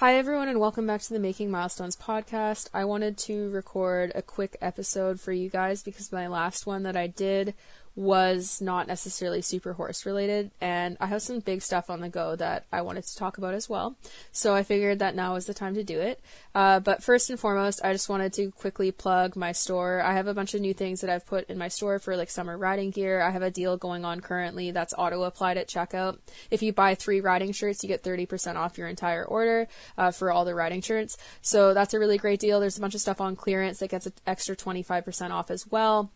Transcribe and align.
Hi, 0.00 0.16
everyone, 0.16 0.48
and 0.48 0.60
welcome 0.60 0.86
back 0.86 1.00
to 1.00 1.12
the 1.14 1.18
Making 1.18 1.50
Milestones 1.50 1.96
podcast. 1.96 2.68
I 2.74 2.84
wanted 2.84 3.16
to 3.16 3.48
record 3.48 4.12
a 4.14 4.20
quick 4.20 4.58
episode 4.60 5.18
for 5.18 5.32
you 5.32 5.48
guys 5.48 5.82
because 5.82 6.12
my 6.12 6.26
last 6.26 6.66
one 6.66 6.82
that 6.82 6.98
I 6.98 7.06
did 7.06 7.54
was 7.96 8.60
not 8.60 8.86
necessarily 8.86 9.40
super 9.40 9.72
horse 9.72 10.04
related, 10.04 10.50
and 10.60 10.98
I 11.00 11.06
have 11.06 11.22
some 11.22 11.40
big 11.40 11.62
stuff 11.62 11.88
on 11.88 12.02
the 12.02 12.10
go 12.10 12.36
that 12.36 12.66
I 12.70 12.82
wanted 12.82 13.04
to 13.04 13.16
talk 13.16 13.38
about 13.38 13.54
as 13.54 13.70
well. 13.70 13.96
So 14.32 14.54
I 14.54 14.62
figured 14.62 14.98
that 14.98 15.16
now 15.16 15.34
is 15.36 15.46
the 15.46 15.54
time 15.54 15.74
to 15.74 15.82
do 15.82 15.98
it. 15.98 16.20
Uh, 16.54 16.78
but 16.78 17.02
first 17.02 17.30
and 17.30 17.40
foremost, 17.40 17.80
I 17.82 17.92
just 17.92 18.10
wanted 18.10 18.34
to 18.34 18.50
quickly 18.50 18.92
plug 18.92 19.34
my 19.34 19.52
store. 19.52 20.02
I 20.02 20.12
have 20.12 20.26
a 20.26 20.34
bunch 20.34 20.52
of 20.52 20.60
new 20.60 20.74
things 20.74 21.00
that 21.00 21.08
I've 21.08 21.26
put 21.26 21.48
in 21.48 21.56
my 21.56 21.68
store 21.68 21.98
for 21.98 22.16
like 22.16 22.28
summer 22.28 22.58
riding 22.58 22.90
gear. 22.90 23.22
I 23.22 23.30
have 23.30 23.42
a 23.42 23.50
deal 23.50 23.78
going 23.78 24.04
on 24.04 24.20
currently 24.20 24.70
that's 24.72 24.94
auto 24.96 25.22
applied 25.22 25.56
at 25.56 25.68
checkout. 25.68 26.18
If 26.50 26.62
you 26.62 26.74
buy 26.74 26.94
three 26.94 27.22
riding 27.22 27.52
shirts, 27.52 27.82
you 27.82 27.88
get 27.88 28.02
30% 28.02 28.56
off 28.56 28.76
your 28.76 28.88
entire 28.88 29.24
order 29.24 29.68
uh, 29.96 30.10
for 30.10 30.30
all 30.30 30.44
the 30.44 30.54
riding 30.54 30.82
shirts. 30.82 31.16
So 31.40 31.72
that's 31.72 31.94
a 31.94 31.98
really 31.98 32.18
great 32.18 32.40
deal. 32.40 32.60
There's 32.60 32.76
a 32.76 32.80
bunch 32.82 32.94
of 32.94 33.00
stuff 33.00 33.22
on 33.22 33.36
clearance 33.36 33.78
that 33.78 33.88
gets 33.88 34.06
an 34.06 34.12
extra 34.26 34.54
25% 34.54 35.30
off 35.30 35.50
as 35.50 35.66
well. 35.66 36.10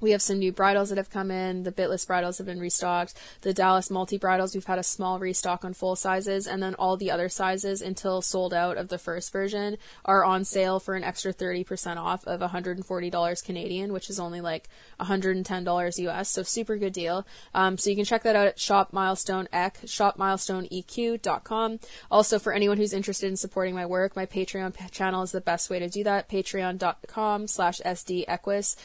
We 0.00 0.10
have 0.10 0.22
some 0.22 0.40
new 0.40 0.50
bridles 0.52 0.88
that 0.88 0.98
have 0.98 1.08
come 1.08 1.30
in. 1.30 1.62
The 1.62 1.72
bitless 1.72 2.06
bridles 2.06 2.38
have 2.38 2.46
been 2.46 2.58
restocked. 2.58 3.14
The 3.42 3.54
Dallas 3.54 3.90
multi 3.90 4.18
bridles, 4.18 4.52
we've 4.52 4.64
had 4.64 4.78
a 4.78 4.82
small 4.82 5.20
restock 5.20 5.64
on 5.64 5.72
full 5.72 5.94
sizes, 5.94 6.48
and 6.48 6.62
then 6.62 6.74
all 6.74 6.96
the 6.96 7.12
other 7.12 7.28
sizes 7.28 7.80
until 7.80 8.20
sold 8.20 8.52
out 8.52 8.76
of 8.76 8.88
the 8.88 8.98
first 8.98 9.32
version 9.32 9.78
are 10.04 10.24
on 10.24 10.44
sale 10.44 10.80
for 10.80 10.94
an 10.94 11.04
extra 11.04 11.32
30% 11.32 11.96
off 11.96 12.26
of 12.26 12.40
$140 12.40 13.44
Canadian, 13.44 13.92
which 13.92 14.10
is 14.10 14.18
only 14.18 14.40
like 14.40 14.68
$110 15.00 15.98
US. 16.08 16.28
So 16.28 16.42
super 16.42 16.76
good 16.76 16.92
deal. 16.92 17.24
Um, 17.54 17.78
so 17.78 17.88
you 17.88 17.96
can 17.96 18.04
check 18.04 18.24
that 18.24 18.36
out 18.36 18.48
at 18.48 18.58
Shop 18.58 18.92
Milestone 18.92 19.48
Eq, 19.52 19.86
shopmilestoneeq.com. 19.86 21.78
Also, 22.10 22.38
for 22.40 22.52
anyone 22.52 22.78
who's 22.78 22.92
interested 22.92 23.28
in 23.28 23.36
supporting 23.36 23.74
my 23.74 23.86
work, 23.86 24.16
my 24.16 24.26
Patreon 24.26 24.90
channel 24.90 25.22
is 25.22 25.30
the 25.30 25.40
best 25.40 25.70
way 25.70 25.78
to 25.78 25.88
do 25.88 26.02
that. 26.04 26.28
Patreon.com 26.28 27.46
slash 27.46 27.80
SDEquus, 27.84 28.76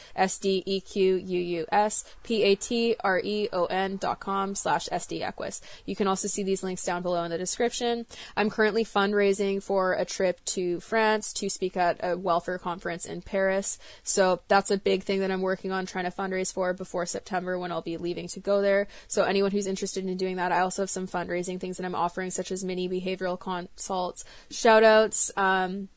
S-D-E-Q 1.00 1.40
U-U-S-P-A-T-R-E-O-N 1.40 3.96
dot 3.96 4.20
com 4.20 4.54
slash 4.54 4.88
SDEquus. 4.90 5.62
You 5.86 5.96
can 5.96 6.06
also 6.06 6.28
see 6.28 6.42
these 6.42 6.62
links 6.62 6.84
down 6.84 7.00
below 7.02 7.24
in 7.24 7.30
the 7.30 7.38
description. 7.38 8.04
I'm 8.36 8.50
currently 8.50 8.84
fundraising 8.84 9.62
for 9.62 9.94
a 9.94 10.04
trip 10.04 10.44
to 10.46 10.80
France 10.80 11.32
to 11.34 11.48
speak 11.48 11.76
at 11.76 12.00
a 12.02 12.16
welfare 12.16 12.58
conference 12.58 13.06
in 13.06 13.22
Paris. 13.22 13.78
So 14.02 14.40
that's 14.48 14.70
a 14.70 14.76
big 14.76 15.04
thing 15.04 15.20
that 15.20 15.30
I'm 15.30 15.42
working 15.42 15.72
on 15.72 15.86
trying 15.86 16.04
to 16.04 16.10
fundraise 16.10 16.52
for 16.52 16.74
before 16.74 17.06
September 17.06 17.58
when 17.58 17.72
I'll 17.72 17.82
be 17.82 17.96
leaving 17.96 18.28
to 18.28 18.40
go 18.40 18.62
there. 18.62 18.88
So 19.08 19.24
anyone 19.24 19.50
who's 19.50 19.66
interested 19.66 20.04
in 20.04 20.16
doing 20.16 20.36
that, 20.36 20.52
I 20.52 20.60
also 20.60 20.82
have 20.82 20.90
some 20.90 21.06
fundraising 21.06 21.60
things 21.60 21.78
that 21.78 21.86
I'm 21.86 21.94
offering 21.94 22.30
such 22.30 22.52
as 22.52 22.64
mini 22.64 22.88
behavioral 22.88 23.38
consults, 23.38 24.24
shout 24.50 24.84
outs, 24.84 25.30
um, 25.36 25.88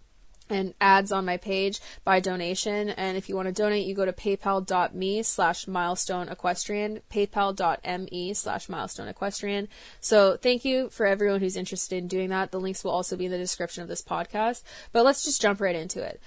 and 0.54 0.74
ads 0.80 1.12
on 1.12 1.26
my 1.26 1.38
page 1.38 1.80
by 2.04 2.20
donation. 2.20 2.90
And 2.90 3.18
if 3.18 3.30
you 3.30 3.36
want 3.36 3.48
to 3.48 3.54
donate, 3.54 3.86
you 3.86 3.96
go 3.96 4.06
to 4.06 4.14
paypal.me 4.14 5.24
slash 5.24 5.68
milestone 5.68 6.30
equestrian, 6.30 7.02
paypal.me 7.12 8.34
slash 8.34 8.70
milestone 8.70 9.08
equestrian. 9.08 9.68
So 10.00 10.38
thank 10.38 10.64
you 10.66 10.90
for 10.90 11.06
everyone 11.06 11.40
who's 11.40 11.58
interested 11.58 11.98
in 11.98 12.08
doing 12.08 12.30
that. 12.30 12.52
The 12.52 12.60
links 12.60 12.84
will 12.84 12.92
also 12.92 13.16
be 13.16 13.26
in 13.26 13.32
the 13.32 13.38
description 13.38 13.84
of 13.84 13.90
this 13.90 14.02
podcast. 14.02 14.64
But 14.92 15.06
let's 15.06 15.24
just 15.24 15.42
jump 15.42 15.62
right 15.62 15.76
into 15.76 16.02
it. 16.02 16.22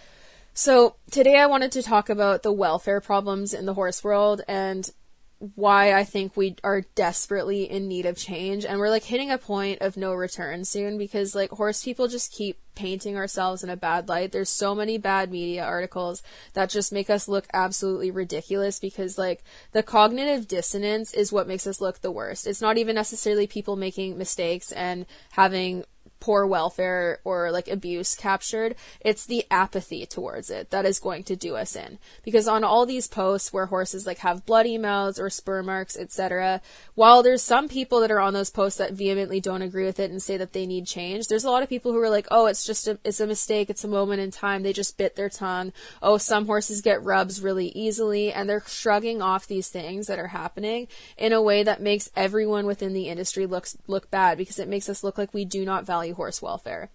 So 0.54 0.96
today 1.10 1.38
I 1.38 1.46
wanted 1.46 1.72
to 1.72 1.82
talk 1.82 2.08
about 2.08 2.42
the 2.42 2.52
welfare 2.52 3.02
problems 3.02 3.52
in 3.52 3.66
the 3.66 3.74
horse 3.74 4.02
world 4.02 4.40
and 4.48 4.90
why 5.38 5.92
I 5.92 6.04
think 6.04 6.36
we 6.36 6.56
are 6.64 6.80
desperately 6.94 7.70
in 7.70 7.88
need 7.88 8.06
of 8.06 8.16
change 8.16 8.64
and 8.64 8.78
we're 8.78 8.88
like 8.88 9.04
hitting 9.04 9.30
a 9.30 9.36
point 9.36 9.82
of 9.82 9.96
no 9.96 10.14
return 10.14 10.64
soon 10.64 10.96
because 10.96 11.34
like 11.34 11.50
horse 11.50 11.84
people 11.84 12.08
just 12.08 12.32
keep 12.32 12.58
painting 12.74 13.16
ourselves 13.16 13.62
in 13.62 13.68
a 13.68 13.76
bad 13.76 14.08
light. 14.08 14.32
There's 14.32 14.48
so 14.48 14.74
many 14.74 14.96
bad 14.96 15.30
media 15.30 15.62
articles 15.62 16.22
that 16.54 16.70
just 16.70 16.92
make 16.92 17.10
us 17.10 17.28
look 17.28 17.46
absolutely 17.52 18.10
ridiculous 18.10 18.78
because 18.78 19.18
like 19.18 19.44
the 19.72 19.82
cognitive 19.82 20.48
dissonance 20.48 21.12
is 21.12 21.32
what 21.32 21.48
makes 21.48 21.66
us 21.66 21.82
look 21.82 22.00
the 22.00 22.12
worst. 22.12 22.46
It's 22.46 22.62
not 22.62 22.78
even 22.78 22.94
necessarily 22.94 23.46
people 23.46 23.76
making 23.76 24.16
mistakes 24.16 24.72
and 24.72 25.04
having 25.32 25.84
poor 26.20 26.46
welfare 26.46 27.20
or 27.24 27.50
like 27.50 27.68
abuse 27.68 28.14
captured, 28.14 28.74
it's 29.00 29.26
the 29.26 29.44
apathy 29.50 30.06
towards 30.06 30.50
it 30.50 30.70
that 30.70 30.86
is 30.86 30.98
going 30.98 31.22
to 31.24 31.36
do 31.36 31.56
us 31.56 31.76
in. 31.76 31.98
Because 32.24 32.48
on 32.48 32.64
all 32.64 32.86
these 32.86 33.06
posts 33.06 33.52
where 33.52 33.66
horses 33.66 34.06
like 34.06 34.18
have 34.18 34.46
bloody 34.46 34.78
mouths 34.78 35.18
or 35.18 35.30
spur 35.30 35.62
marks, 35.62 35.96
etc., 35.96 36.60
while 36.94 37.22
there's 37.22 37.42
some 37.42 37.68
people 37.68 38.00
that 38.00 38.10
are 38.10 38.20
on 38.20 38.32
those 38.32 38.50
posts 38.50 38.78
that 38.78 38.92
vehemently 38.92 39.40
don't 39.40 39.62
agree 39.62 39.84
with 39.84 40.00
it 40.00 40.10
and 40.10 40.22
say 40.22 40.36
that 40.36 40.52
they 40.52 40.66
need 40.66 40.86
change, 40.86 41.28
there's 41.28 41.44
a 41.44 41.50
lot 41.50 41.62
of 41.62 41.68
people 41.68 41.92
who 41.92 42.00
are 42.00 42.10
like, 42.10 42.26
"Oh, 42.30 42.46
it's 42.46 42.64
just 42.64 42.88
a 42.88 42.98
it's 43.04 43.20
a 43.20 43.26
mistake, 43.26 43.70
it's 43.70 43.84
a 43.84 43.88
moment 43.88 44.20
in 44.20 44.30
time, 44.30 44.62
they 44.62 44.72
just 44.72 44.98
bit 44.98 45.16
their 45.16 45.28
tongue. 45.28 45.72
Oh, 46.02 46.18
some 46.18 46.46
horses 46.46 46.80
get 46.80 47.02
rubs 47.02 47.40
really 47.40 47.68
easily." 47.68 48.32
And 48.32 48.48
they're 48.48 48.62
shrugging 48.66 49.22
off 49.22 49.46
these 49.46 49.68
things 49.68 50.06
that 50.06 50.18
are 50.18 50.28
happening 50.28 50.88
in 51.16 51.32
a 51.32 51.42
way 51.42 51.62
that 51.62 51.80
makes 51.80 52.10
everyone 52.16 52.66
within 52.66 52.92
the 52.92 53.08
industry 53.08 53.46
looks 53.46 53.76
look 53.86 54.10
bad 54.10 54.38
because 54.38 54.58
it 54.58 54.68
makes 54.68 54.88
us 54.88 55.04
look 55.04 55.18
like 55.18 55.34
we 55.34 55.44
do 55.44 55.64
not 55.64 55.84
value 55.84 56.05
value 56.06 56.14
horse 56.14 56.40
welfare. 56.40 56.90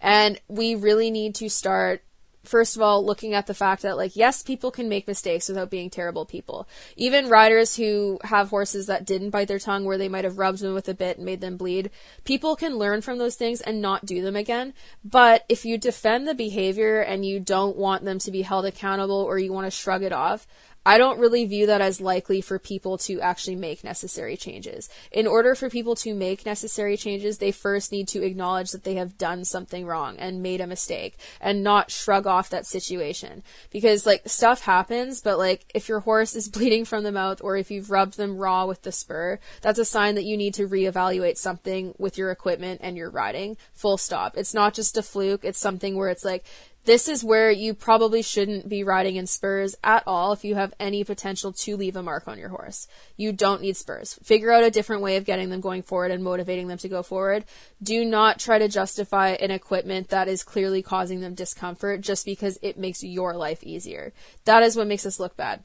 And 0.00 0.40
we 0.48 0.74
really 0.74 1.10
need 1.10 1.34
to 1.36 1.48
start 1.48 2.02
first 2.44 2.76
of 2.76 2.82
all, 2.82 3.04
looking 3.04 3.34
at 3.34 3.48
the 3.48 3.54
fact 3.54 3.82
that, 3.82 3.96
like, 3.96 4.14
yes, 4.14 4.40
people 4.40 4.70
can 4.70 4.88
make 4.88 5.08
mistakes 5.08 5.48
without 5.48 5.68
being 5.68 5.90
terrible 5.90 6.24
people. 6.24 6.68
Even 6.94 7.28
riders 7.28 7.74
who 7.74 8.20
have 8.22 8.50
horses 8.50 8.86
that 8.86 9.04
didn't 9.04 9.30
bite 9.30 9.48
their 9.48 9.58
tongue, 9.58 9.84
where 9.84 9.98
they 9.98 10.08
might 10.08 10.22
have 10.22 10.38
rubbed 10.38 10.60
them 10.60 10.72
with 10.72 10.88
a 10.88 10.94
bit 10.94 11.16
and 11.16 11.26
made 11.26 11.40
them 11.40 11.56
bleed, 11.56 11.90
people 12.22 12.54
can 12.54 12.78
learn 12.78 13.02
from 13.02 13.18
those 13.18 13.34
things 13.34 13.60
and 13.60 13.82
not 13.82 14.06
do 14.06 14.22
them 14.22 14.36
again. 14.36 14.74
But 15.04 15.44
if 15.48 15.64
you 15.64 15.76
defend 15.76 16.28
the 16.28 16.36
behavior 16.36 17.00
and 17.00 17.26
you 17.26 17.40
don't 17.40 17.76
want 17.76 18.04
them 18.04 18.20
to 18.20 18.30
be 18.30 18.42
held 18.42 18.64
accountable 18.64 19.16
or 19.16 19.40
you 19.40 19.52
want 19.52 19.66
to 19.66 19.72
shrug 19.72 20.04
it 20.04 20.12
off, 20.12 20.46
I 20.86 20.98
don't 20.98 21.18
really 21.18 21.44
view 21.46 21.66
that 21.66 21.80
as 21.80 22.00
likely 22.00 22.40
for 22.40 22.60
people 22.60 22.96
to 22.98 23.20
actually 23.20 23.56
make 23.56 23.82
necessary 23.82 24.36
changes. 24.36 24.88
In 25.10 25.26
order 25.26 25.56
for 25.56 25.68
people 25.68 25.96
to 25.96 26.14
make 26.14 26.46
necessary 26.46 26.96
changes, 26.96 27.38
they 27.38 27.50
first 27.50 27.90
need 27.90 28.06
to 28.08 28.22
acknowledge 28.22 28.70
that 28.70 28.84
they 28.84 28.94
have 28.94 29.18
done 29.18 29.44
something 29.44 29.84
wrong 29.84 30.16
and 30.16 30.44
made 30.44 30.60
a 30.60 30.66
mistake 30.66 31.16
and 31.40 31.64
not 31.64 31.90
shrug 31.90 32.24
off 32.28 32.50
that 32.50 32.66
situation. 32.66 33.42
Because 33.72 34.06
like 34.06 34.22
stuff 34.28 34.60
happens, 34.60 35.20
but 35.20 35.38
like 35.38 35.66
if 35.74 35.88
your 35.88 35.98
horse 35.98 36.36
is 36.36 36.48
bleeding 36.56 36.84
from 36.84 37.02
the 37.02 37.10
mouth 37.10 37.40
or 37.42 37.56
if 37.56 37.68
you've 37.68 37.90
rubbed 37.90 38.16
them 38.16 38.36
raw 38.36 38.64
with 38.64 38.82
the 38.82 38.92
spur, 38.92 39.40
that's 39.62 39.80
a 39.80 39.84
sign 39.84 40.14
that 40.14 40.24
you 40.24 40.36
need 40.36 40.54
to 40.54 40.68
reevaluate 40.68 41.36
something 41.36 41.96
with 41.98 42.16
your 42.16 42.30
equipment 42.30 42.80
and 42.84 42.96
your 42.96 43.10
riding. 43.10 43.56
Full 43.72 43.98
stop. 43.98 44.36
It's 44.36 44.54
not 44.54 44.72
just 44.72 44.96
a 44.96 45.02
fluke. 45.02 45.44
It's 45.44 45.58
something 45.58 45.96
where 45.96 46.10
it's 46.10 46.24
like, 46.24 46.44
this 46.86 47.08
is 47.08 47.24
where 47.24 47.50
you 47.50 47.74
probably 47.74 48.22
shouldn't 48.22 48.68
be 48.68 48.84
riding 48.84 49.16
in 49.16 49.26
spurs 49.26 49.74
at 49.82 50.04
all 50.06 50.32
if 50.32 50.44
you 50.44 50.54
have 50.54 50.72
any 50.78 51.02
potential 51.02 51.52
to 51.52 51.76
leave 51.76 51.96
a 51.96 52.02
mark 52.02 52.28
on 52.28 52.38
your 52.38 52.48
horse. 52.48 52.86
You 53.16 53.32
don't 53.32 53.60
need 53.60 53.76
spurs. 53.76 54.18
Figure 54.22 54.52
out 54.52 54.62
a 54.62 54.70
different 54.70 55.02
way 55.02 55.16
of 55.16 55.24
getting 55.24 55.50
them 55.50 55.60
going 55.60 55.82
forward 55.82 56.12
and 56.12 56.22
motivating 56.22 56.68
them 56.68 56.78
to 56.78 56.88
go 56.88 57.02
forward. 57.02 57.44
Do 57.82 58.04
not 58.04 58.38
try 58.38 58.58
to 58.58 58.68
justify 58.68 59.30
an 59.30 59.50
equipment 59.50 60.08
that 60.08 60.28
is 60.28 60.44
clearly 60.44 60.80
causing 60.80 61.20
them 61.20 61.34
discomfort 61.34 62.02
just 62.02 62.24
because 62.24 62.56
it 62.62 62.78
makes 62.78 63.02
your 63.02 63.34
life 63.34 63.64
easier. 63.64 64.12
That 64.44 64.62
is 64.62 64.76
what 64.76 64.86
makes 64.86 65.04
us 65.04 65.18
look 65.18 65.36
bad. 65.36 65.64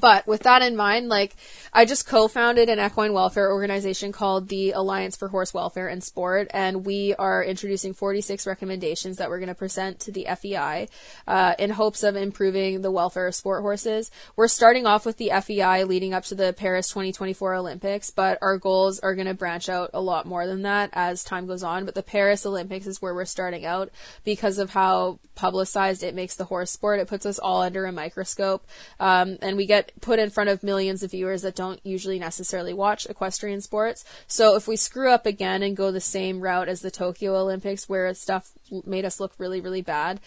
But 0.00 0.26
with 0.26 0.42
that 0.44 0.62
in 0.62 0.74
mind, 0.74 1.08
like, 1.08 1.36
I 1.72 1.84
just 1.84 2.06
co-founded 2.06 2.68
an 2.68 2.84
equine 2.84 3.12
welfare 3.12 3.50
organization 3.50 4.12
called 4.12 4.48
the 4.48 4.72
Alliance 4.72 5.16
for 5.16 5.28
Horse 5.28 5.54
Welfare 5.54 5.88
and 5.88 6.02
Sport, 6.02 6.50
and 6.52 6.84
we 6.84 7.14
are 7.18 7.42
introducing 7.44 7.94
46 7.94 8.46
recommendations 8.46 9.18
that 9.18 9.30
we're 9.30 9.38
going 9.38 9.48
to 9.48 9.54
present 9.54 10.00
to 10.00 10.12
the 10.12 10.26
FEI, 10.38 10.88
uh, 11.26 11.54
in 11.58 11.70
hopes 11.70 12.02
of 12.02 12.16
improving 12.16 12.82
the 12.82 12.90
welfare 12.90 13.26
of 13.26 13.34
sport 13.34 13.62
horses. 13.62 14.10
We're 14.34 14.48
starting 14.48 14.86
off 14.86 15.06
with 15.06 15.18
the 15.18 15.30
FEI 15.40 15.84
leading 15.84 16.14
up 16.14 16.24
to 16.24 16.34
the 16.34 16.52
Paris 16.52 16.88
2024 16.88 17.54
Olympics, 17.54 18.10
but 18.10 18.38
our 18.42 18.58
goals 18.58 19.00
are 19.00 19.14
going 19.14 19.28
to 19.28 19.34
branch 19.34 19.68
out 19.68 19.90
a 19.94 20.00
lot 20.00 20.26
more 20.26 20.46
than 20.46 20.62
that 20.62 20.90
as 20.92 21.24
time 21.24 21.46
goes 21.46 21.62
on. 21.62 21.84
But 21.84 21.94
the 21.94 22.02
Paris 22.02 22.44
Olympics 22.44 22.86
is 22.86 23.00
where 23.00 23.14
we're 23.14 23.24
starting 23.24 23.64
out 23.64 23.90
because 24.24 24.58
of 24.58 24.70
how 24.70 25.20
publicized 25.34 26.02
it 26.02 26.14
makes 26.14 26.36
the 26.36 26.44
horse 26.44 26.70
sport. 26.70 27.00
It 27.00 27.08
puts 27.08 27.24
us 27.24 27.38
all 27.38 27.62
under 27.62 27.86
a 27.86 27.92
microscope, 27.92 28.66
um, 29.00 29.38
and 29.40 29.56
we 29.56 29.66
get 29.66 29.81
get 29.82 30.00
put 30.00 30.18
in 30.18 30.30
front 30.30 30.50
of 30.50 30.62
millions 30.62 31.02
of 31.02 31.10
viewers 31.10 31.42
that 31.42 31.54
don't 31.54 31.80
usually 31.84 32.18
necessarily 32.18 32.72
watch 32.72 33.06
equestrian 33.06 33.60
sports. 33.60 34.04
So 34.26 34.56
if 34.56 34.68
we 34.68 34.76
screw 34.76 35.10
up 35.10 35.26
again 35.26 35.62
and 35.62 35.76
go 35.76 35.90
the 35.90 36.00
same 36.00 36.40
route 36.40 36.68
as 36.68 36.80
the 36.80 36.90
Tokyo 36.90 37.36
Olympics 37.36 37.88
where 37.88 38.12
stuff 38.14 38.52
made 38.86 39.04
us 39.04 39.20
look 39.20 39.32
really, 39.38 39.60
really 39.60 39.82
bad, 39.82 40.20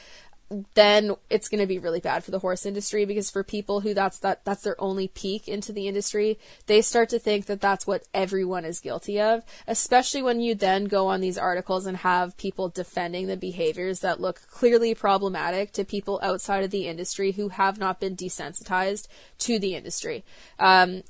then 0.75 1.15
it's 1.30 1.50
going 1.50 1.59
to 1.59 1.68
be 1.68 1.80
really 1.80 2.00
bad 2.00 2.24
for 2.24 2.31
the 2.31 2.39
horse 2.39 2.65
industry 2.65 3.06
because 3.06 3.31
for 3.31 3.44
people 3.44 3.81
who 3.81 3.94
that's 3.94 4.19
that 4.19 4.45
that's 4.45 4.62
their 4.62 4.80
only 4.80 5.07
peek 5.07 5.47
into 5.47 5.71
the 5.71 5.88
industry, 5.88 6.38
they 6.68 6.81
start 6.81 7.09
to 7.09 7.19
think 7.19 7.47
that 7.47 7.62
that's 7.62 7.88
what 7.88 8.03
everyone 8.13 8.63
is 8.63 8.80
guilty 8.80 9.19
of, 9.19 9.44
especially 9.68 10.21
when 10.21 10.39
you 10.39 10.53
then 10.53 10.86
go 10.86 11.07
on 11.07 11.19
these 11.19 11.38
articles 11.38 11.88
and 11.88 11.97
have 11.97 12.38
people 12.38 12.69
defending 12.69 13.27
the 13.27 13.38
behaviors 13.38 14.01
that 14.01 14.21
look 14.21 14.47
clearly 14.47 14.94
problematic 14.94 15.71
to 15.71 15.83
people 15.83 16.19
outside 16.21 16.63
of 16.63 16.71
the 16.71 16.88
industry 16.88 17.31
who 17.31 17.50
have 17.50 17.80
not 17.80 18.00
been 18.00 18.15
desensitized 18.15 19.07
to 19.39 19.57
the 19.57 19.74
industry. 19.74 20.24
Um, 20.59 21.03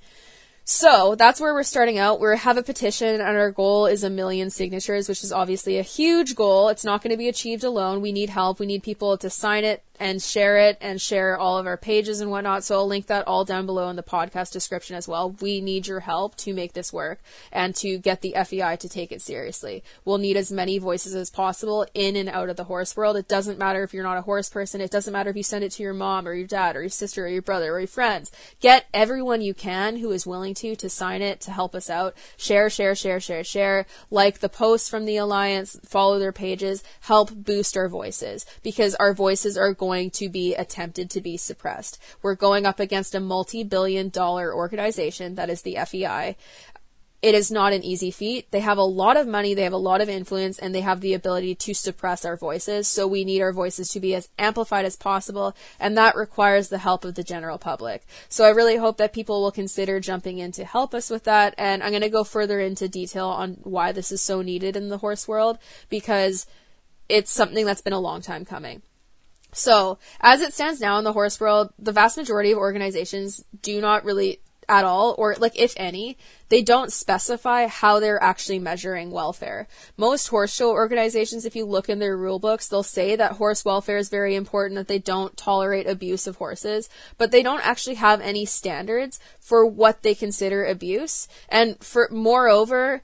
So 0.68 1.14
that's 1.14 1.40
where 1.40 1.54
we're 1.54 1.62
starting 1.62 2.00
out. 2.00 2.20
We 2.20 2.36
have 2.36 2.58
a 2.58 2.64
petition 2.64 3.22
and 3.22 3.38
our 3.38 3.52
goal 3.52 3.86
is 3.86 4.04
a 4.04 4.10
million 4.10 4.50
signatures, 4.50 5.08
which 5.08 5.24
is 5.24 5.32
obviously 5.32 5.78
a 5.78 5.84
huge 5.84 6.36
goal. 6.36 6.70
It's 6.70 6.84
not 6.84 7.04
going 7.04 7.12
to 7.12 7.18
be 7.18 7.30
achieved 7.30 7.64
alone. 7.64 8.02
We 8.02 8.12
need 8.12 8.32
help. 8.32 8.60
We 8.60 8.66
need 8.66 8.82
people 8.82 9.16
to 9.20 9.30
sign 9.30 9.64
it 9.64 9.84
and 10.00 10.22
share 10.22 10.58
it 10.58 10.78
and 10.82 11.02
share 11.02 11.38
all 11.38 11.58
of 11.58 11.68
our 11.68 11.78
pages 11.78 12.22
and 12.22 12.32
whatnot. 12.32 12.64
So 12.64 12.76
I'll 12.76 12.88
link 12.88 13.08
that 13.08 13.28
all 13.28 13.46
down 13.46 13.66
below 13.66 13.90
in 13.90 13.96
the 13.96 14.04
podcast 14.04 14.52
description 14.52 14.96
as 14.96 15.08
well. 15.08 15.32
We 15.42 15.62
need 15.62 15.88
your 15.88 16.02
help 16.02 16.36
to 16.38 16.54
make 16.54 16.74
this 16.74 16.92
work 16.92 17.22
and 17.52 17.76
to 17.78 17.98
get 17.98 18.22
the 18.22 18.36
FEI 18.46 18.78
to 18.78 18.90
take 18.90 19.12
it 19.12 19.22
seriously. 19.22 19.84
We'll 20.04 20.18
need 20.18 20.38
as 20.38 20.52
many 20.52 20.78
voices 20.78 21.16
as 21.16 21.30
possible 21.30 21.86
in 21.94 22.16
and 22.16 22.30
out 22.30 22.50
of 22.50 22.58
the 22.58 22.66
horse 22.66 22.96
world. 22.96 23.18
It 23.18 23.28
doesn't 23.28 23.60
matter 23.60 23.84
if 23.84 23.94
you're 23.94 24.04
not 24.04 24.18
a 24.18 24.22
horse 24.22 24.50
person. 24.50 24.82
It 24.82 24.92
doesn't 24.92 25.14
matter 25.14 25.30
if 25.30 25.36
you 25.36 25.44
send 25.44 25.64
it 25.64 25.72
to 25.74 25.84
your 25.84 25.94
mom 25.94 26.28
or 26.28 26.34
your 26.34 26.48
dad 26.48 26.76
or 26.76 26.82
your 26.82 26.90
sister 26.90 27.26
or 27.26 27.30
your 27.30 27.42
brother 27.42 27.74
or 27.74 27.80
your 27.80 27.88
friends. 27.88 28.32
Get 28.60 28.88
everyone 28.94 29.42
you 29.42 29.54
can 29.54 29.98
who 29.98 30.12
is 30.12 30.28
willing 30.28 30.54
to 30.56 30.76
to 30.76 30.90
sign 30.90 31.22
it 31.22 31.42
to 31.42 31.52
help 31.52 31.76
us 31.76 31.90
out. 31.90 32.16
Share, 32.38 32.70
share, 32.70 32.96
share, 32.96 33.20
share, 33.20 33.44
share. 33.44 33.86
Like 34.10 34.40
the 34.40 34.50
posts 34.50 34.90
from 34.90 35.06
the 35.06 35.18
Alliance, 35.18 35.80
follow 35.86 36.20
their 36.20 36.32
pages, 36.32 36.84
help 37.02 37.34
boost 37.34 37.78
our 37.78 37.90
voices 37.90 38.46
because 38.64 38.96
our 38.96 39.14
voices 39.14 39.58
are 39.58 39.74
going 39.74 39.85
to 39.86 40.30
be 40.30 40.56
attempted 40.56 41.10
to 41.12 41.22
be 41.22 41.38
suppressed. 41.38 42.02
We're 42.22 42.36
going 42.36 42.66
up 42.66 42.80
against 42.80 43.16
a 43.16 43.20
multi 43.20 43.64
billion 43.64 44.10
dollar 44.10 44.54
organization 44.54 45.36
that 45.36 45.50
is 45.50 45.62
the 45.62 45.78
FEI. 45.86 46.36
It 47.22 47.34
is 47.34 47.50
not 47.50 47.74
an 47.74 47.84
easy 47.84 48.12
feat. 48.12 48.52
They 48.52 48.60
have 48.60 48.78
a 48.78 48.84
lot 48.84 49.18
of 49.18 49.28
money, 49.28 49.54
they 49.56 49.64
have 49.64 49.74
a 49.74 49.78
lot 49.78 50.00
of 50.00 50.10
influence, 50.10 50.60
and 50.60 50.76
they 50.76 50.82
have 50.82 51.02
the 51.02 51.16
ability 51.16 51.56
to 51.56 51.74
suppress 51.74 52.24
our 52.24 52.38
voices. 52.38 52.88
So 52.88 53.08
we 53.08 53.24
need 53.24 53.42
our 53.42 53.52
voices 53.52 53.90
to 53.90 54.00
be 54.00 54.14
as 54.14 54.30
amplified 54.38 54.86
as 54.86 54.96
possible, 54.96 55.56
and 55.80 55.98
that 55.98 56.16
requires 56.16 56.70
the 56.70 56.78
help 56.78 57.04
of 57.04 57.16
the 57.16 57.24
general 57.24 57.58
public. 57.58 58.06
So 58.30 58.44
I 58.44 58.50
really 58.50 58.78
hope 58.78 58.98
that 58.98 59.14
people 59.14 59.42
will 59.42 59.52
consider 59.52 60.00
jumping 60.00 60.38
in 60.38 60.52
to 60.52 60.66
help 60.66 60.94
us 60.94 61.10
with 61.10 61.24
that. 61.24 61.56
And 61.58 61.82
I'm 61.82 61.90
going 61.90 62.04
to 62.04 62.10
go 62.10 62.24
further 62.24 62.60
into 62.60 62.88
detail 62.88 63.28
on 63.28 63.58
why 63.64 63.92
this 63.92 64.12
is 64.12 64.22
so 64.22 64.44
needed 64.44 64.76
in 64.76 64.90
the 64.90 65.00
horse 65.00 65.28
world 65.28 65.58
because 65.90 66.46
it's 67.10 67.32
something 67.32 67.66
that's 67.66 67.82
been 67.82 67.94
a 67.94 68.00
long 68.00 68.22
time 68.22 68.46
coming. 68.46 68.82
So, 69.56 70.00
as 70.20 70.42
it 70.42 70.54
stands 70.54 70.82
now 70.82 70.98
in 70.98 71.06
the 71.06 71.14
horse 71.14 71.40
world, 71.40 71.72
the 71.80 71.94
vast 71.94 72.18
majority 72.18 72.52
of 72.52 72.58
organizations 72.58 73.42
do 73.62 73.80
not 73.80 74.04
really 74.04 74.42
at 74.68 74.84
all, 74.84 75.16
or 75.18 75.36
like 75.36 75.58
if 75.58 75.74
any, 75.78 76.18
they 76.50 76.62
don't 76.62 76.92
specify 76.92 77.68
how 77.68 78.02
they're 78.02 78.22
actually 78.22 78.60
measuring 78.60 79.12
welfare. 79.12 79.70
Most 79.96 80.28
horse 80.28 80.54
show 80.54 80.72
organizations, 80.72 81.46
if 81.46 81.56
you 81.56 81.64
look 81.64 81.88
in 81.88 82.00
their 82.00 82.18
rule 82.18 82.38
books, 82.38 82.68
they'll 82.68 82.84
say 82.84 83.16
that 83.16 83.34
horse 83.34 83.64
welfare 83.64 83.98
is 83.98 84.10
very 84.10 84.36
important, 84.36 84.76
that 84.76 84.90
they 84.90 85.00
don't 85.00 85.38
tolerate 85.38 85.88
abuse 85.88 86.28
of 86.28 86.36
horses, 86.36 86.90
but 87.18 87.32
they 87.32 87.42
don't 87.42 87.66
actually 87.66 87.96
have 87.96 88.20
any 88.20 88.44
standards 88.44 89.22
for 89.40 89.66
what 89.66 90.04
they 90.04 90.16
consider 90.16 90.66
abuse. 90.66 91.30
And 91.48 91.82
for, 91.82 92.10
moreover, 92.12 93.04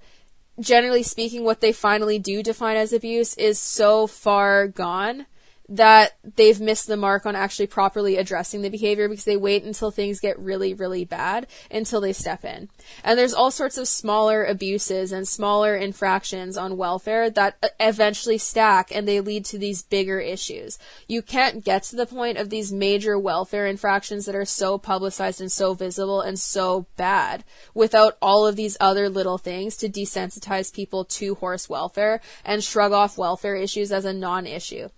generally 0.59 1.03
speaking, 1.03 1.45
what 1.45 1.61
they 1.61 1.71
finally 1.71 2.19
do 2.19 2.43
define 2.43 2.75
as 2.75 2.91
abuse 2.91 3.35
is 3.35 3.57
so 3.57 4.05
far 4.05 4.67
gone 4.67 5.27
that 5.71 6.17
they've 6.35 6.59
missed 6.59 6.87
the 6.87 6.97
mark 6.97 7.25
on 7.25 7.33
actually 7.33 7.65
properly 7.65 8.17
addressing 8.17 8.61
the 8.61 8.69
behavior 8.69 9.07
because 9.07 9.23
they 9.23 9.37
wait 9.37 9.63
until 9.63 9.89
things 9.89 10.19
get 10.19 10.37
really, 10.37 10.73
really 10.73 11.05
bad 11.05 11.47
until 11.71 12.01
they 12.01 12.11
step 12.11 12.43
in. 12.43 12.67
And 13.05 13.17
there's 13.17 13.33
all 13.33 13.51
sorts 13.51 13.77
of 13.77 13.87
smaller 13.87 14.43
abuses 14.43 15.13
and 15.13 15.25
smaller 15.25 15.77
infractions 15.77 16.57
on 16.57 16.75
welfare 16.75 17.29
that 17.29 17.73
eventually 17.79 18.37
stack 18.37 18.93
and 18.93 19.07
they 19.07 19.21
lead 19.21 19.45
to 19.45 19.57
these 19.57 19.81
bigger 19.81 20.19
issues. 20.19 20.77
You 21.07 21.21
can't 21.21 21.63
get 21.63 21.83
to 21.83 21.95
the 21.95 22.05
point 22.05 22.37
of 22.37 22.49
these 22.49 22.73
major 22.73 23.17
welfare 23.17 23.65
infractions 23.65 24.25
that 24.25 24.35
are 24.35 24.43
so 24.43 24.77
publicized 24.77 25.39
and 25.39 25.51
so 25.51 25.73
visible 25.73 26.19
and 26.19 26.37
so 26.37 26.85
bad 26.97 27.45
without 27.73 28.17
all 28.21 28.45
of 28.45 28.57
these 28.57 28.75
other 28.81 29.07
little 29.07 29.37
things 29.37 29.77
to 29.77 29.87
desensitize 29.87 30.73
people 30.73 31.05
to 31.05 31.35
horse 31.35 31.69
welfare 31.69 32.19
and 32.43 32.61
shrug 32.61 32.91
off 32.91 33.17
welfare 33.17 33.55
issues 33.55 33.93
as 33.93 34.03
a 34.03 34.11
non-issue. 34.11 34.89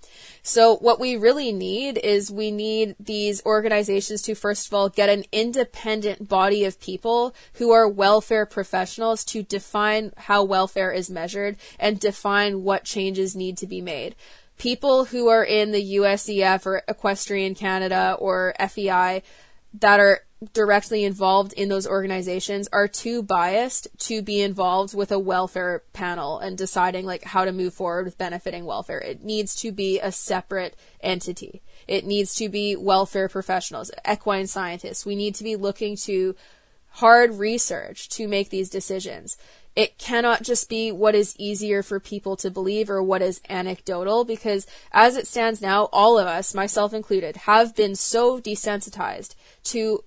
So 0.42 0.63
what 0.72 1.00
we 1.00 1.16
really 1.16 1.52
need 1.52 1.98
is 1.98 2.32
we 2.32 2.52
need 2.52 2.96
these 3.00 3.44
organizations 3.46 4.22
to 4.22 4.36
first 4.36 4.68
of 4.68 4.74
all 4.74 4.88
get 4.88 5.10
an 5.10 5.24
independent 5.32 6.30
body 6.30 6.64
of 6.64 6.80
people 6.80 7.34
who 7.54 7.72
are 7.72 7.88
welfare 7.88 8.46
professionals 8.46 9.24
to 9.26 9.42
define 9.44 10.12
how 10.18 10.44
welfare 10.44 10.92
is 10.92 11.10
measured 11.10 11.58
and 11.80 12.00
define 12.00 12.64
what 12.64 12.84
changes 12.84 13.36
need 13.36 13.58
to 13.58 13.68
be 13.68 13.82
made. 13.82 14.16
People 14.58 15.06
who 15.06 15.28
are 15.28 15.44
in 15.44 15.72
the 15.72 15.96
USEF 15.96 16.66
or 16.66 16.84
Equestrian 16.88 17.56
Canada 17.56 18.16
or 18.20 18.54
FEI 18.60 19.24
that 19.80 20.00
are 20.00 20.22
directly 20.52 21.04
involved 21.04 21.54
in 21.54 21.70
those 21.70 21.88
organizations 21.88 22.68
are 22.72 22.88
too 22.88 23.24
biased 23.24 23.88
to 24.00 24.22
be 24.22 24.42
involved 24.42 24.96
with 24.96 25.12
a 25.12 25.20
welfare 25.20 25.84
panel 25.94 26.40
and 26.40 26.58
deciding 26.58 27.06
like 27.06 27.24
how 27.24 27.46
to 27.46 27.52
move 27.52 27.74
forward 27.74 28.06
with 28.06 28.18
benefiting 28.18 28.66
welfare. 28.66 29.00
It 29.00 29.24
needs 29.24 29.56
to 29.58 29.72
be 29.72 30.00
a 30.00 30.12
separate 30.12 30.76
entity. 31.02 31.62
It 31.88 32.06
needs 32.06 32.36
to 32.36 32.50
be 32.50 32.76
welfare 32.76 33.30
professionals, 33.30 33.92
equine 34.10 34.48
scientists. 34.48 35.06
We 35.06 35.16
need 35.16 35.36
to 35.36 35.44
be 35.44 35.56
looking 35.56 35.96
to 36.04 36.36
hard 36.90 37.34
research 37.36 38.10
to 38.10 38.28
make 38.28 38.50
these 38.50 38.70
decisions. 38.70 39.38
It 39.76 39.98
cannot 39.98 40.44
just 40.44 40.70
be 40.70 40.92
what 40.92 41.16
is 41.16 41.36
easier 41.40 41.82
for 41.82 42.00
people 42.00 42.36
to 42.38 42.52
believe 42.52 42.90
or 42.90 43.02
what 43.02 43.22
is 43.24 43.42
anecdotal 43.50 44.24
because 44.24 44.68
as 44.92 45.16
it 45.16 45.26
stands 45.26 45.62
now, 45.62 45.90
all 45.92 46.20
of 46.20 46.28
us, 46.28 46.54
myself 46.54 46.94
included, 46.94 47.38
have 47.38 47.76
been 47.76 47.96
so 47.96 48.40
desensitized 48.40 49.34
to 49.66 50.04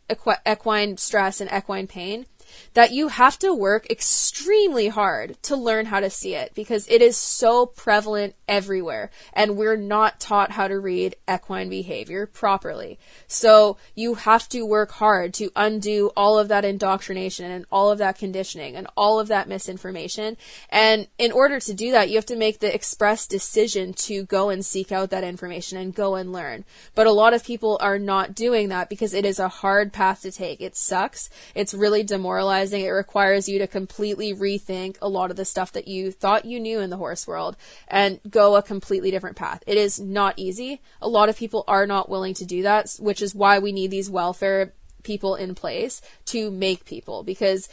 equine 0.46 0.96
stress 0.98 1.40
and 1.40 1.50
equine 1.52 1.88
pain 1.88 2.26
that 2.74 2.92
you 2.92 3.08
have 3.08 3.38
to 3.38 3.54
work 3.54 3.90
extremely 3.90 4.88
hard 4.88 5.36
to 5.42 5.56
learn 5.56 5.86
how 5.86 6.00
to 6.00 6.10
see 6.10 6.34
it 6.34 6.52
because 6.54 6.86
it 6.88 7.02
is 7.02 7.16
so 7.16 7.66
prevalent 7.66 8.34
everywhere 8.48 9.10
and 9.32 9.56
we're 9.56 9.76
not 9.76 10.20
taught 10.20 10.52
how 10.52 10.68
to 10.68 10.78
read 10.78 11.16
equine 11.28 11.68
behavior 11.68 12.26
properly. 12.26 12.98
So 13.26 13.76
you 13.94 14.14
have 14.14 14.48
to 14.50 14.64
work 14.64 14.92
hard 14.92 15.34
to 15.34 15.50
undo 15.56 16.10
all 16.16 16.38
of 16.38 16.48
that 16.48 16.64
indoctrination 16.64 17.50
and 17.50 17.66
all 17.70 17.90
of 17.90 17.98
that 17.98 18.18
conditioning 18.18 18.76
and 18.76 18.86
all 18.96 19.20
of 19.20 19.28
that 19.28 19.48
misinformation. 19.48 20.36
And 20.70 21.08
in 21.18 21.32
order 21.32 21.60
to 21.60 21.74
do 21.74 21.92
that, 21.92 22.08
you 22.08 22.16
have 22.16 22.26
to 22.26 22.36
make 22.36 22.60
the 22.60 22.74
express 22.74 23.26
decision 23.26 23.92
to 23.94 24.24
go 24.24 24.48
and 24.48 24.64
seek 24.64 24.92
out 24.92 25.10
that 25.10 25.24
information 25.24 25.78
and 25.78 25.94
go 25.94 26.14
and 26.14 26.32
learn. 26.32 26.64
But 26.94 27.06
a 27.06 27.12
lot 27.12 27.34
of 27.34 27.44
people 27.44 27.78
are 27.80 27.98
not 27.98 28.34
doing 28.34 28.68
that 28.68 28.88
because 28.88 29.14
it 29.14 29.24
is 29.24 29.38
a 29.38 29.48
hard 29.48 29.92
path 29.92 30.22
to 30.22 30.30
take. 30.30 30.60
It 30.60 30.76
sucks. 30.76 31.28
It's 31.54 31.74
really 31.74 32.02
demoralizing 32.02 32.45
It 32.50 32.88
requires 32.88 33.48
you 33.48 33.58
to 33.58 33.66
completely 33.66 34.34
rethink 34.34 34.96
a 35.00 35.08
lot 35.08 35.30
of 35.30 35.36
the 35.36 35.44
stuff 35.44 35.72
that 35.72 35.88
you 35.88 36.10
thought 36.10 36.44
you 36.44 36.60
knew 36.60 36.80
in 36.80 36.90
the 36.90 36.96
horse 36.96 37.26
world 37.26 37.56
and 37.88 38.20
go 38.28 38.56
a 38.56 38.62
completely 38.62 39.10
different 39.10 39.36
path. 39.36 39.62
It 39.66 39.76
is 39.76 40.00
not 40.00 40.34
easy. 40.36 40.80
A 41.00 41.08
lot 41.08 41.28
of 41.28 41.36
people 41.36 41.64
are 41.68 41.86
not 41.86 42.08
willing 42.08 42.34
to 42.34 42.44
do 42.44 42.62
that, 42.62 42.96
which 42.98 43.22
is 43.22 43.34
why 43.34 43.58
we 43.58 43.72
need 43.72 43.90
these 43.90 44.10
welfare 44.10 44.72
people 45.02 45.36
in 45.36 45.54
place 45.54 46.02
to 46.26 46.50
make 46.50 46.84
people 46.84 47.22
because 47.22 47.68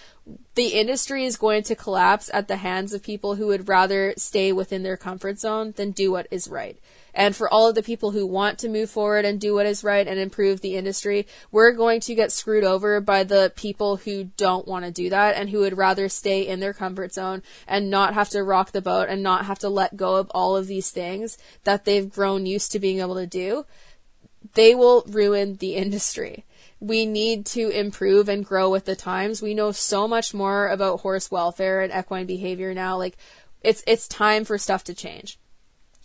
the 0.56 0.68
industry 0.68 1.26
is 1.26 1.36
going 1.36 1.64
to 1.64 1.76
collapse 1.76 2.30
at 2.32 2.48
the 2.48 2.58
hands 2.58 2.94
of 2.94 3.02
people 3.02 3.36
who 3.36 3.48
would 3.48 3.68
rather 3.68 4.14
stay 4.16 4.52
within 4.54 4.84
their 4.84 4.96
comfort 4.96 5.40
zone 5.40 5.74
than 5.76 5.92
do 5.92 6.12
what 6.12 6.28
is 6.30 6.48
right. 6.48 6.78
And 7.14 7.36
for 7.36 7.48
all 7.48 7.68
of 7.68 7.76
the 7.76 7.84
people 7.84 8.12
who 8.12 8.26
want 8.26 8.60
to 8.60 8.70
move 8.70 8.90
forward 8.90 9.26
and 9.26 9.40
do 9.40 9.54
what 9.54 9.66
is 9.66 9.84
right 9.84 10.08
and 10.08 10.20
improve 10.20 10.62
the 10.62 10.76
industry, 10.76 11.28
we're 11.52 11.72
going 11.72 12.00
to 12.02 12.16
get 12.16 12.32
screwed 12.32 12.64
over 12.64 13.00
by 13.02 13.24
the 13.24 13.52
people 13.56 13.98
who 13.98 14.26
don't 14.36 14.68
want 14.68 14.86
to 14.86 14.92
do 14.92 15.10
that 15.10 15.36
and 15.36 15.50
who 15.50 15.60
would 15.60 15.78
rather 15.78 16.10
stay 16.10 16.48
in 16.48 16.60
their 16.60 16.74
comfort 16.74 17.14
zone 17.14 17.44
and 17.68 17.90
not 17.90 18.14
have 18.14 18.30
to 18.30 18.44
rock 18.44 18.72
the 18.72 18.82
boat 18.82 19.10
and 19.10 19.22
not 19.22 19.46
have 19.46 19.60
to 19.60 19.70
let 19.70 19.96
go 19.96 20.16
of 20.16 20.32
all 20.32 20.56
of 20.56 20.68
these 20.68 20.90
things 20.90 21.38
that 21.64 21.86
they've 21.86 22.12
grown 22.12 22.46
used 22.46 22.72
to 22.72 22.80
being 22.80 23.00
able 23.00 23.16
to 23.16 23.28
do. 23.28 23.66
They 24.56 24.74
will 24.76 25.04
ruin 25.08 25.56
the 25.58 25.76
industry 25.76 26.46
we 26.80 27.06
need 27.06 27.46
to 27.46 27.70
improve 27.70 28.28
and 28.28 28.46
grow 28.46 28.70
with 28.70 28.84
the 28.84 28.96
times. 28.96 29.42
We 29.42 29.54
know 29.54 29.72
so 29.72 30.06
much 30.06 30.34
more 30.34 30.68
about 30.68 31.00
horse 31.00 31.32
welfare 31.32 31.80
and 31.80 31.94
equine 31.94 32.26
behavior 32.26 32.74
now. 32.74 32.98
Like, 32.98 33.16
it's, 33.62 33.82
it's 33.88 34.06
time 34.06 34.44
for 34.44 34.58
stuff 34.58 34.84
to 34.86 34.94
change 34.94 35.40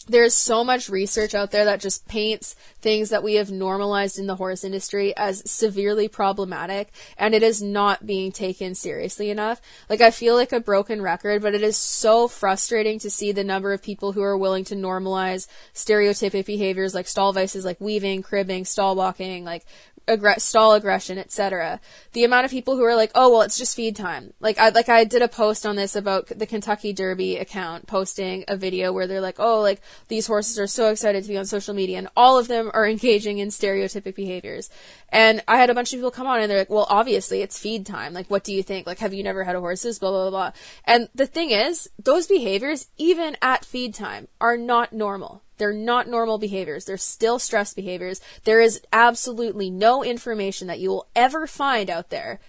there's 0.09 0.35
so 0.35 0.65
much 0.65 0.89
research 0.89 1.35
out 1.35 1.51
there 1.51 1.67
that 1.67 1.81
just 1.81 2.07
paints 2.09 2.57
things 2.81 3.11
that 3.11 3.23
we 3.23 3.35
have 3.35 3.51
normalized 3.51 4.19
in 4.19 4.27
the 4.27 4.37
horse 4.37 4.65
industry 4.65 5.17
as 5.17 5.49
severely 5.51 6.09
problematic 6.09 6.93
and 7.17 7.35
it 7.35 7.43
is 7.43 7.63
not 7.63 8.07
being 8.07 8.33
taken 8.33 8.75
seriously 8.75 9.31
enough. 9.31 9.61
Like 9.89 10.01
I 10.01 10.11
feel 10.11 10.35
like 10.35 10.53
a 10.53 10.61
broken 10.61 11.03
record, 11.03 11.43
but 11.43 11.55
it 11.55 11.63
is 11.63 11.77
so 11.77 12.29
frustrating 12.29 12.99
to 13.01 13.11
see 13.11 13.33
the 13.33 13.45
number 13.45 13.73
of 13.73 13.83
people 13.83 14.13
who 14.13 14.23
are 14.23 14.37
willing 14.37 14.65
to 14.65 14.75
normalize 14.75 15.47
stereotypic 15.75 16.47
behaviors 16.47 16.95
like 16.95 17.07
stall 17.07 17.33
vices 17.33 17.65
like 17.65 17.81
weaving, 17.81 18.23
cribbing, 18.23 18.65
stall 18.65 18.97
walking, 18.97 19.45
like 19.45 19.65
aggr- 20.09 20.41
stall 20.41 20.73
aggression, 20.73 21.19
etc. 21.19 21.81
The 22.13 22.25
amount 22.25 22.47
of 22.47 22.51
people 22.51 22.77
who 22.77 22.85
are 22.85 22.97
like, 22.97 23.13
"Oh, 23.15 23.31
well, 23.31 23.43
it's 23.43 23.59
just 23.59 23.77
feed 23.77 23.95
time." 23.95 24.33
Like 24.41 24.59
I 24.59 24.71
like 24.71 24.89
I 24.89 25.05
did 25.05 25.23
a 25.23 25.29
post 25.29 25.67
on 25.67 25.77
this 25.77 25.95
about 25.95 26.27
the 26.29 26.47
Kentucky 26.47 26.93
Derby 26.93 27.37
account 27.37 27.87
posting 27.87 28.45
a 28.49 28.57
video 28.57 28.93
where 28.93 29.07
they're 29.07 29.21
like, 29.21 29.39
"Oh, 29.39 29.61
like 29.61 29.81
these 30.09 30.27
horses 30.27 30.59
are 30.59 30.67
so 30.67 30.91
excited 30.91 31.23
to 31.23 31.29
be 31.29 31.37
on 31.37 31.47
social 31.47 31.75
media," 31.75 31.99
and 31.99 32.09
all 32.17 32.39
of 32.39 32.49
them 32.49 32.71
are 32.75 32.87
engaging 32.95 33.39
in 33.39 33.49
stereotypic 33.49 34.15
behaviors. 34.15 34.71
And 35.11 35.43
I 35.47 35.59
had 35.59 35.71
a 35.71 35.75
bunch 35.75 35.93
of 35.93 35.99
people 35.99 36.11
come 36.11 36.27
on 36.27 36.41
and 36.41 36.51
they're 36.51 36.59
like, 36.59 36.71
"Well, 36.71 36.87
obviously 36.89 37.43
it's 37.43 37.59
feed 37.59 37.87
time. 37.87 38.13
Like, 38.15 38.29
what 38.29 38.45
do 38.45 38.53
you 38.53 38.63
think? 38.63 38.87
Like, 38.87 38.99
have 38.99 39.15
you 39.15 39.23
never 39.23 39.45
had 39.45 39.57
a 39.57 39.61
horses? 39.61 39.99
Blah 39.99 40.11
blah 40.11 40.31
blah." 40.31 40.51
blah. 40.51 40.53
And 40.85 41.09
the 41.15 41.27
thing 41.27 41.51
is, 41.51 41.91
those 41.99 42.27
behaviors, 42.27 42.89
even 42.97 43.37
at 43.43 43.65
feed 43.65 43.95
time, 43.95 44.29
are 44.41 44.57
not 44.57 44.93
normal. 44.93 45.43
They're 45.59 45.73
not 45.73 46.09
normal 46.09 46.39
behaviors. 46.39 46.85
They're 46.85 46.97
still 46.97 47.39
stress 47.39 47.75
behaviors. 47.75 48.21
There 48.45 48.61
is 48.61 48.81
absolutely 48.93 49.71
no 49.71 50.03
information 50.03 50.69
that 50.69 50.81
you 50.81 50.91
will 50.91 51.09
ever 51.15 51.47
find 51.47 51.91
out 51.91 52.11
there 52.11 52.41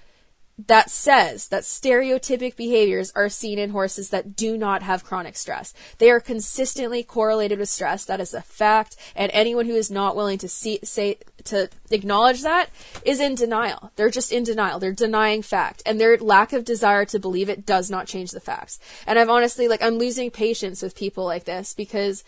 that 0.68 0.90
says 0.90 1.48
that 1.50 1.64
stereotypic 1.64 2.56
behaviors 2.56 3.12
are 3.16 3.30
seen 3.30 3.58
in 3.58 3.70
horses 3.70 4.10
that 4.10 4.36
do 4.36 4.58
not 4.58 4.84
have 4.84 5.06
chronic 5.06 5.38
stress. 5.38 5.74
They 6.00 6.10
are 6.10 6.20
consistently 6.20 7.02
correlated 7.02 7.60
with 7.60 7.70
stress. 7.70 8.04
That 8.06 8.20
is 8.20 8.34
a 8.34 8.42
fact. 8.42 8.98
And 9.16 9.32
anyone 9.34 9.68
who 9.68 9.76
is 9.76 9.90
not 9.90 10.16
willing 10.16 10.38
to 10.40 10.50
see, 10.50 10.80
say, 10.84 11.18
to 11.46 11.70
acknowledge 11.92 12.42
that 12.42 12.70
is 13.06 13.22
in 13.22 13.36
denial. 13.36 13.92
They're 13.96 14.10
just 14.10 14.32
in 14.32 14.44
denial. 14.44 14.80
They're 14.80 14.92
denying 14.92 15.44
fact. 15.44 15.82
And 15.86 16.00
their 16.00 16.18
lack 16.18 16.52
of 16.52 16.66
desire 16.66 17.06
to 17.06 17.20
believe 17.20 17.48
it 17.48 17.66
does 17.66 17.90
not 17.90 18.08
change 18.08 18.32
the 18.32 18.42
facts. 18.42 18.80
And 19.08 19.18
I've 19.18 19.30
honestly, 19.30 19.68
like, 19.68 19.82
I'm 19.82 19.98
losing 19.98 20.30
patience 20.30 20.82
with 20.82 20.96
people 20.96 21.24
like 21.24 21.46
this 21.46 21.74
because 21.74 22.24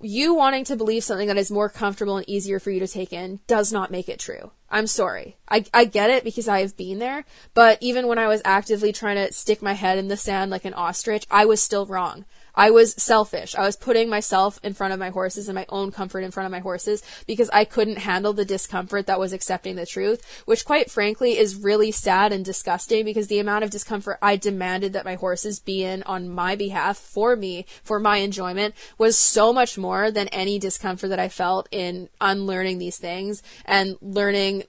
you 0.00 0.34
wanting 0.34 0.64
to 0.64 0.76
believe 0.76 1.04
something 1.04 1.28
that 1.28 1.38
is 1.38 1.50
more 1.50 1.68
comfortable 1.68 2.16
and 2.16 2.28
easier 2.28 2.58
for 2.58 2.70
you 2.70 2.80
to 2.80 2.88
take 2.88 3.12
in 3.12 3.40
does 3.46 3.72
not 3.72 3.90
make 3.90 4.08
it 4.08 4.18
true. 4.18 4.50
I'm 4.70 4.86
sorry. 4.86 5.36
I, 5.48 5.64
I 5.72 5.84
get 5.84 6.10
it 6.10 6.24
because 6.24 6.48
I 6.48 6.60
have 6.60 6.76
been 6.76 6.98
there, 6.98 7.24
but 7.54 7.78
even 7.80 8.06
when 8.06 8.18
I 8.18 8.28
was 8.28 8.42
actively 8.44 8.92
trying 8.92 9.16
to 9.16 9.32
stick 9.32 9.62
my 9.62 9.74
head 9.74 9.98
in 9.98 10.08
the 10.08 10.16
sand 10.16 10.50
like 10.50 10.64
an 10.64 10.74
ostrich, 10.74 11.26
I 11.30 11.44
was 11.44 11.62
still 11.62 11.86
wrong. 11.86 12.24
I 12.56 12.70
was 12.70 12.94
selfish. 12.94 13.54
I 13.54 13.66
was 13.66 13.76
putting 13.76 14.08
myself 14.08 14.58
in 14.62 14.74
front 14.74 14.92
of 14.92 14.98
my 14.98 15.10
horses 15.10 15.48
and 15.48 15.54
my 15.54 15.66
own 15.68 15.92
comfort 15.92 16.20
in 16.20 16.30
front 16.30 16.46
of 16.46 16.52
my 16.52 16.60
horses 16.60 17.02
because 17.26 17.50
I 17.50 17.64
couldn't 17.64 17.98
handle 17.98 18.32
the 18.32 18.44
discomfort 18.44 19.06
that 19.06 19.20
was 19.20 19.32
accepting 19.32 19.76
the 19.76 19.86
truth, 19.86 20.24
which 20.46 20.64
quite 20.64 20.90
frankly 20.90 21.38
is 21.38 21.56
really 21.56 21.92
sad 21.92 22.32
and 22.32 22.44
disgusting 22.44 23.04
because 23.04 23.26
the 23.26 23.38
amount 23.38 23.64
of 23.64 23.70
discomfort 23.70 24.18
I 24.22 24.36
demanded 24.36 24.94
that 24.94 25.04
my 25.04 25.14
horses 25.14 25.60
be 25.60 25.84
in 25.84 26.02
on 26.04 26.28
my 26.28 26.56
behalf 26.56 26.96
for 26.96 27.36
me, 27.36 27.66
for 27.82 28.00
my 28.00 28.18
enjoyment 28.18 28.74
was 28.96 29.18
so 29.18 29.52
much 29.52 29.76
more 29.76 30.10
than 30.10 30.28
any 30.28 30.58
discomfort 30.58 31.10
that 31.10 31.18
I 31.18 31.28
felt 31.28 31.68
in 31.70 32.08
unlearning 32.20 32.78
these 32.78 32.96
things 32.96 33.42
and 33.64 33.96
learning 34.00 34.64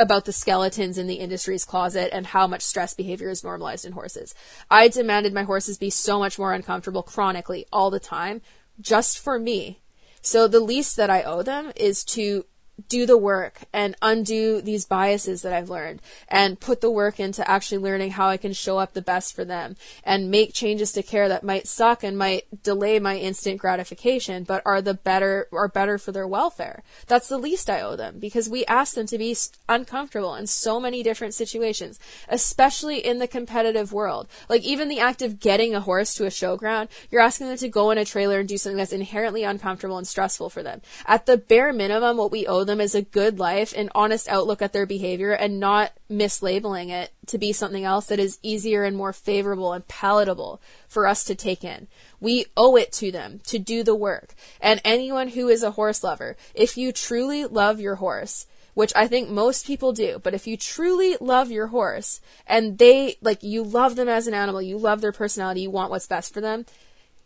about 0.00 0.24
the 0.24 0.32
skeletons 0.32 0.98
in 0.98 1.06
the 1.06 1.16
industry's 1.16 1.64
closet 1.64 2.10
and 2.12 2.26
how 2.26 2.46
much 2.46 2.62
stress 2.62 2.94
behavior 2.94 3.28
is 3.28 3.44
normalized 3.44 3.84
in 3.84 3.92
horses. 3.92 4.34
I 4.70 4.88
demanded 4.88 5.34
my 5.34 5.42
horses 5.42 5.78
be 5.78 5.90
so 5.90 6.18
much 6.18 6.38
more 6.38 6.54
uncomfortable 6.54 7.02
chronically 7.02 7.66
all 7.72 7.90
the 7.90 8.00
time 8.00 8.40
just 8.80 9.18
for 9.18 9.38
me. 9.38 9.80
So 10.22 10.48
the 10.48 10.60
least 10.60 10.96
that 10.96 11.10
I 11.10 11.22
owe 11.22 11.42
them 11.42 11.72
is 11.76 12.02
to 12.04 12.46
do 12.88 13.06
the 13.06 13.18
work 13.18 13.60
and 13.72 13.96
undo 14.02 14.60
these 14.60 14.84
biases 14.84 15.42
that 15.42 15.52
I've 15.52 15.70
learned 15.70 16.00
and 16.28 16.60
put 16.60 16.80
the 16.80 16.90
work 16.90 17.18
into 17.18 17.48
actually 17.48 17.78
learning 17.78 18.12
how 18.12 18.28
I 18.28 18.36
can 18.36 18.52
show 18.52 18.78
up 18.78 18.92
the 18.92 19.02
best 19.02 19.34
for 19.34 19.44
them 19.44 19.76
and 20.04 20.30
make 20.30 20.52
changes 20.52 20.92
to 20.92 21.02
care 21.02 21.28
that 21.28 21.44
might 21.44 21.66
suck 21.66 22.02
and 22.02 22.16
might 22.16 22.62
delay 22.62 22.98
my 22.98 23.16
instant 23.16 23.58
gratification 23.58 24.44
but 24.44 24.62
are 24.64 24.80
the 24.80 24.94
better 24.94 25.48
are 25.52 25.68
better 25.68 25.98
for 25.98 26.12
their 26.12 26.28
welfare. 26.28 26.82
That's 27.06 27.28
the 27.28 27.38
least 27.38 27.68
I 27.68 27.80
owe 27.80 27.96
them 27.96 28.18
because 28.18 28.48
we 28.48 28.64
ask 28.66 28.94
them 28.94 29.06
to 29.06 29.18
be 29.18 29.36
uncomfortable 29.68 30.34
in 30.34 30.46
so 30.46 30.78
many 30.78 31.02
different 31.02 31.34
situations, 31.34 31.98
especially 32.28 33.04
in 33.04 33.18
the 33.18 33.28
competitive 33.28 33.92
world. 33.92 34.28
Like 34.48 34.62
even 34.62 34.88
the 34.88 35.00
act 35.00 35.22
of 35.22 35.40
getting 35.40 35.74
a 35.74 35.80
horse 35.80 36.14
to 36.14 36.26
a 36.26 36.30
showground, 36.30 36.88
you're 37.10 37.20
asking 37.20 37.48
them 37.48 37.56
to 37.58 37.68
go 37.68 37.90
in 37.90 37.98
a 37.98 38.04
trailer 38.04 38.40
and 38.40 38.48
do 38.48 38.58
something 38.58 38.76
that's 38.76 38.92
inherently 38.92 39.42
uncomfortable 39.44 39.98
and 39.98 40.06
stressful 40.06 40.50
for 40.50 40.62
them. 40.62 40.80
At 41.06 41.26
the 41.26 41.36
bare 41.36 41.72
minimum 41.72 42.16
what 42.16 42.30
we 42.30 42.46
owe 42.46 42.64
them 42.64 42.69
them 42.70 42.80
as 42.80 42.94
a 42.94 43.02
good 43.02 43.38
life, 43.38 43.74
an 43.76 43.90
honest 43.94 44.28
outlook 44.28 44.62
at 44.62 44.72
their 44.72 44.86
behavior, 44.86 45.32
and 45.32 45.60
not 45.60 45.92
mislabeling 46.10 46.88
it 46.90 47.12
to 47.26 47.38
be 47.38 47.52
something 47.52 47.84
else 47.84 48.06
that 48.06 48.18
is 48.18 48.38
easier 48.42 48.84
and 48.84 48.96
more 48.96 49.12
favorable 49.12 49.72
and 49.72 49.86
palatable 49.86 50.60
for 50.88 51.06
us 51.06 51.24
to 51.24 51.34
take 51.34 51.62
in. 51.64 51.88
We 52.20 52.46
owe 52.56 52.76
it 52.76 52.92
to 52.94 53.12
them 53.12 53.40
to 53.46 53.58
do 53.58 53.82
the 53.82 53.94
work. 53.94 54.34
And 54.60 54.80
anyone 54.84 55.28
who 55.28 55.48
is 55.48 55.62
a 55.62 55.72
horse 55.72 56.02
lover, 56.02 56.36
if 56.54 56.76
you 56.76 56.92
truly 56.92 57.44
love 57.44 57.80
your 57.80 57.96
horse, 57.96 58.46
which 58.74 58.92
I 58.94 59.06
think 59.06 59.28
most 59.28 59.66
people 59.66 59.92
do, 59.92 60.20
but 60.22 60.34
if 60.34 60.46
you 60.46 60.56
truly 60.56 61.16
love 61.20 61.50
your 61.50 61.68
horse 61.68 62.20
and 62.46 62.78
they, 62.78 63.16
like, 63.20 63.42
you 63.42 63.62
love 63.62 63.96
them 63.96 64.08
as 64.08 64.26
an 64.26 64.34
animal, 64.34 64.62
you 64.62 64.78
love 64.78 65.00
their 65.00 65.12
personality, 65.12 65.62
you 65.62 65.70
want 65.70 65.90
what's 65.90 66.06
best 66.06 66.32
for 66.32 66.40
them, 66.40 66.64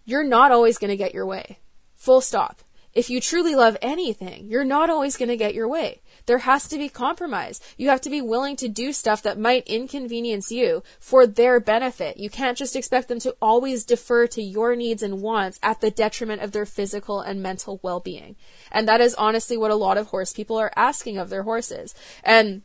you're 0.04 0.24
not 0.24 0.52
always 0.52 0.78
going 0.78 0.90
to 0.90 0.96
get 0.96 1.14
your 1.14 1.26
way. 1.26 1.58
Full 1.94 2.20
stop 2.20 2.62
if 2.94 3.10
you 3.10 3.20
truly 3.20 3.54
love 3.54 3.76
anything, 3.82 4.48
you're 4.48 4.64
not 4.64 4.88
always 4.88 5.16
going 5.16 5.28
to 5.28 5.36
get 5.36 5.54
your 5.54 5.68
way. 5.68 6.00
There 6.26 6.38
has 6.38 6.68
to 6.68 6.78
be 6.78 6.88
compromise. 6.88 7.60
You 7.76 7.88
have 7.88 8.00
to 8.02 8.10
be 8.10 8.22
willing 8.22 8.56
to 8.56 8.68
do 8.68 8.92
stuff 8.92 9.22
that 9.22 9.38
might 9.38 9.66
inconvenience 9.66 10.52
you 10.52 10.82
for 11.00 11.26
their 11.26 11.58
benefit. 11.58 12.18
You 12.18 12.30
can't 12.30 12.56
just 12.56 12.76
expect 12.76 13.08
them 13.08 13.18
to 13.20 13.36
always 13.42 13.84
defer 13.84 14.26
to 14.28 14.42
your 14.42 14.76
needs 14.76 15.02
and 15.02 15.20
wants 15.20 15.58
at 15.62 15.80
the 15.80 15.90
detriment 15.90 16.42
of 16.42 16.52
their 16.52 16.66
physical 16.66 17.20
and 17.20 17.42
mental 17.42 17.80
well-being. 17.82 18.36
And 18.70 18.88
that 18.88 19.00
is 19.00 19.14
honestly 19.16 19.56
what 19.56 19.72
a 19.72 19.76
lot 19.76 19.98
of 19.98 20.06
horse 20.08 20.32
people 20.32 20.56
are 20.56 20.72
asking 20.76 21.18
of 21.18 21.30
their 21.30 21.42
horses. 21.42 21.94
And 22.22 22.62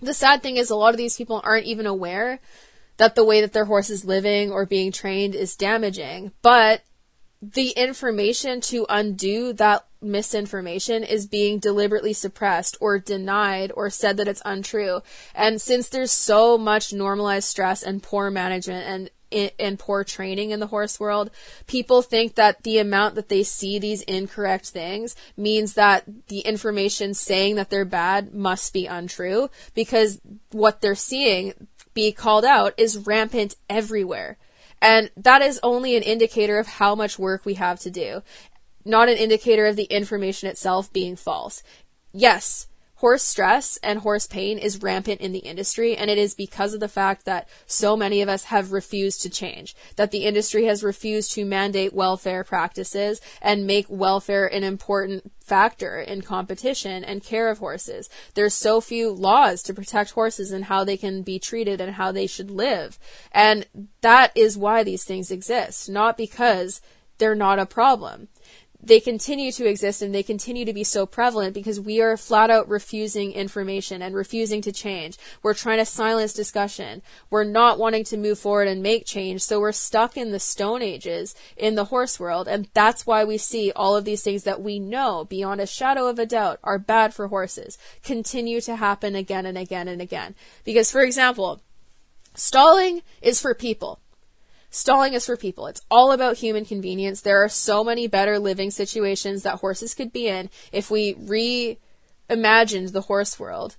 the 0.00 0.14
sad 0.14 0.42
thing 0.42 0.58
is 0.58 0.68
a 0.68 0.76
lot 0.76 0.90
of 0.90 0.98
these 0.98 1.16
people 1.16 1.40
aren't 1.42 1.66
even 1.66 1.86
aware 1.86 2.40
that 2.98 3.14
the 3.14 3.24
way 3.24 3.40
that 3.40 3.52
their 3.52 3.64
horse 3.64 3.88
is 3.88 4.04
living 4.04 4.52
or 4.52 4.66
being 4.66 4.92
trained 4.92 5.34
is 5.34 5.56
damaging, 5.56 6.32
but 6.42 6.82
the 7.42 7.70
information 7.70 8.60
to 8.60 8.86
undo 8.88 9.52
that 9.54 9.84
misinformation 10.00 11.02
is 11.02 11.26
being 11.26 11.58
deliberately 11.58 12.12
suppressed 12.12 12.76
or 12.80 13.00
denied 13.00 13.72
or 13.74 13.90
said 13.90 14.16
that 14.16 14.28
it's 14.28 14.42
untrue. 14.44 15.00
And 15.34 15.60
since 15.60 15.88
there's 15.88 16.12
so 16.12 16.56
much 16.56 16.92
normalized 16.92 17.48
stress 17.48 17.82
and 17.82 18.02
poor 18.02 18.30
management 18.30 18.86
and 18.86 19.10
and 19.58 19.78
poor 19.78 20.04
training 20.04 20.50
in 20.50 20.60
the 20.60 20.66
horse 20.66 21.00
world, 21.00 21.30
people 21.66 22.02
think 22.02 22.34
that 22.34 22.64
the 22.64 22.76
amount 22.76 23.14
that 23.14 23.30
they 23.30 23.42
see 23.42 23.78
these 23.78 24.02
incorrect 24.02 24.68
things 24.68 25.16
means 25.38 25.72
that 25.72 26.04
the 26.28 26.40
information 26.40 27.14
saying 27.14 27.54
that 27.54 27.70
they're 27.70 27.86
bad 27.86 28.34
must 28.34 28.74
be 28.74 28.84
untrue 28.84 29.48
because 29.74 30.20
what 30.50 30.82
they're 30.82 30.94
seeing 30.94 31.54
be 31.94 32.12
called 32.12 32.44
out 32.44 32.74
is 32.76 32.98
rampant 32.98 33.56
everywhere. 33.70 34.36
And 34.82 35.12
that 35.16 35.42
is 35.42 35.60
only 35.62 35.96
an 35.96 36.02
indicator 36.02 36.58
of 36.58 36.66
how 36.66 36.96
much 36.96 37.16
work 37.16 37.44
we 37.46 37.54
have 37.54 37.78
to 37.80 37.90
do, 37.90 38.22
not 38.84 39.08
an 39.08 39.16
indicator 39.16 39.66
of 39.66 39.76
the 39.76 39.84
information 39.84 40.48
itself 40.48 40.92
being 40.92 41.14
false. 41.14 41.62
Yes, 42.12 42.66
horse 43.02 43.24
stress 43.24 43.76
and 43.82 43.98
horse 43.98 44.28
pain 44.28 44.58
is 44.58 44.80
rampant 44.80 45.20
in 45.20 45.32
the 45.32 45.40
industry, 45.40 45.96
and 45.96 46.08
it 46.08 46.16
is 46.16 46.34
because 46.34 46.72
of 46.72 46.78
the 46.78 46.86
fact 46.86 47.24
that 47.24 47.48
so 47.66 47.96
many 47.96 48.22
of 48.22 48.28
us 48.28 48.44
have 48.44 48.70
refused 48.70 49.20
to 49.20 49.28
change, 49.28 49.74
that 49.96 50.12
the 50.12 50.24
industry 50.24 50.66
has 50.66 50.84
refused 50.84 51.32
to 51.32 51.44
mandate 51.44 51.92
welfare 51.92 52.44
practices 52.44 53.20
and 53.40 53.66
make 53.66 53.86
welfare 53.88 54.46
an 54.46 54.62
important 54.62 55.32
factor 55.40 55.98
in 56.00 56.22
competition 56.22 57.02
and 57.02 57.24
care 57.24 57.48
of 57.50 57.58
horses. 57.58 58.08
There's 58.34 58.54
so 58.54 58.80
few 58.80 59.10
laws 59.10 59.64
to 59.64 59.74
protect 59.74 60.12
horses 60.12 60.52
and 60.52 60.66
how 60.66 60.84
they 60.84 60.96
can 60.96 61.22
be 61.22 61.40
treated 61.40 61.80
and 61.80 61.96
how 61.96 62.12
they 62.12 62.28
should 62.28 62.52
live. 62.52 63.00
And 63.32 63.66
that 64.02 64.30
is 64.36 64.56
why 64.56 64.84
these 64.84 65.02
things 65.02 65.32
exist, 65.32 65.90
not 65.90 66.16
because 66.16 66.80
they're 67.18 67.34
not 67.34 67.58
a 67.58 67.66
problem 67.66 68.28
they 68.82 68.98
continue 68.98 69.52
to 69.52 69.66
exist 69.66 70.02
and 70.02 70.14
they 70.14 70.22
continue 70.22 70.64
to 70.64 70.72
be 70.72 70.82
so 70.82 71.06
prevalent 71.06 71.54
because 71.54 71.78
we 71.78 72.00
are 72.00 72.16
flat 72.16 72.50
out 72.50 72.68
refusing 72.68 73.32
information 73.32 74.02
and 74.02 74.14
refusing 74.14 74.60
to 74.62 74.72
change. 74.72 75.16
We're 75.42 75.54
trying 75.54 75.78
to 75.78 75.84
silence 75.84 76.32
discussion. 76.32 77.02
We're 77.30 77.44
not 77.44 77.78
wanting 77.78 78.04
to 78.04 78.16
move 78.16 78.38
forward 78.40 78.66
and 78.66 78.82
make 78.82 79.06
change. 79.06 79.42
So 79.42 79.60
we're 79.60 79.72
stuck 79.72 80.16
in 80.16 80.32
the 80.32 80.40
stone 80.40 80.82
ages 80.82 81.34
in 81.56 81.76
the 81.76 81.86
horse 81.86 82.18
world. 82.18 82.48
And 82.48 82.68
that's 82.74 83.06
why 83.06 83.24
we 83.24 83.38
see 83.38 83.70
all 83.76 83.94
of 83.94 84.04
these 84.04 84.22
things 84.22 84.42
that 84.44 84.60
we 84.60 84.80
know 84.80 85.24
beyond 85.24 85.60
a 85.60 85.66
shadow 85.66 86.08
of 86.08 86.18
a 86.18 86.26
doubt 86.26 86.58
are 86.64 86.78
bad 86.78 87.14
for 87.14 87.28
horses 87.28 87.78
continue 88.02 88.60
to 88.60 88.76
happen 88.76 89.14
again 89.14 89.46
and 89.46 89.56
again 89.56 89.86
and 89.86 90.02
again. 90.02 90.34
Because 90.64 90.90
for 90.90 91.02
example, 91.02 91.62
stalling 92.34 93.02
is 93.20 93.40
for 93.40 93.54
people. 93.54 94.00
Stalling 94.74 95.12
is 95.12 95.26
for 95.26 95.36
people. 95.36 95.66
It's 95.66 95.82
all 95.90 96.12
about 96.12 96.38
human 96.38 96.64
convenience. 96.64 97.20
There 97.20 97.44
are 97.44 97.48
so 97.50 97.84
many 97.84 98.06
better 98.06 98.38
living 98.38 98.70
situations 98.70 99.42
that 99.42 99.60
horses 99.60 99.94
could 99.94 100.14
be 100.14 100.26
in 100.28 100.48
if 100.72 100.90
we 100.90 101.12
reimagined 101.14 102.92
the 102.92 103.02
horse 103.02 103.38
world. 103.38 103.76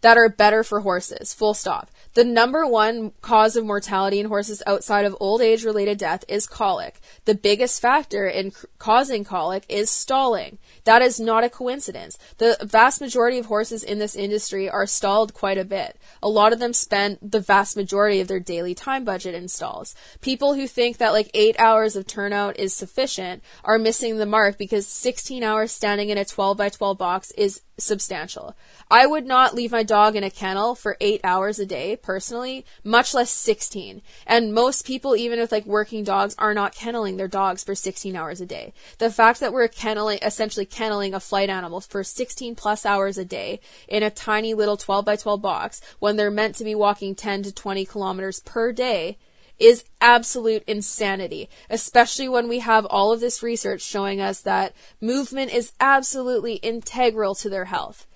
That 0.00 0.16
are 0.16 0.28
better 0.28 0.62
for 0.62 0.80
horses. 0.80 1.34
Full 1.34 1.54
stop. 1.54 1.90
The 2.14 2.24
number 2.24 2.66
one 2.66 3.12
cause 3.20 3.56
of 3.56 3.64
mortality 3.64 4.18
in 4.18 4.26
horses 4.26 4.62
outside 4.66 5.04
of 5.04 5.16
old 5.20 5.40
age 5.40 5.64
related 5.64 5.98
death 5.98 6.24
is 6.26 6.46
colic. 6.46 7.00
The 7.26 7.34
biggest 7.34 7.80
factor 7.80 8.26
in 8.26 8.50
c- 8.50 8.66
causing 8.78 9.24
colic 9.24 9.64
is 9.68 9.90
stalling. 9.90 10.58
That 10.84 11.02
is 11.02 11.20
not 11.20 11.44
a 11.44 11.50
coincidence. 11.50 12.18
The 12.38 12.56
vast 12.62 13.00
majority 13.00 13.38
of 13.38 13.46
horses 13.46 13.84
in 13.84 13.98
this 13.98 14.16
industry 14.16 14.68
are 14.68 14.86
stalled 14.86 15.34
quite 15.34 15.58
a 15.58 15.64
bit. 15.64 15.96
A 16.22 16.28
lot 16.28 16.52
of 16.52 16.58
them 16.58 16.72
spend 16.72 17.18
the 17.22 17.40
vast 17.40 17.76
majority 17.76 18.20
of 18.20 18.26
their 18.26 18.40
daily 18.40 18.74
time 18.74 19.04
budget 19.04 19.34
in 19.34 19.46
stalls. 19.46 19.94
People 20.20 20.54
who 20.54 20.66
think 20.66 20.96
that 20.96 21.12
like 21.12 21.30
eight 21.34 21.54
hours 21.60 21.94
of 21.94 22.06
turnout 22.06 22.58
is 22.58 22.74
sufficient 22.74 23.42
are 23.64 23.78
missing 23.78 24.16
the 24.16 24.26
mark 24.26 24.58
because 24.58 24.86
16 24.86 25.42
hours 25.42 25.70
standing 25.70 26.08
in 26.08 26.18
a 26.18 26.24
12 26.24 26.56
by 26.56 26.68
12 26.68 26.98
box 26.98 27.30
is 27.32 27.62
substantial. 27.78 28.56
I 28.90 29.06
would 29.06 29.26
not 29.26 29.54
leave 29.54 29.72
my 29.72 29.84
dog 29.88 30.14
in 30.14 30.22
a 30.22 30.30
kennel 30.30 30.76
for 30.76 30.96
eight 31.00 31.20
hours 31.24 31.58
a 31.58 31.66
day, 31.66 31.96
personally, 31.96 32.64
much 32.84 33.12
less 33.14 33.30
16. 33.30 34.02
And 34.26 34.54
most 34.54 34.86
people, 34.86 35.16
even 35.16 35.40
with 35.40 35.50
like 35.50 35.66
working 35.66 36.04
dogs, 36.04 36.36
are 36.38 36.54
not 36.54 36.74
kenneling 36.74 37.16
their 37.16 37.26
dogs 37.26 37.64
for 37.64 37.74
16 37.74 38.14
hours 38.14 38.40
a 38.40 38.46
day. 38.46 38.72
The 38.98 39.10
fact 39.10 39.40
that 39.40 39.52
we're 39.52 39.66
kenneling, 39.66 40.20
essentially 40.22 40.66
kenneling 40.66 41.14
a 41.14 41.20
flight 41.20 41.50
animal 41.50 41.80
for 41.80 42.04
16 42.04 42.54
plus 42.54 42.86
hours 42.86 43.18
a 43.18 43.24
day 43.24 43.58
in 43.88 44.04
a 44.04 44.10
tiny 44.10 44.54
little 44.54 44.76
12 44.76 45.04
by 45.04 45.16
12 45.16 45.42
box 45.42 45.80
when 45.98 46.16
they're 46.16 46.30
meant 46.30 46.54
to 46.56 46.64
be 46.64 46.76
walking 46.76 47.16
10 47.16 47.42
to 47.42 47.52
20 47.52 47.84
kilometers 47.84 48.40
per 48.40 48.70
day 48.72 49.18
is 49.58 49.84
absolute 50.00 50.62
insanity, 50.66 51.48
especially 51.68 52.28
when 52.28 52.48
we 52.48 52.60
have 52.60 52.86
all 52.86 53.12
of 53.12 53.20
this 53.20 53.42
research 53.42 53.82
showing 53.82 54.20
us 54.20 54.40
that 54.40 54.72
movement 55.00 55.52
is 55.52 55.72
absolutely 55.80 56.54
integral 56.54 57.34
to 57.34 57.48
their 57.48 57.66
health. 57.66 58.06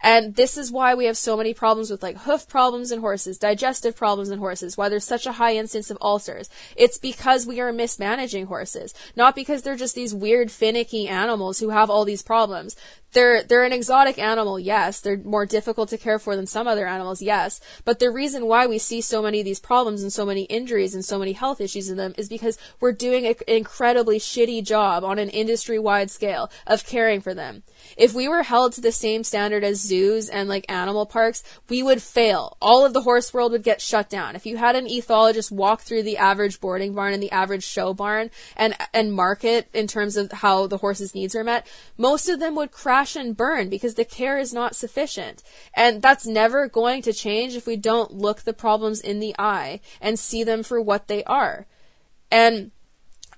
And 0.00 0.36
this 0.36 0.56
is 0.56 0.70
why 0.70 0.94
we 0.94 1.06
have 1.06 1.16
so 1.16 1.36
many 1.36 1.52
problems 1.52 1.90
with 1.90 2.02
like 2.02 2.18
hoof 2.18 2.48
problems 2.48 2.92
in 2.92 3.00
horses, 3.00 3.38
digestive 3.38 3.96
problems 3.96 4.30
in 4.30 4.38
horses, 4.38 4.76
why 4.76 4.88
there's 4.88 5.04
such 5.04 5.26
a 5.26 5.32
high 5.32 5.56
instance 5.56 5.90
of 5.90 5.98
ulcers. 6.00 6.48
It's 6.76 6.98
because 6.98 7.46
we 7.46 7.60
are 7.60 7.72
mismanaging 7.72 8.46
horses, 8.46 8.94
not 9.16 9.34
because 9.34 9.62
they're 9.62 9.76
just 9.76 9.94
these 9.94 10.14
weird 10.14 10.50
finicky 10.50 11.08
animals 11.08 11.58
who 11.58 11.70
have 11.70 11.90
all 11.90 12.04
these 12.04 12.22
problems 12.22 12.76
they're 13.12 13.42
they're 13.42 13.64
an 13.64 13.72
exotic 13.72 14.18
animal, 14.18 14.58
yes. 14.58 15.00
They're 15.00 15.16
more 15.16 15.46
difficult 15.46 15.88
to 15.90 15.98
care 15.98 16.18
for 16.18 16.36
than 16.36 16.46
some 16.46 16.66
other 16.66 16.86
animals, 16.86 17.22
yes. 17.22 17.60
But 17.84 17.98
the 17.98 18.10
reason 18.10 18.46
why 18.46 18.66
we 18.66 18.78
see 18.78 19.00
so 19.00 19.22
many 19.22 19.40
of 19.40 19.44
these 19.44 19.60
problems 19.60 20.02
and 20.02 20.12
so 20.12 20.26
many 20.26 20.42
injuries 20.42 20.94
and 20.94 21.04
so 21.04 21.18
many 21.18 21.32
health 21.32 21.60
issues 21.60 21.88
in 21.88 21.96
them 21.96 22.14
is 22.18 22.28
because 22.28 22.58
we're 22.80 22.92
doing 22.92 23.26
an 23.26 23.34
incredibly 23.46 24.18
shitty 24.18 24.62
job 24.64 25.04
on 25.04 25.18
an 25.18 25.30
industry-wide 25.30 26.10
scale 26.10 26.50
of 26.66 26.84
caring 26.84 27.20
for 27.20 27.34
them. 27.34 27.62
If 27.96 28.12
we 28.12 28.28
were 28.28 28.42
held 28.42 28.72
to 28.74 28.80
the 28.80 28.92
same 28.92 29.24
standard 29.24 29.64
as 29.64 29.80
zoos 29.80 30.28
and 30.28 30.48
like 30.48 30.70
animal 30.70 31.06
parks, 31.06 31.42
we 31.68 31.82
would 31.82 32.02
fail. 32.02 32.56
All 32.60 32.84
of 32.84 32.92
the 32.92 33.02
horse 33.02 33.32
world 33.32 33.52
would 33.52 33.62
get 33.62 33.80
shut 33.80 34.10
down. 34.10 34.36
If 34.36 34.44
you 34.44 34.56
had 34.56 34.76
an 34.76 34.86
ethologist 34.86 35.50
walk 35.50 35.80
through 35.80 36.02
the 36.02 36.18
average 36.18 36.60
boarding 36.60 36.94
barn 36.94 37.14
and 37.14 37.22
the 37.22 37.32
average 37.32 37.64
show 37.64 37.94
barn 37.94 38.30
and 38.56 38.76
and 38.92 39.12
market 39.12 39.68
in 39.72 39.86
terms 39.86 40.16
of 40.16 40.30
how 40.32 40.66
the 40.66 40.78
horse's 40.78 41.14
needs 41.14 41.34
are 41.34 41.44
met, 41.44 41.66
most 41.96 42.28
of 42.28 42.40
them 42.40 42.54
would 42.56 42.70
crash 42.70 42.97
crash 42.98 43.14
and 43.14 43.36
burn 43.36 43.68
because 43.68 43.94
the 43.94 44.04
care 44.04 44.38
is 44.38 44.52
not 44.52 44.74
sufficient. 44.74 45.42
And 45.72 46.02
that's 46.02 46.26
never 46.26 46.68
going 46.68 47.02
to 47.02 47.12
change 47.12 47.54
if 47.54 47.66
we 47.66 47.76
don't 47.76 48.12
look 48.12 48.42
the 48.42 48.52
problems 48.52 49.00
in 49.00 49.20
the 49.20 49.36
eye 49.38 49.80
and 50.00 50.18
see 50.18 50.42
them 50.42 50.64
for 50.64 50.80
what 50.80 51.06
they 51.06 51.22
are. 51.24 51.66
And 52.30 52.72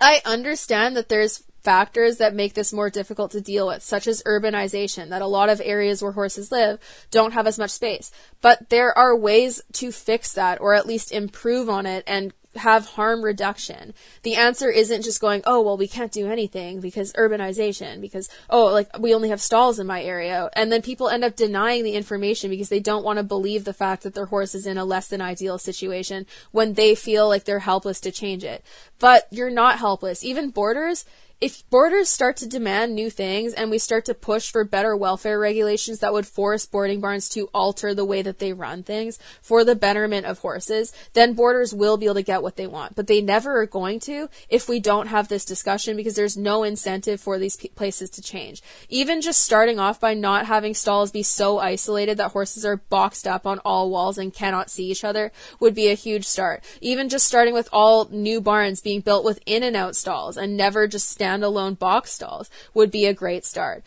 I 0.01 0.23
understand 0.25 0.97
that 0.97 1.11
there's 1.11 1.45
factors 1.63 2.17
that 2.17 2.35
make 2.35 2.55
this 2.55 2.73
more 2.73 2.89
difficult 2.89 3.33
to 3.33 3.43
deal 3.43 3.67
with, 3.67 3.83
such 3.83 4.07
as 4.07 4.23
urbanization, 4.23 5.11
that 5.11 5.21
a 5.21 5.27
lot 5.27 5.51
of 5.51 5.61
areas 5.63 6.03
where 6.03 6.13
horses 6.13 6.51
live 6.51 6.79
don't 7.11 7.35
have 7.35 7.47
as 7.47 7.59
much 7.59 7.71
space. 7.71 8.11
But 8.41 8.71
there 8.71 8.97
are 8.97 9.15
ways 9.15 9.61
to 9.75 9.93
fix 9.93 10.33
that 10.33 10.59
or 10.63 10.73
at 10.73 10.87
least 10.87 11.13
improve 11.13 11.69
on 11.69 11.85
it 11.85 12.03
and 12.07 12.33
have 12.57 12.87
harm 12.87 13.23
reduction. 13.23 13.95
The 14.23 14.35
answer 14.35 14.69
isn't 14.71 15.03
just 15.03 15.21
going, 15.21 15.43
oh, 15.47 15.61
well, 15.61 15.77
we 15.77 15.87
can't 15.87 16.11
do 16.11 16.27
anything 16.27 16.81
because 16.81 17.13
urbanization, 17.13 18.01
because, 18.01 18.29
oh, 18.49 18.67
like, 18.67 18.99
we 18.99 19.15
only 19.15 19.29
have 19.29 19.41
stalls 19.41 19.79
in 19.79 19.87
my 19.87 20.03
area. 20.03 20.51
And 20.55 20.73
then 20.73 20.83
people 20.83 21.09
end 21.09 21.25
up 21.25 21.37
denying 21.37 21.85
the 21.85 21.95
information 21.95 22.51
because 22.51 22.69
they 22.69 22.81
don't 22.81 23.05
want 23.05 23.19
to 23.19 23.23
believe 23.23 23.65
the 23.65 23.73
fact 23.73 24.03
that 24.03 24.15
their 24.15 24.27
horse 24.27 24.55
is 24.55 24.67
in 24.67 24.79
a 24.79 24.85
less 24.85 25.07
than 25.07 25.21
ideal 25.21 25.59
situation 25.59 26.27
when 26.51 26.75
they 26.75 26.95
feel 26.95 27.29
like 27.29 27.45
they're 27.45 27.61
helpless 27.61 28.01
to 28.01 28.11
change 28.11 28.43
it. 28.43 28.65
But 28.99 29.29
you're 29.31 29.51
not 29.51 29.79
helpless. 29.79 30.25
Even 30.25 30.51
boarders, 30.51 31.05
if 31.41 31.69
boarders 31.71 32.11
start 32.11 32.37
to 32.37 32.47
demand 32.47 32.95
new 32.95 33.09
things 33.09 33.55
and 33.55 33.71
we 33.71 33.79
start 33.79 34.05
to 34.05 34.13
push 34.13 34.51
for 34.51 34.63
better 34.63 34.95
welfare 34.95 35.39
regulations 35.39 36.01
that 36.01 36.13
would 36.13 36.27
force 36.27 36.67
boarding 36.67 37.01
barns 37.01 37.31
to 37.31 37.49
alter 37.55 37.95
the 37.95 38.05
way 38.05 38.21
that 38.21 38.39
they 38.39 38.53
run 38.53 38.83
things 38.83 39.19
for 39.41 39.65
the 39.65 39.75
betterment 39.75 40.27
of 40.27 40.39
horses, 40.41 40.93
then 41.15 41.33
boarders 41.33 41.73
will 41.73 41.97
be 41.97 42.05
able 42.05 42.15
to 42.17 42.23
get 42.23 42.43
what 42.43 42.57
they 42.57 42.67
want. 42.67 42.95
But 42.95 43.07
they 43.07 43.23
never 43.23 43.59
are 43.59 43.67
going 43.67 44.01
to 44.01 44.29
if 44.51 44.69
we 44.69 44.81
don't 44.81 45.07
have 45.07 45.29
this 45.29 45.47
discussion 45.47 45.97
because 45.97 46.15
there's 46.15 46.37
no 46.37 46.63
incentive 46.63 47.23
for 47.23 47.39
these 47.39 47.57
places 47.75 48.11
to 48.11 48.23
change. 48.23 48.63
Even 48.91 49.23
just 49.23 49.43
starting 49.43 49.79
off 49.79 49.99
by 49.99 50.13
not 50.13 50.45
having 50.45 50.75
stalls 50.75 51.11
be 51.11 51.23
so 51.23 51.59
isolated 51.59 52.19
that 52.19 52.33
horses 52.33 52.67
are 52.67 52.77
boxed 52.77 53.27
up 53.27 53.47
on 53.47 53.61
all 53.61 53.89
walls 53.89 54.19
and 54.19 54.35
cannot 54.35 54.69
see 54.69 54.91
each 54.91 55.05
other 55.05 55.33
would 55.59 55.75
be 55.75 55.89
a 55.89 55.95
huge 55.95 56.27
start. 56.27 56.63
Even 56.83 57.09
just 57.09 57.27
starting 57.27 57.55
with 57.55 57.69
all 57.73 58.09
new 58.11 58.43
barns 58.43 58.83
being 58.83 59.01
built 59.01 59.25
with 59.25 59.41
in 59.47 59.63
and 59.63 59.75
out 59.75 59.97
stalls 59.97 60.37
and 60.37 60.55
never 60.55 60.87
just 60.87 61.09
stand 61.09 61.30
standalone 61.31 61.79
box 61.79 62.13
stalls 62.13 62.51
would 62.75 62.91
be 62.91 63.07
a 63.07 63.15
great 63.15 63.45
start 63.45 63.85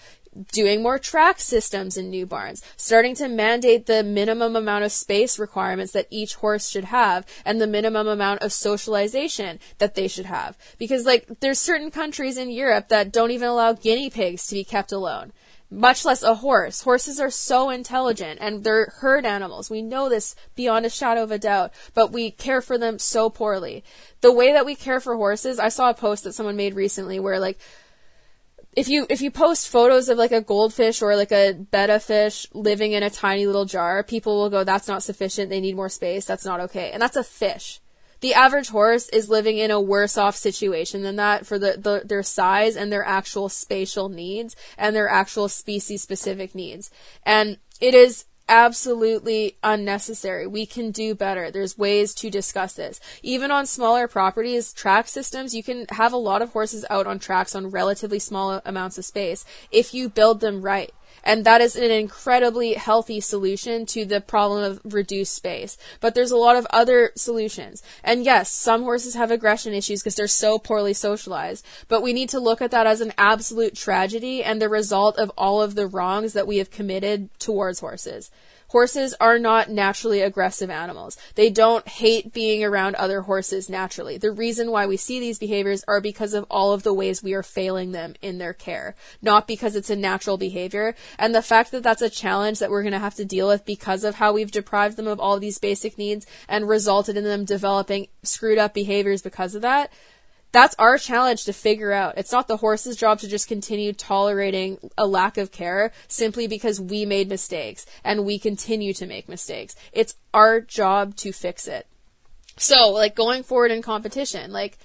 doing 0.52 0.82
more 0.82 0.98
track 0.98 1.40
systems 1.40 1.96
in 1.96 2.10
new 2.10 2.26
barns, 2.26 2.64
starting 2.76 3.14
to 3.16 3.28
mandate 3.28 3.86
the 3.86 4.04
minimum 4.04 4.56
amount 4.56 4.84
of 4.84 4.92
space 4.92 5.38
requirements 5.38 5.94
that 5.94 6.08
each 6.10 6.36
horse 6.36 6.70
should 6.70 6.86
have 6.86 7.26
and 7.46 7.62
the 7.62 7.68
minimum 7.68 8.08
amount 8.08 8.42
of 8.42 8.52
socialization 8.52 9.60
that 9.78 9.96
they 9.96 10.08
should 10.08 10.26
have. 10.26 10.58
Because 10.80 11.06
like 11.06 11.28
there's 11.40 11.60
certain 11.60 11.92
countries 11.92 12.38
in 12.38 12.50
Europe 12.50 12.90
that 12.90 13.12
don't 13.12 13.32
even 13.32 13.48
allow 13.48 13.74
guinea 13.74 14.10
pigs 14.10 14.48
to 14.48 14.56
be 14.56 14.64
kept 14.64 14.92
alone. 14.92 15.32
Much 15.72 16.06
less 16.06 16.22
a 16.22 16.36
horse. 16.36 16.84
Horses 16.84 17.20
are 17.20 17.32
so 17.32 17.70
intelligent 17.70 18.40
and 18.42 18.64
they're 18.64 18.94
herd 18.98 19.26
animals. 19.26 19.70
We 19.70 19.82
know 19.82 20.08
this 20.08 20.36
beyond 20.56 20.86
a 20.86 20.90
shadow 20.90 21.24
of 21.24 21.32
a 21.32 21.40
doubt, 21.40 21.74
but 21.94 22.12
we 22.12 22.30
care 22.30 22.62
for 22.62 22.78
them 22.78 23.00
so 23.00 23.30
poorly 23.30 23.84
the 24.24 24.32
way 24.32 24.54
that 24.54 24.66
we 24.66 24.74
care 24.74 25.02
for 25.02 25.16
horses, 25.16 25.60
I 25.60 25.68
saw 25.68 25.90
a 25.90 25.94
post 25.94 26.24
that 26.24 26.34
someone 26.34 26.56
made 26.56 26.74
recently 26.76 27.20
where 27.20 27.40
like 27.40 27.60
if 28.76 28.88
you 28.88 29.06
if 29.10 29.22
you 29.22 29.30
post 29.30 29.68
photos 29.68 30.10
of 30.10 30.18
like 30.18 30.32
a 30.32 30.42
goldfish 30.42 31.02
or 31.02 31.16
like 31.16 31.32
a 31.32 31.54
betta 31.54 32.00
fish 32.00 32.48
living 32.54 32.94
in 32.94 33.04
a 33.04 33.10
tiny 33.10 33.46
little 33.46 33.66
jar, 33.66 34.02
people 34.02 34.38
will 34.38 34.50
go, 34.50 34.64
"That's 34.64 34.88
not 34.88 35.04
sufficient. 35.04 35.50
They 35.50 35.60
need 35.60 35.76
more 35.76 35.90
space. 35.90 36.26
That's 36.26 36.46
not 36.46 36.62
okay." 36.62 36.92
And 36.92 37.02
that's 37.02 37.18
a 37.18 37.24
fish. 37.24 37.82
The 38.24 38.36
average 38.36 38.70
horse 38.70 39.10
is 39.10 39.28
living 39.28 39.58
in 39.58 39.70
a 39.70 39.82
worse 39.82 40.18
off 40.18 40.38
situation 40.38 41.02
than 41.02 41.18
that 41.18 41.46
for 41.46 41.60
the, 41.60 41.76
the 41.78 42.04
their 42.06 42.24
size 42.24 42.78
and 42.78 42.90
their 42.90 43.04
actual 43.04 43.50
spatial 43.50 44.08
needs 44.08 44.56
and 44.78 44.96
their 44.96 45.10
actual 45.10 45.50
species 45.50 46.04
specific 46.04 46.56
needs. 46.56 46.90
And 47.26 47.58
it 47.82 47.94
is 47.94 48.24
absolutely 48.48 49.58
unnecessary. 49.62 50.48
We 50.48 50.66
can 50.66 50.92
do 50.92 51.14
better. 51.14 51.52
There's 51.52 51.78
ways 51.78 52.14
to 52.16 52.30
discuss 52.30 52.76
this. 52.76 53.02
Even 53.24 53.52
on 53.52 53.66
smaller 53.66 54.08
properties, 54.08 54.72
track 54.72 55.10
systems, 55.10 55.54
you 55.54 55.62
can 55.62 55.86
have 55.90 56.14
a 56.14 56.18
lot 56.18 56.42
of 56.42 56.54
horses 56.54 56.86
out 56.90 57.06
on 57.06 57.20
tracks 57.20 57.54
on 57.54 57.72
relatively 57.72 58.20
small 58.20 58.62
amounts 58.64 58.98
of 58.98 59.04
space 59.04 59.44
if 59.70 59.94
you 59.94 60.08
build 60.08 60.40
them 60.40 60.62
right. 60.62 60.94
And 61.24 61.46
that 61.46 61.62
is 61.62 61.76
an 61.76 61.92
incredibly 61.92 62.74
healthy 62.74 63.20
solution 63.20 63.86
to 63.88 64.06
the 64.06 64.22
problem 64.22 64.64
of 64.64 64.82
reduced 64.84 65.34
space. 65.34 65.78
But 66.02 66.16
there's 66.16 66.32
a 66.32 66.38
lot 66.38 66.56
of 66.56 66.68
other 66.70 67.12
solutions. 67.16 67.82
And 68.04 68.26
yes, 68.26 68.52
some 68.52 68.84
horses 68.84 69.16
have 69.16 69.32
aggression 69.32 69.74
issues 69.74 70.02
because 70.02 70.16
they're 70.16 70.28
so 70.28 70.60
poorly 70.60 70.94
socialized. 70.94 71.66
But 71.88 72.02
we 72.02 72.14
need 72.14 72.30
to 72.30 72.40
look 72.40 72.62
at 72.62 72.72
that 72.72 72.88
as 72.88 73.02
an 73.02 73.14
absolute 73.18 73.76
tragedy 73.76 74.44
and 74.44 74.62
the 74.62 74.70
result 74.70 75.18
of 75.18 75.32
all 75.38 75.62
of 75.62 75.76
the 75.76 75.88
wrongs 75.88 76.34
that 76.34 76.48
we 76.48 76.58
have 76.58 76.72
committed 76.72 77.30
towards 77.40 77.80
horses. 77.80 78.30
Horses 78.74 79.14
are 79.20 79.38
not 79.38 79.70
naturally 79.70 80.22
aggressive 80.22 80.72
animals. 80.72 81.16
They 81.36 81.52
don't 81.52 81.88
hate 81.88 82.34
being 82.34 82.64
around 82.64 82.96
other 82.96 83.22
horses 83.22 83.70
naturally. 83.70 84.18
The 84.18 84.32
reason 84.32 84.72
why 84.72 84.88
we 84.88 84.98
see 84.98 85.20
these 85.20 85.38
behaviors 85.38 85.84
are 85.88 86.02
because 86.02 86.34
of 86.34 86.48
all 86.50 86.74
of 86.74 86.82
the 86.82 86.92
ways 86.92 87.22
we 87.22 87.36
are 87.36 87.44
failing 87.44 87.92
them 87.92 88.16
in 88.20 88.40
their 88.40 88.52
care, 88.52 88.96
not 89.22 89.46
because 89.48 89.76
it's 89.76 89.92
a 89.92 89.96
natural 89.96 90.40
behavior. 90.40 90.96
And 91.20 91.36
the 91.36 91.44
fact 91.44 91.70
that 91.70 91.84
that's 91.84 92.02
a 92.02 92.10
challenge 92.10 92.58
that 92.58 92.72
we're 92.72 92.82
going 92.82 92.94
to 92.94 92.98
have 92.98 93.14
to 93.14 93.26
deal 93.26 93.48
with 93.48 93.64
because 93.64 94.04
of 94.04 94.16
how 94.16 94.34
we've 94.34 94.50
deprived 94.50 94.98
them 94.98 95.06
of 95.06 95.20
all 95.20 95.38
these 95.38 95.60
basic 95.60 96.00
needs 96.00 96.26
and 96.50 96.68
resulted 96.68 97.16
in 97.16 97.26
them 97.26 97.46
developing 97.46 98.08
screwed 98.24 98.58
up 98.58 98.74
behaviors 98.74 99.22
because 99.22 99.54
of 99.54 99.62
that 99.62 99.94
that's 100.54 100.76
our 100.78 100.98
challenge 101.00 101.46
to 101.46 101.54
figure 101.54 101.92
out. 101.92 102.18
It's 102.18 102.32
not 102.32 102.48
the 102.48 102.58
horse's 102.58 102.96
job 102.96 103.20
to 103.20 103.28
just 103.28 103.48
continue 103.48 103.92
tolerating 103.92 104.78
a 104.98 105.08
lack 105.08 105.38
of 105.38 105.52
care 105.52 105.92
simply 106.08 106.48
because 106.48 106.80
we 106.80 107.06
made 107.06 107.28
mistakes 107.28 107.88
and 108.04 108.24
we 108.24 108.38
continue 108.38 108.94
to 108.94 109.08
make 109.08 109.28
mistakes. 109.28 109.76
It's 109.92 110.16
our 110.32 110.62
job 110.62 111.16
to 111.18 111.34
fix 111.34 111.68
it. 111.68 111.88
So, 112.56 112.90
like 112.90 113.16
going 113.16 113.42
forward 113.42 113.72
in 113.72 113.82
competition, 113.82 114.52
like 114.52 114.78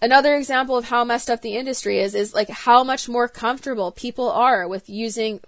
another 0.00 0.34
example 0.36 0.78
of 0.78 0.86
how 0.86 1.04
messed 1.04 1.28
up 1.28 1.42
the 1.42 1.56
industry 1.56 2.00
is 2.00 2.14
is 2.14 2.32
like 2.32 2.48
how 2.48 2.82
much 2.82 3.10
more 3.10 3.28
comfortable 3.28 3.92
people 3.92 4.30
are 4.30 4.66
with 4.66 4.88
using 4.88 5.40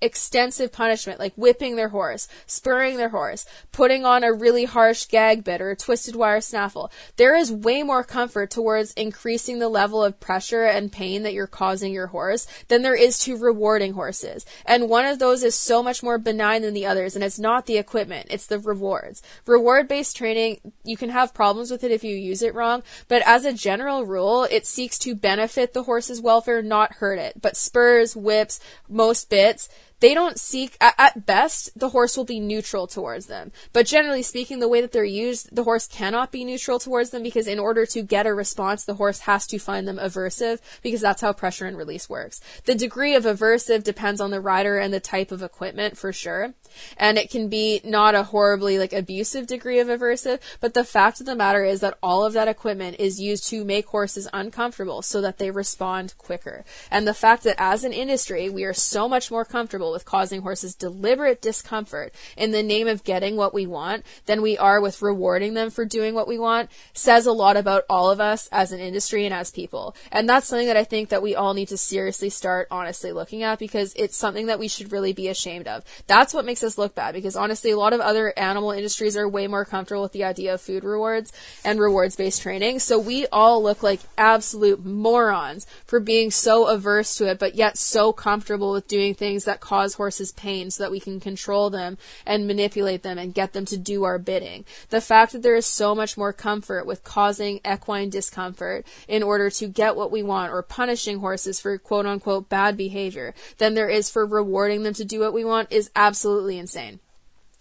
extensive 0.00 0.72
punishment, 0.72 1.18
like 1.18 1.34
whipping 1.36 1.76
their 1.76 1.88
horse, 1.90 2.28
spurring 2.46 2.96
their 2.96 3.08
horse, 3.10 3.44
putting 3.72 4.04
on 4.04 4.24
a 4.24 4.32
really 4.32 4.64
harsh 4.64 5.06
gag 5.06 5.44
bit 5.44 5.60
or 5.60 5.70
a 5.70 5.76
twisted 5.76 6.16
wire 6.16 6.40
snaffle. 6.40 6.90
There 7.16 7.36
is 7.36 7.52
way 7.52 7.82
more 7.82 8.04
comfort 8.04 8.50
towards 8.50 8.92
increasing 8.94 9.58
the 9.58 9.68
level 9.68 10.02
of 10.02 10.20
pressure 10.20 10.64
and 10.64 10.92
pain 10.92 11.22
that 11.22 11.32
you're 11.32 11.46
causing 11.46 11.92
your 11.92 12.08
horse 12.08 12.46
than 12.68 12.82
there 12.82 12.94
is 12.94 13.18
to 13.20 13.36
rewarding 13.36 13.94
horses. 13.94 14.44
And 14.66 14.88
one 14.88 15.06
of 15.06 15.18
those 15.18 15.42
is 15.42 15.54
so 15.54 15.82
much 15.82 16.02
more 16.02 16.18
benign 16.18 16.62
than 16.62 16.74
the 16.74 16.86
others, 16.86 17.14
and 17.14 17.24
it's 17.24 17.38
not 17.38 17.66
the 17.66 17.78
equipment, 17.78 18.28
it's 18.30 18.46
the 18.46 18.58
rewards. 18.58 19.22
Reward 19.46 19.88
based 19.88 20.16
training, 20.16 20.60
you 20.84 20.96
can 20.96 21.10
have 21.10 21.34
problems 21.34 21.70
with 21.70 21.84
it 21.84 21.90
if 21.90 22.04
you 22.04 22.14
use 22.16 22.42
it 22.42 22.54
wrong, 22.54 22.82
but 23.08 23.22
as 23.26 23.44
a 23.44 23.52
general 23.52 24.04
rule, 24.04 24.44
it 24.50 24.66
seeks 24.66 24.98
to 25.00 25.14
benefit 25.14 25.72
the 25.72 25.84
horse's 25.84 26.20
welfare, 26.20 26.62
not 26.62 26.94
hurt 26.94 27.18
it. 27.18 27.40
But 27.40 27.56
spurs, 27.56 28.16
whips, 28.16 28.60
most 28.88 29.30
bits, 29.30 29.68
they 30.02 30.14
don't 30.14 30.38
seek, 30.38 30.76
at, 30.80 31.26
best, 31.26 31.78
the 31.78 31.90
horse 31.90 32.16
will 32.16 32.24
be 32.24 32.40
neutral 32.40 32.88
towards 32.88 33.26
them. 33.26 33.52
But 33.72 33.86
generally 33.86 34.22
speaking, 34.22 34.58
the 34.58 34.66
way 34.66 34.80
that 34.80 34.90
they're 34.90 35.04
used, 35.04 35.54
the 35.54 35.62
horse 35.62 35.86
cannot 35.86 36.32
be 36.32 36.44
neutral 36.44 36.80
towards 36.80 37.10
them 37.10 37.22
because 37.22 37.46
in 37.46 37.60
order 37.60 37.86
to 37.86 38.02
get 38.02 38.26
a 38.26 38.34
response, 38.34 38.84
the 38.84 38.96
horse 38.96 39.20
has 39.20 39.46
to 39.46 39.60
find 39.60 39.86
them 39.86 39.98
aversive 39.98 40.58
because 40.82 41.00
that's 41.00 41.20
how 41.20 41.32
pressure 41.32 41.66
and 41.66 41.78
release 41.78 42.10
works. 42.10 42.40
The 42.64 42.74
degree 42.74 43.14
of 43.14 43.22
aversive 43.22 43.84
depends 43.84 44.20
on 44.20 44.32
the 44.32 44.40
rider 44.40 44.76
and 44.76 44.92
the 44.92 44.98
type 44.98 45.30
of 45.30 45.40
equipment 45.40 45.96
for 45.96 46.12
sure. 46.12 46.54
And 46.96 47.16
it 47.16 47.30
can 47.30 47.48
be 47.48 47.80
not 47.84 48.16
a 48.16 48.24
horribly 48.24 48.78
like 48.80 48.92
abusive 48.92 49.46
degree 49.46 49.78
of 49.78 49.86
aversive, 49.86 50.40
but 50.60 50.74
the 50.74 50.84
fact 50.84 51.20
of 51.20 51.26
the 51.26 51.36
matter 51.36 51.64
is 51.64 51.78
that 51.78 51.98
all 52.02 52.26
of 52.26 52.32
that 52.32 52.48
equipment 52.48 52.96
is 52.98 53.20
used 53.20 53.46
to 53.50 53.64
make 53.64 53.86
horses 53.86 54.28
uncomfortable 54.32 55.00
so 55.00 55.20
that 55.20 55.38
they 55.38 55.52
respond 55.52 56.14
quicker. 56.18 56.64
And 56.90 57.06
the 57.06 57.14
fact 57.14 57.44
that 57.44 57.54
as 57.58 57.84
an 57.84 57.92
industry, 57.92 58.48
we 58.48 58.64
are 58.64 58.74
so 58.74 59.08
much 59.08 59.30
more 59.30 59.44
comfortable 59.44 59.91
with 59.92 60.04
causing 60.04 60.42
horses 60.42 60.74
deliberate 60.74 61.40
discomfort 61.42 62.14
in 62.36 62.50
the 62.50 62.62
name 62.62 62.88
of 62.88 63.04
getting 63.04 63.36
what 63.36 63.54
we 63.54 63.66
want 63.66 64.04
than 64.26 64.42
we 64.42 64.56
are 64.58 64.80
with 64.80 65.02
rewarding 65.02 65.54
them 65.54 65.70
for 65.70 65.84
doing 65.84 66.14
what 66.14 66.28
we 66.28 66.38
want 66.38 66.70
says 66.92 67.26
a 67.26 67.32
lot 67.32 67.56
about 67.56 67.84
all 67.88 68.10
of 68.10 68.20
us 68.20 68.48
as 68.52 68.72
an 68.72 68.80
industry 68.80 69.24
and 69.24 69.34
as 69.34 69.50
people. 69.50 69.94
And 70.10 70.28
that's 70.28 70.46
something 70.46 70.66
that 70.66 70.76
I 70.76 70.84
think 70.84 71.08
that 71.10 71.22
we 71.22 71.34
all 71.34 71.54
need 71.54 71.68
to 71.68 71.76
seriously 71.76 72.30
start 72.30 72.68
honestly 72.70 73.12
looking 73.12 73.42
at 73.42 73.58
because 73.58 73.92
it's 73.96 74.16
something 74.16 74.46
that 74.46 74.58
we 74.58 74.68
should 74.68 74.92
really 74.92 75.12
be 75.12 75.28
ashamed 75.28 75.68
of. 75.68 75.84
That's 76.06 76.32
what 76.32 76.44
makes 76.44 76.62
us 76.62 76.78
look 76.78 76.94
bad 76.94 77.14
because 77.14 77.36
honestly, 77.36 77.70
a 77.70 77.78
lot 77.78 77.92
of 77.92 78.00
other 78.00 78.32
animal 78.38 78.70
industries 78.70 79.16
are 79.16 79.28
way 79.28 79.46
more 79.46 79.64
comfortable 79.64 80.02
with 80.02 80.12
the 80.12 80.24
idea 80.24 80.54
of 80.54 80.60
food 80.60 80.84
rewards 80.84 81.32
and 81.64 81.80
rewards 81.80 82.16
based 82.16 82.42
training. 82.42 82.78
So 82.78 82.98
we 82.98 83.26
all 83.26 83.62
look 83.62 83.82
like 83.82 84.00
absolute 84.16 84.84
morons 84.84 85.66
for 85.84 86.00
being 86.00 86.30
so 86.30 86.66
averse 86.68 87.16
to 87.16 87.28
it, 87.28 87.38
but 87.38 87.54
yet 87.54 87.76
so 87.76 88.12
comfortable 88.12 88.72
with 88.72 88.86
doing 88.86 89.14
things 89.14 89.44
that 89.44 89.60
cause 89.60 89.81
cause 89.82 89.94
horses 89.94 90.30
pain 90.32 90.70
so 90.70 90.84
that 90.84 90.92
we 90.92 91.00
can 91.00 91.18
control 91.18 91.68
them 91.68 91.98
and 92.24 92.46
manipulate 92.46 93.02
them 93.02 93.18
and 93.18 93.34
get 93.34 93.52
them 93.52 93.64
to 93.64 93.76
do 93.76 94.04
our 94.04 94.18
bidding. 94.18 94.64
The 94.90 95.00
fact 95.00 95.32
that 95.32 95.42
there 95.42 95.56
is 95.56 95.66
so 95.66 95.92
much 95.92 96.16
more 96.16 96.32
comfort 96.32 96.86
with 96.86 97.02
causing 97.02 97.60
equine 97.68 98.08
discomfort 98.08 98.86
in 99.08 99.24
order 99.24 99.50
to 99.50 99.66
get 99.66 99.96
what 99.96 100.12
we 100.12 100.22
want 100.22 100.52
or 100.52 100.62
punishing 100.62 101.18
horses 101.18 101.58
for 101.60 101.76
quote 101.78 102.06
unquote 102.06 102.48
bad 102.48 102.76
behavior 102.76 103.34
than 103.58 103.74
there 103.74 103.88
is 103.88 104.08
for 104.08 104.24
rewarding 104.24 104.84
them 104.84 104.94
to 104.94 105.04
do 105.04 105.18
what 105.18 105.34
we 105.34 105.44
want 105.44 105.72
is 105.72 105.90
absolutely 105.96 106.58
insane. 106.58 107.00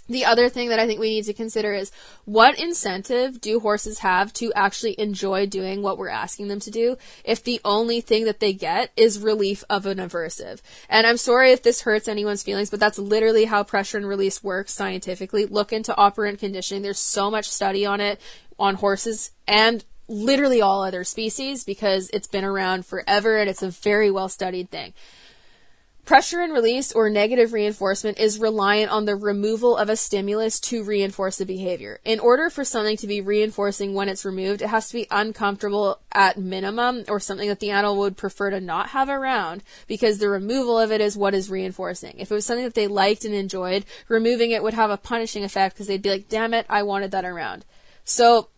The 0.09 0.25
other 0.25 0.49
thing 0.49 0.69
that 0.69 0.79
I 0.79 0.87
think 0.87 0.99
we 0.99 1.09
need 1.09 1.25
to 1.25 1.33
consider 1.33 1.73
is 1.73 1.91
what 2.25 2.59
incentive 2.59 3.39
do 3.39 3.59
horses 3.59 3.99
have 3.99 4.33
to 4.33 4.51
actually 4.53 4.99
enjoy 4.99 5.45
doing 5.45 5.81
what 5.81 5.97
we're 5.97 6.09
asking 6.09 6.49
them 6.49 6.59
to 6.61 6.71
do 6.71 6.97
if 7.23 7.43
the 7.43 7.61
only 7.63 8.01
thing 8.01 8.25
that 8.25 8.39
they 8.39 8.51
get 8.51 8.91
is 8.97 9.19
relief 9.19 9.63
of 9.69 9.85
an 9.85 9.99
aversive? 9.99 10.61
And 10.89 11.07
I'm 11.07 11.17
sorry 11.17 11.51
if 11.51 11.63
this 11.63 11.81
hurts 11.81 12.07
anyone's 12.07 12.43
feelings, 12.43 12.69
but 12.69 12.79
that's 12.79 12.99
literally 12.99 13.45
how 13.45 13.63
pressure 13.63 13.97
and 13.97 14.07
release 14.07 14.43
works 14.43 14.73
scientifically. 14.73 15.45
Look 15.45 15.71
into 15.71 15.95
operant 15.95 16.39
conditioning. 16.39 16.83
There's 16.83 16.99
so 16.99 17.31
much 17.31 17.49
study 17.49 17.85
on 17.85 18.01
it 18.01 18.19
on 18.59 18.75
horses 18.75 19.31
and 19.47 19.85
literally 20.07 20.61
all 20.61 20.83
other 20.83 21.03
species 21.03 21.63
because 21.63 22.09
it's 22.11 22.27
been 22.27 22.43
around 22.43 22.85
forever 22.85 23.37
and 23.37 23.49
it's 23.49 23.63
a 23.63 23.69
very 23.69 24.11
well 24.11 24.27
studied 24.27 24.69
thing. 24.69 24.93
Pressure 26.05 26.41
and 26.41 26.51
release 26.51 26.91
or 26.91 27.09
negative 27.09 27.53
reinforcement 27.53 28.19
is 28.19 28.39
reliant 28.39 28.91
on 28.91 29.05
the 29.05 29.15
removal 29.15 29.77
of 29.77 29.87
a 29.87 29.95
stimulus 29.95 30.59
to 30.59 30.83
reinforce 30.83 31.37
the 31.37 31.45
behavior. 31.45 31.99
In 32.03 32.19
order 32.19 32.49
for 32.49 32.65
something 32.65 32.97
to 32.97 33.07
be 33.07 33.21
reinforcing 33.21 33.93
when 33.93 34.09
it's 34.09 34.25
removed, 34.25 34.63
it 34.63 34.69
has 34.69 34.87
to 34.87 34.95
be 34.95 35.07
uncomfortable 35.11 35.99
at 36.11 36.39
minimum 36.39 37.05
or 37.07 37.19
something 37.19 37.47
that 37.47 37.59
the 37.59 37.69
animal 37.69 37.97
would 37.97 38.17
prefer 38.17 38.49
to 38.49 38.59
not 38.59 38.89
have 38.89 39.09
around 39.09 39.63
because 39.87 40.17
the 40.17 40.27
removal 40.27 40.79
of 40.79 40.91
it 40.91 41.01
is 41.01 41.15
what 41.15 41.35
is 41.35 41.51
reinforcing. 41.51 42.15
If 42.17 42.31
it 42.31 42.35
was 42.35 42.45
something 42.47 42.65
that 42.65 42.73
they 42.73 42.87
liked 42.87 43.23
and 43.23 43.35
enjoyed, 43.35 43.85
removing 44.07 44.51
it 44.51 44.63
would 44.63 44.73
have 44.73 44.89
a 44.89 44.97
punishing 44.97 45.43
effect 45.43 45.75
because 45.75 45.87
they'd 45.87 46.01
be 46.01 46.09
like, 46.09 46.29
damn 46.29 46.55
it, 46.55 46.65
I 46.67 46.81
wanted 46.81 47.11
that 47.11 47.25
around. 47.25 47.63
So 48.03 48.49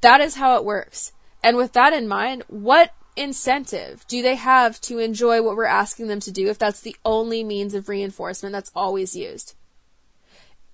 that 0.00 0.20
is 0.20 0.34
how 0.34 0.56
it 0.56 0.64
works. 0.64 1.12
And 1.42 1.56
with 1.56 1.72
that 1.72 1.92
in 1.92 2.08
mind, 2.08 2.42
what 2.48 2.92
incentive 3.16 4.06
do 4.08 4.22
they 4.22 4.36
have 4.36 4.80
to 4.82 4.98
enjoy 4.98 5.42
what 5.42 5.56
we're 5.56 5.64
asking 5.64 6.08
them 6.08 6.20
to 6.20 6.30
do 6.30 6.48
if 6.48 6.58
that's 6.58 6.80
the 6.80 6.96
only 7.04 7.44
means 7.44 7.74
of 7.74 7.88
reinforcement 7.88 8.52
that's 8.52 8.72
always 8.74 9.14
used? 9.14 9.54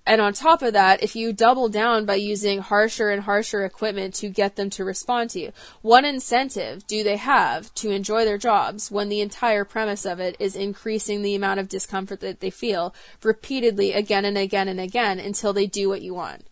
And 0.07 0.21
on 0.21 0.31
top 0.31 0.61
of 0.61 0.71
that, 0.71 1.03
if 1.03 1.17
you 1.17 1.33
double 1.33 1.67
down 1.67 2.05
by 2.05 2.15
using 2.15 2.59
harsher 2.59 3.09
and 3.09 3.23
harsher 3.23 3.65
equipment 3.65 4.13
to 4.15 4.29
get 4.29 4.55
them 4.55 4.69
to 4.69 4.85
respond 4.85 5.31
to 5.31 5.39
you, 5.41 5.51
what 5.81 6.05
incentive 6.05 6.87
do 6.87 7.03
they 7.03 7.17
have 7.17 7.73
to 7.75 7.91
enjoy 7.91 8.23
their 8.23 8.37
jobs 8.37 8.89
when 8.89 9.09
the 9.09 9.19
entire 9.19 9.65
premise 9.65 10.05
of 10.05 10.21
it 10.21 10.37
is 10.39 10.55
increasing 10.55 11.21
the 11.21 11.35
amount 11.35 11.59
of 11.59 11.67
discomfort 11.67 12.21
that 12.21 12.39
they 12.39 12.49
feel 12.49 12.95
repeatedly 13.21 13.91
again 13.91 14.23
and 14.23 14.37
again 14.37 14.69
and 14.69 14.79
again 14.79 15.19
until 15.19 15.51
they 15.51 15.67
do 15.67 15.89
what 15.89 16.01
you 16.01 16.13
want? 16.13 16.47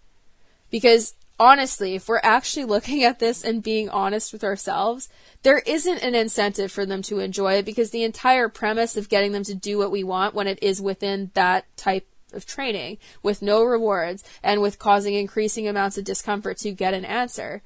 Because 0.70 1.14
honestly, 1.40 1.96
if 1.96 2.08
we're 2.08 2.20
actually 2.24 2.66
looking 2.66 3.04
at 3.04 3.20
this 3.20 3.44
and 3.44 3.64
being 3.64 3.90
honest 3.90 4.32
with 4.32 4.44
ourselves, 4.44 5.10
there 5.44 5.60
isn't 5.60 6.00
an 6.00 6.16
incentive 6.16 6.72
for 6.72 6.86
them 6.86 7.02
to 7.04 7.20
enjoy 7.20 7.54
it 7.54 7.66
because 7.66 7.92
the 7.92 8.04
entire 8.04 8.50
premise 8.50 8.98
of 8.98 9.10
getting 9.10 9.32
them 9.32 9.44
to 9.44 9.56
do 9.56 9.78
what 9.78 9.92
we 9.92 10.04
want 10.04 10.34
when 10.34 10.48
it 10.48 10.60
is 10.62 10.82
within 10.82 11.32
that 11.34 11.66
type 11.78 12.08
of 12.34 12.46
training 12.46 12.98
with 13.24 13.42
no 13.42 13.64
rewards 13.64 14.24
and 14.44 14.62
with 14.62 14.80
causing 14.80 15.16
increasing 15.16 15.68
amounts 15.68 15.98
of 15.98 16.04
discomfort 16.04 16.58
to 16.58 16.72
get 16.72 16.94
an 16.94 17.06
answer 17.06 17.62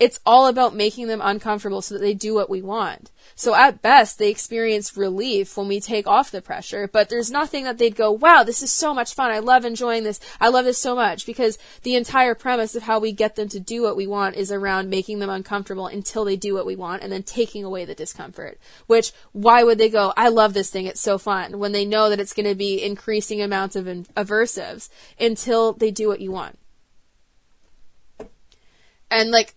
it's 0.00 0.18
all 0.24 0.46
about 0.46 0.74
making 0.74 1.08
them 1.08 1.20
uncomfortable 1.22 1.82
so 1.82 1.94
that 1.94 2.00
they 2.00 2.14
do 2.14 2.34
what 2.34 2.48
we 2.48 2.62
want. 2.62 3.10
So 3.34 3.54
at 3.54 3.82
best, 3.82 4.18
they 4.18 4.30
experience 4.30 4.96
relief 4.96 5.58
when 5.58 5.68
we 5.68 5.78
take 5.78 6.06
off 6.06 6.30
the 6.30 6.40
pressure, 6.40 6.88
but 6.88 7.10
there's 7.10 7.30
nothing 7.30 7.64
that 7.64 7.76
they'd 7.76 7.94
go, 7.94 8.10
wow, 8.10 8.42
this 8.42 8.62
is 8.62 8.70
so 8.70 8.94
much 8.94 9.14
fun. 9.14 9.30
I 9.30 9.40
love 9.40 9.66
enjoying 9.66 10.02
this. 10.04 10.18
I 10.40 10.48
love 10.48 10.64
this 10.64 10.78
so 10.78 10.94
much 10.94 11.26
because 11.26 11.58
the 11.82 11.96
entire 11.96 12.34
premise 12.34 12.74
of 12.74 12.84
how 12.84 12.98
we 12.98 13.12
get 13.12 13.36
them 13.36 13.48
to 13.50 13.60
do 13.60 13.82
what 13.82 13.94
we 13.96 14.06
want 14.06 14.36
is 14.36 14.50
around 14.50 14.88
making 14.88 15.18
them 15.18 15.28
uncomfortable 15.28 15.86
until 15.86 16.24
they 16.24 16.36
do 16.36 16.54
what 16.54 16.66
we 16.66 16.76
want 16.76 17.02
and 17.02 17.12
then 17.12 17.22
taking 17.22 17.62
away 17.62 17.84
the 17.84 17.94
discomfort. 17.94 18.58
Which, 18.86 19.12
why 19.32 19.64
would 19.64 19.76
they 19.76 19.90
go, 19.90 20.14
I 20.16 20.30
love 20.30 20.54
this 20.54 20.70
thing. 20.70 20.86
It's 20.86 21.00
so 21.00 21.18
fun 21.18 21.58
when 21.58 21.72
they 21.72 21.84
know 21.84 22.08
that 22.08 22.20
it's 22.20 22.32
going 22.32 22.48
to 22.48 22.54
be 22.54 22.82
increasing 22.82 23.42
amounts 23.42 23.76
of 23.76 23.84
aversives 23.84 24.88
until 25.20 25.74
they 25.74 25.90
do 25.90 26.08
what 26.08 26.22
you 26.22 26.32
want. 26.32 26.58
And 29.10 29.30
like, 29.30 29.56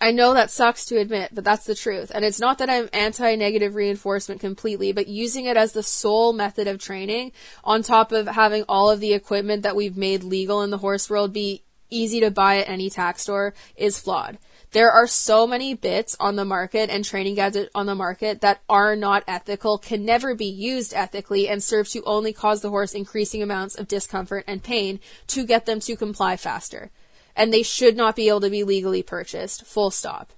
I 0.00 0.12
know 0.12 0.34
that 0.34 0.50
sucks 0.50 0.84
to 0.86 0.98
admit, 0.98 1.30
but 1.34 1.44
that's 1.44 1.66
the 1.66 1.74
truth. 1.74 2.12
And 2.14 2.24
it's 2.24 2.40
not 2.40 2.58
that 2.58 2.70
I'm 2.70 2.88
anti 2.92 3.34
negative 3.34 3.74
reinforcement 3.74 4.40
completely, 4.40 4.92
but 4.92 5.08
using 5.08 5.46
it 5.46 5.56
as 5.56 5.72
the 5.72 5.82
sole 5.82 6.32
method 6.32 6.68
of 6.68 6.78
training 6.78 7.32
on 7.64 7.82
top 7.82 8.12
of 8.12 8.26
having 8.26 8.64
all 8.68 8.90
of 8.90 9.00
the 9.00 9.12
equipment 9.12 9.62
that 9.62 9.76
we've 9.76 9.96
made 9.96 10.22
legal 10.22 10.62
in 10.62 10.70
the 10.70 10.78
horse 10.78 11.10
world 11.10 11.32
be 11.32 11.62
easy 11.90 12.20
to 12.20 12.30
buy 12.30 12.58
at 12.58 12.68
any 12.68 12.90
tack 12.90 13.18
store 13.18 13.54
is 13.76 13.98
flawed. 13.98 14.38
There 14.72 14.90
are 14.90 15.06
so 15.06 15.46
many 15.46 15.72
bits 15.72 16.14
on 16.20 16.36
the 16.36 16.44
market 16.44 16.90
and 16.90 17.02
training 17.02 17.36
gadgets 17.36 17.70
on 17.74 17.86
the 17.86 17.94
market 17.94 18.42
that 18.42 18.60
are 18.68 18.94
not 18.94 19.24
ethical, 19.26 19.78
can 19.78 20.04
never 20.04 20.34
be 20.34 20.44
used 20.44 20.92
ethically, 20.92 21.48
and 21.48 21.62
serve 21.62 21.88
to 21.88 22.02
only 22.04 22.34
cause 22.34 22.60
the 22.60 22.68
horse 22.68 22.92
increasing 22.92 23.42
amounts 23.42 23.76
of 23.76 23.88
discomfort 23.88 24.44
and 24.46 24.62
pain 24.62 25.00
to 25.28 25.46
get 25.46 25.64
them 25.64 25.80
to 25.80 25.96
comply 25.96 26.36
faster 26.36 26.90
and 27.38 27.52
they 27.52 27.62
should 27.62 27.96
not 27.96 28.16
be 28.16 28.28
able 28.28 28.40
to 28.40 28.50
be 28.50 28.64
legally 28.64 29.02
purchased. 29.02 29.64
Full 29.64 29.92
stop. 29.92 30.32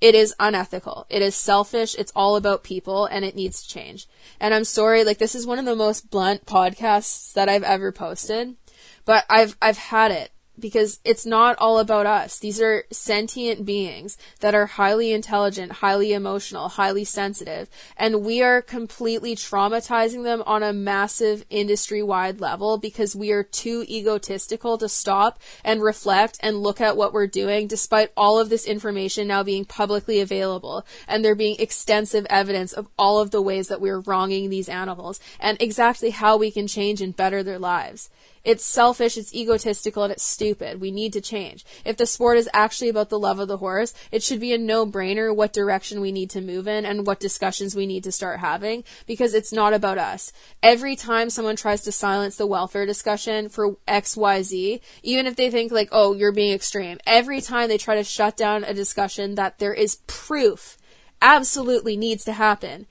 It 0.00 0.14
is 0.14 0.34
unethical. 0.38 1.06
It 1.08 1.22
is 1.22 1.34
selfish. 1.34 1.94
It's 1.96 2.12
all 2.14 2.36
about 2.36 2.64
people 2.64 3.06
and 3.06 3.24
it 3.24 3.36
needs 3.36 3.62
to 3.62 3.68
change. 3.68 4.06
And 4.38 4.52
I'm 4.52 4.64
sorry, 4.64 5.04
like 5.04 5.18
this 5.18 5.34
is 5.34 5.46
one 5.46 5.58
of 5.58 5.64
the 5.64 5.76
most 5.76 6.10
blunt 6.10 6.44
podcasts 6.44 7.32
that 7.32 7.48
I've 7.48 7.62
ever 7.62 7.92
posted, 7.92 8.56
but 9.04 9.24
I've, 9.30 9.56
I've 9.62 9.78
had 9.78 10.10
it 10.10 10.32
because 10.60 11.00
it's 11.04 11.26
not 11.26 11.56
all 11.58 11.78
about 11.78 12.06
us. 12.06 12.38
These 12.38 12.60
are 12.60 12.84
sentient 12.90 13.64
beings 13.64 14.16
that 14.40 14.54
are 14.54 14.66
highly 14.66 15.12
intelligent, 15.12 15.72
highly 15.72 16.12
emotional, 16.12 16.68
highly 16.68 17.04
sensitive, 17.04 17.68
and 17.96 18.24
we 18.24 18.42
are 18.42 18.62
completely 18.62 19.34
traumatizing 19.34 20.24
them 20.24 20.42
on 20.46 20.62
a 20.62 20.72
massive 20.72 21.44
industry 21.50 22.02
wide 22.02 22.40
level 22.40 22.78
because 22.78 23.14
we 23.14 23.30
are 23.32 23.42
too 23.42 23.84
egotistical 23.88 24.78
to 24.78 24.88
stop 24.88 25.38
and 25.64 25.82
reflect 25.82 26.38
and 26.40 26.62
look 26.62 26.80
at 26.80 26.96
what 26.96 27.12
we're 27.12 27.26
doing 27.26 27.66
despite 27.66 28.12
all 28.16 28.38
of 28.38 28.48
this 28.48 28.66
information 28.66 29.28
now 29.28 29.42
being 29.42 29.64
publicly 29.64 30.20
available 30.20 30.84
and 31.06 31.24
there 31.24 31.34
being 31.34 31.56
extensive 31.58 32.26
evidence 32.30 32.72
of 32.72 32.88
all 32.98 33.20
of 33.20 33.30
the 33.30 33.42
ways 33.42 33.68
that 33.68 33.80
we're 33.80 34.00
wronging 34.00 34.50
these 34.50 34.68
animals 34.68 35.20
and 35.40 35.60
exactly 35.60 36.10
how 36.10 36.36
we 36.36 36.50
can 36.50 36.66
change 36.66 37.00
and 37.00 37.16
better 37.16 37.42
their 37.42 37.58
lives. 37.58 38.10
It's 38.44 38.64
selfish, 38.64 39.16
it's 39.16 39.34
egotistical, 39.34 40.04
and 40.04 40.12
it's 40.12 40.22
stupid. 40.22 40.80
We 40.80 40.90
need 40.90 41.12
to 41.14 41.20
change. 41.20 41.64
If 41.84 41.96
the 41.96 42.06
sport 42.06 42.38
is 42.38 42.48
actually 42.52 42.88
about 42.88 43.08
the 43.08 43.18
love 43.18 43.38
of 43.38 43.48
the 43.48 43.58
horse, 43.58 43.94
it 44.10 44.22
should 44.22 44.40
be 44.40 44.52
a 44.52 44.58
no-brainer 44.58 45.34
what 45.34 45.52
direction 45.52 46.00
we 46.00 46.12
need 46.12 46.30
to 46.30 46.40
move 46.40 46.68
in 46.68 46.84
and 46.84 47.06
what 47.06 47.20
discussions 47.20 47.74
we 47.74 47.86
need 47.86 48.04
to 48.04 48.12
start 48.12 48.40
having 48.40 48.84
because 49.06 49.34
it's 49.34 49.52
not 49.52 49.72
about 49.72 49.98
us. 49.98 50.32
Every 50.62 50.96
time 50.96 51.30
someone 51.30 51.56
tries 51.56 51.82
to 51.82 51.92
silence 51.92 52.36
the 52.36 52.46
welfare 52.46 52.86
discussion 52.86 53.48
for 53.48 53.76
XYZ, 53.86 54.80
even 55.02 55.26
if 55.26 55.36
they 55.36 55.50
think 55.50 55.72
like, 55.72 55.88
oh, 55.92 56.14
you're 56.14 56.32
being 56.32 56.54
extreme, 56.54 56.98
every 57.06 57.40
time 57.40 57.68
they 57.68 57.78
try 57.78 57.96
to 57.96 58.04
shut 58.04 58.36
down 58.36 58.64
a 58.64 58.74
discussion 58.74 59.34
that 59.34 59.58
there 59.58 59.74
is 59.74 59.96
proof 60.06 60.78
absolutely 61.20 61.96
needs 61.96 62.24
to 62.24 62.32
happen, 62.32 62.86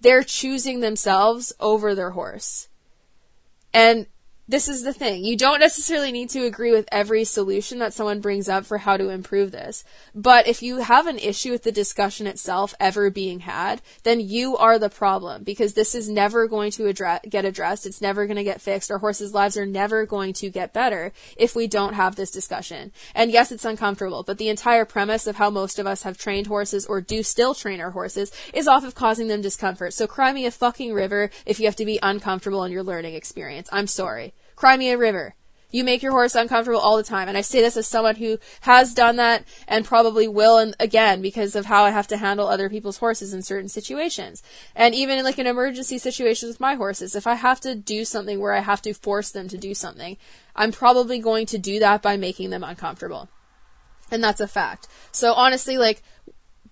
they're 0.00 0.22
choosing 0.22 0.80
themselves 0.80 1.52
over 1.60 1.94
their 1.94 2.10
horse. 2.10 2.68
And 3.72 4.06
this 4.52 4.68
is 4.68 4.82
the 4.82 4.92
thing. 4.92 5.24
You 5.24 5.34
don't 5.34 5.60
necessarily 5.60 6.12
need 6.12 6.28
to 6.30 6.44
agree 6.44 6.72
with 6.72 6.86
every 6.92 7.24
solution 7.24 7.78
that 7.78 7.94
someone 7.94 8.20
brings 8.20 8.50
up 8.50 8.66
for 8.66 8.76
how 8.76 8.98
to 8.98 9.08
improve 9.08 9.50
this. 9.50 9.82
But 10.14 10.46
if 10.46 10.62
you 10.62 10.82
have 10.82 11.06
an 11.06 11.18
issue 11.18 11.52
with 11.52 11.62
the 11.62 11.72
discussion 11.72 12.26
itself 12.26 12.74
ever 12.78 13.08
being 13.08 13.40
had, 13.40 13.80
then 14.02 14.20
you 14.20 14.54
are 14.58 14.78
the 14.78 14.90
problem 14.90 15.42
because 15.42 15.72
this 15.72 15.94
is 15.94 16.10
never 16.10 16.46
going 16.46 16.70
to 16.72 16.86
address, 16.86 17.22
get 17.26 17.46
addressed. 17.46 17.86
It's 17.86 18.02
never 18.02 18.26
going 18.26 18.36
to 18.36 18.44
get 18.44 18.60
fixed. 18.60 18.90
Our 18.90 18.98
horses' 18.98 19.32
lives 19.32 19.56
are 19.56 19.64
never 19.64 20.04
going 20.04 20.34
to 20.34 20.50
get 20.50 20.74
better 20.74 21.14
if 21.38 21.56
we 21.56 21.66
don't 21.66 21.94
have 21.94 22.16
this 22.16 22.30
discussion. 22.30 22.92
And 23.14 23.30
yes, 23.30 23.52
it's 23.52 23.64
uncomfortable, 23.64 24.22
but 24.22 24.36
the 24.36 24.50
entire 24.50 24.84
premise 24.84 25.26
of 25.26 25.36
how 25.36 25.48
most 25.48 25.78
of 25.78 25.86
us 25.86 26.02
have 26.02 26.18
trained 26.18 26.48
horses 26.48 26.84
or 26.84 27.00
do 27.00 27.22
still 27.22 27.54
train 27.54 27.80
our 27.80 27.92
horses 27.92 28.30
is 28.52 28.68
off 28.68 28.84
of 28.84 28.94
causing 28.94 29.28
them 29.28 29.40
discomfort. 29.40 29.94
So 29.94 30.06
cry 30.06 30.30
me 30.34 30.44
a 30.44 30.50
fucking 30.50 30.92
river 30.92 31.30
if 31.46 31.58
you 31.58 31.64
have 31.64 31.76
to 31.76 31.86
be 31.86 31.98
uncomfortable 32.02 32.64
in 32.64 32.72
your 32.72 32.82
learning 32.82 33.14
experience. 33.14 33.70
I'm 33.72 33.86
sorry. 33.86 34.34
Cry 34.62 34.76
me 34.76 34.92
a 34.92 34.96
river. 34.96 35.34
You 35.72 35.82
make 35.82 36.04
your 36.04 36.12
horse 36.12 36.36
uncomfortable 36.36 36.78
all 36.78 36.96
the 36.96 37.02
time. 37.02 37.28
And 37.28 37.36
I 37.36 37.40
say 37.40 37.60
this 37.60 37.76
as 37.76 37.88
someone 37.88 38.14
who 38.14 38.38
has 38.60 38.94
done 38.94 39.16
that 39.16 39.44
and 39.66 39.84
probably 39.84 40.28
will 40.28 40.56
and 40.56 40.76
again 40.78 41.20
because 41.20 41.56
of 41.56 41.66
how 41.66 41.82
I 41.82 41.90
have 41.90 42.06
to 42.06 42.16
handle 42.16 42.46
other 42.46 42.70
people's 42.70 42.98
horses 42.98 43.34
in 43.34 43.42
certain 43.42 43.68
situations. 43.68 44.40
And 44.76 44.94
even 44.94 45.18
in 45.18 45.24
like 45.24 45.38
an 45.38 45.48
emergency 45.48 45.98
situation 45.98 46.48
with 46.48 46.60
my 46.60 46.76
horses, 46.76 47.16
if 47.16 47.26
I 47.26 47.34
have 47.34 47.58
to 47.62 47.74
do 47.74 48.04
something 48.04 48.38
where 48.38 48.52
I 48.52 48.60
have 48.60 48.80
to 48.82 48.94
force 48.94 49.32
them 49.32 49.48
to 49.48 49.58
do 49.58 49.74
something, 49.74 50.16
I'm 50.54 50.70
probably 50.70 51.18
going 51.18 51.46
to 51.46 51.58
do 51.58 51.80
that 51.80 52.00
by 52.00 52.16
making 52.16 52.50
them 52.50 52.62
uncomfortable. 52.62 53.30
And 54.12 54.22
that's 54.22 54.40
a 54.40 54.46
fact. 54.46 54.86
So 55.10 55.32
honestly, 55.32 55.76
like, 55.76 56.04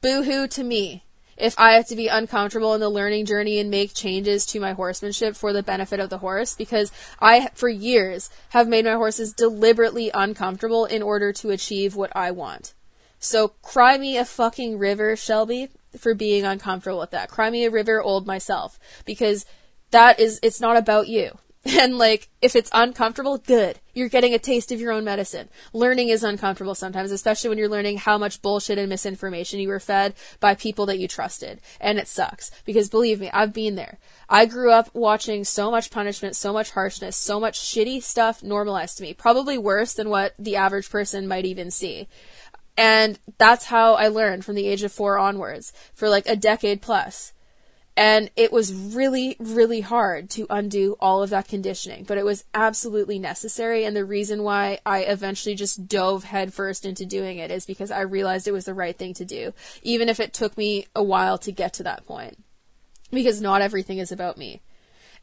boohoo 0.00 0.46
to 0.46 0.62
me 0.62 1.03
if 1.40 1.59
I 1.59 1.72
have 1.72 1.87
to 1.88 1.96
be 1.96 2.09
uncomfortable 2.09 2.74
in 2.74 2.81
the 2.81 2.88
learning 2.88 3.26
journey 3.26 3.59
and 3.59 3.70
make 3.70 3.94
changes 3.94 4.44
to 4.46 4.61
my 4.61 4.72
horsemanship 4.72 5.35
for 5.37 5.53
the 5.53 5.62
benefit 5.62 6.00
of 6.00 6.11
the 6.11 6.18
horse 6.18 6.55
because 6.55 6.92
I, 7.20 7.48
for 7.55 7.68
years, 7.68 8.31
have 8.50 8.68
made 8.68 8.85
my 8.85 8.94
horses 8.94 9.33
deliberately 9.33 10.11
uncomfortable 10.12 10.85
in 10.85 11.03
order 11.03 11.33
to 11.35 11.50
achieve 11.50 11.96
what 11.96 12.14
I 12.14 12.31
want. 12.31 12.74
So 13.18 13.48
cry 13.62 13.98
me 13.98 14.16
a 14.16 14.24
fucking 14.24 14.79
river, 14.79 15.16
Shelby, 15.16 15.68
for 15.98 16.14
being 16.14 16.44
uncomfortable 16.44 17.00
with 17.00 17.11
that. 17.11 17.31
Cry 17.31 17.50
me 17.50 17.64
a 17.64 17.70
river, 17.70 18.03
old 18.03 18.26
myself, 18.26 18.79
because 19.05 19.44
that 19.90 20.20
is, 20.20 20.40
it's 20.42 20.61
not 20.61 20.76
about 20.76 21.09
you. 21.09 21.38
And 21.62 21.98
like, 21.98 22.30
if 22.40 22.56
it's 22.56 22.70
uncomfortable, 22.72 23.36
good. 23.36 23.78
You're 23.92 24.08
getting 24.08 24.32
a 24.32 24.38
taste 24.38 24.72
of 24.72 24.80
your 24.80 24.92
own 24.92 25.04
medicine. 25.04 25.50
Learning 25.74 26.08
is 26.08 26.24
uncomfortable 26.24 26.74
sometimes, 26.74 27.10
especially 27.10 27.50
when 27.50 27.58
you're 27.58 27.68
learning 27.68 27.98
how 27.98 28.16
much 28.16 28.40
bullshit 28.40 28.78
and 28.78 28.88
misinformation 28.88 29.60
you 29.60 29.68
were 29.68 29.78
fed 29.78 30.14
by 30.40 30.54
people 30.54 30.86
that 30.86 30.98
you 30.98 31.06
trusted. 31.06 31.60
And 31.78 31.98
it 31.98 32.08
sucks. 32.08 32.50
Because 32.64 32.88
believe 32.88 33.20
me, 33.20 33.30
I've 33.32 33.52
been 33.52 33.74
there. 33.74 33.98
I 34.26 34.46
grew 34.46 34.72
up 34.72 34.88
watching 34.94 35.44
so 35.44 35.70
much 35.70 35.90
punishment, 35.90 36.34
so 36.34 36.52
much 36.52 36.70
harshness, 36.70 37.16
so 37.16 37.38
much 37.38 37.60
shitty 37.60 38.02
stuff 38.02 38.42
normalized 38.42 38.96
to 38.96 39.02
me. 39.02 39.12
Probably 39.12 39.58
worse 39.58 39.92
than 39.92 40.08
what 40.08 40.32
the 40.38 40.56
average 40.56 40.88
person 40.88 41.28
might 41.28 41.44
even 41.44 41.70
see. 41.70 42.08
And 42.78 43.18
that's 43.36 43.66
how 43.66 43.94
I 43.94 44.08
learned 44.08 44.46
from 44.46 44.54
the 44.54 44.66
age 44.66 44.82
of 44.82 44.92
four 44.92 45.18
onwards 45.18 45.74
for 45.92 46.08
like 46.08 46.26
a 46.26 46.36
decade 46.36 46.80
plus. 46.80 47.34
And 47.96 48.31
it 48.37 48.53
was 48.53 48.72
really, 48.72 49.37
really 49.38 49.81
hard 49.81 50.31
to 50.31 50.46
undo 50.48 50.96
all 51.00 51.22
of 51.22 51.31
that 51.31 51.48
conditioning, 51.48 52.05
but 52.05 52.18
it 52.18 52.24
was 52.24 52.44
absolutely 52.55 53.18
necessary. 53.18 53.85
And 53.85 53.94
the 53.94 54.05
reason 54.05 54.42
why 54.42 54.79
I 54.87 55.00
eventually 55.00 55.55
just 55.55 55.87
dove 55.88 56.24
headfirst 56.24 56.87
into 56.87 57.05
doing 57.05 57.38
it 57.38 57.50
is 57.50 57.66
because 57.66 57.90
I 57.90 58.03
realized 58.03 58.48
it 58.48 58.53
was 58.53 58.64
the 58.64 58.74
right 58.74 58.96
thing 58.96 59.12
to 59.14 59.24
do, 59.24 59.53
even 59.83 60.09
if 60.09 60.20
it 60.20 60.33
took 60.33 60.57
me 60.57 60.87
a 60.94 61.03
while 61.03 61.37
to 61.38 61.53
get 61.53 61.74
to 61.74 61.83
that 61.83 62.07
point. 62.07 62.38
Because 63.11 63.40
not 63.40 63.61
everything 63.61 63.98
is 63.98 64.12
about 64.12 64.38
me. 64.38 64.62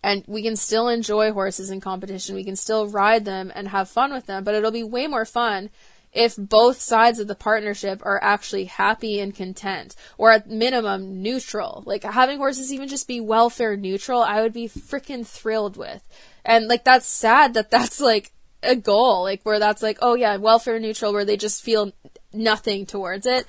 And 0.04 0.24
we 0.28 0.44
can 0.44 0.56
still 0.56 0.88
enjoy 0.88 1.32
horses 1.32 1.72
in 1.72 1.82
competition. 1.82 2.36
We 2.36 2.44
can 2.44 2.56
still 2.56 2.88
ride 2.88 3.26
them 3.26 3.52
and 3.56 3.70
have 3.70 3.90
fun 3.90 4.14
with 4.14 4.26
them, 4.26 4.44
but 4.44 4.54
it'll 4.54 4.72
be 4.72 4.84
way 4.84 5.08
more 5.08 5.26
fun 5.26 5.70
if 6.18 6.36
both 6.36 6.82
sides 6.82 7.20
of 7.20 7.28
the 7.28 7.36
partnership 7.36 8.02
are 8.04 8.20
actually 8.24 8.66
happy 8.66 9.20
and 9.20 9.36
content, 9.36 9.96
or 10.18 10.32
at 10.32 10.50
minimum 10.50 11.22
neutral. 11.22 11.84
Like 11.86 12.04
having 12.04 12.40
horses 12.40 12.74
even 12.74 12.88
just 12.88 13.08
be 13.08 13.22
welfare 13.22 13.78
neutral, 13.78 14.24
I 14.24 14.42
would 14.42 14.52
be 14.52 14.68
freaking 14.68 15.26
thrilled 15.26 15.78
with. 15.78 16.02
And 16.44 16.68
like 16.68 16.84
that's 16.84 17.06
sad 17.06 17.54
that 17.54 17.70
that's 17.72 18.02
like 18.02 18.32
a 18.64 18.76
goal, 18.76 19.22
like 19.22 19.44
where 19.44 19.60
that's 19.60 19.84
like, 19.84 20.00
oh 20.02 20.16
yeah, 20.16 20.38
welfare 20.38 20.80
neutral, 20.80 21.14
where 21.14 21.24
they 21.24 21.38
just 21.38 21.64
feel 21.64 21.94
nothing 22.34 22.88
towards 22.88 23.28
it 23.28 23.46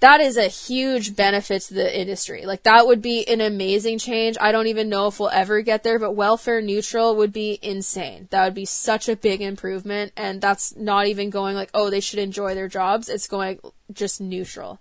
that 0.00 0.20
is 0.20 0.36
a 0.36 0.46
huge 0.46 1.16
benefit 1.16 1.62
to 1.62 1.74
the 1.74 2.00
industry. 2.00 2.46
Like 2.46 2.62
that 2.62 2.86
would 2.86 3.02
be 3.02 3.26
an 3.26 3.40
amazing 3.40 3.98
change. 3.98 4.36
I 4.40 4.52
don't 4.52 4.68
even 4.68 4.88
know 4.88 5.08
if 5.08 5.18
we'll 5.18 5.28
ever 5.30 5.60
get 5.62 5.82
there, 5.82 5.98
but 5.98 6.12
welfare 6.12 6.60
neutral 6.60 7.16
would 7.16 7.32
be 7.32 7.58
insane. 7.62 8.28
That 8.30 8.44
would 8.44 8.54
be 8.54 8.64
such 8.64 9.08
a 9.08 9.16
big 9.16 9.40
improvement. 9.40 10.12
And 10.16 10.40
that's 10.40 10.76
not 10.76 11.06
even 11.06 11.30
going 11.30 11.56
like, 11.56 11.70
oh, 11.74 11.90
they 11.90 12.00
should 12.00 12.20
enjoy 12.20 12.54
their 12.54 12.68
jobs. 12.68 13.08
It's 13.08 13.26
going 13.26 13.58
just 13.92 14.20
neutral. 14.20 14.78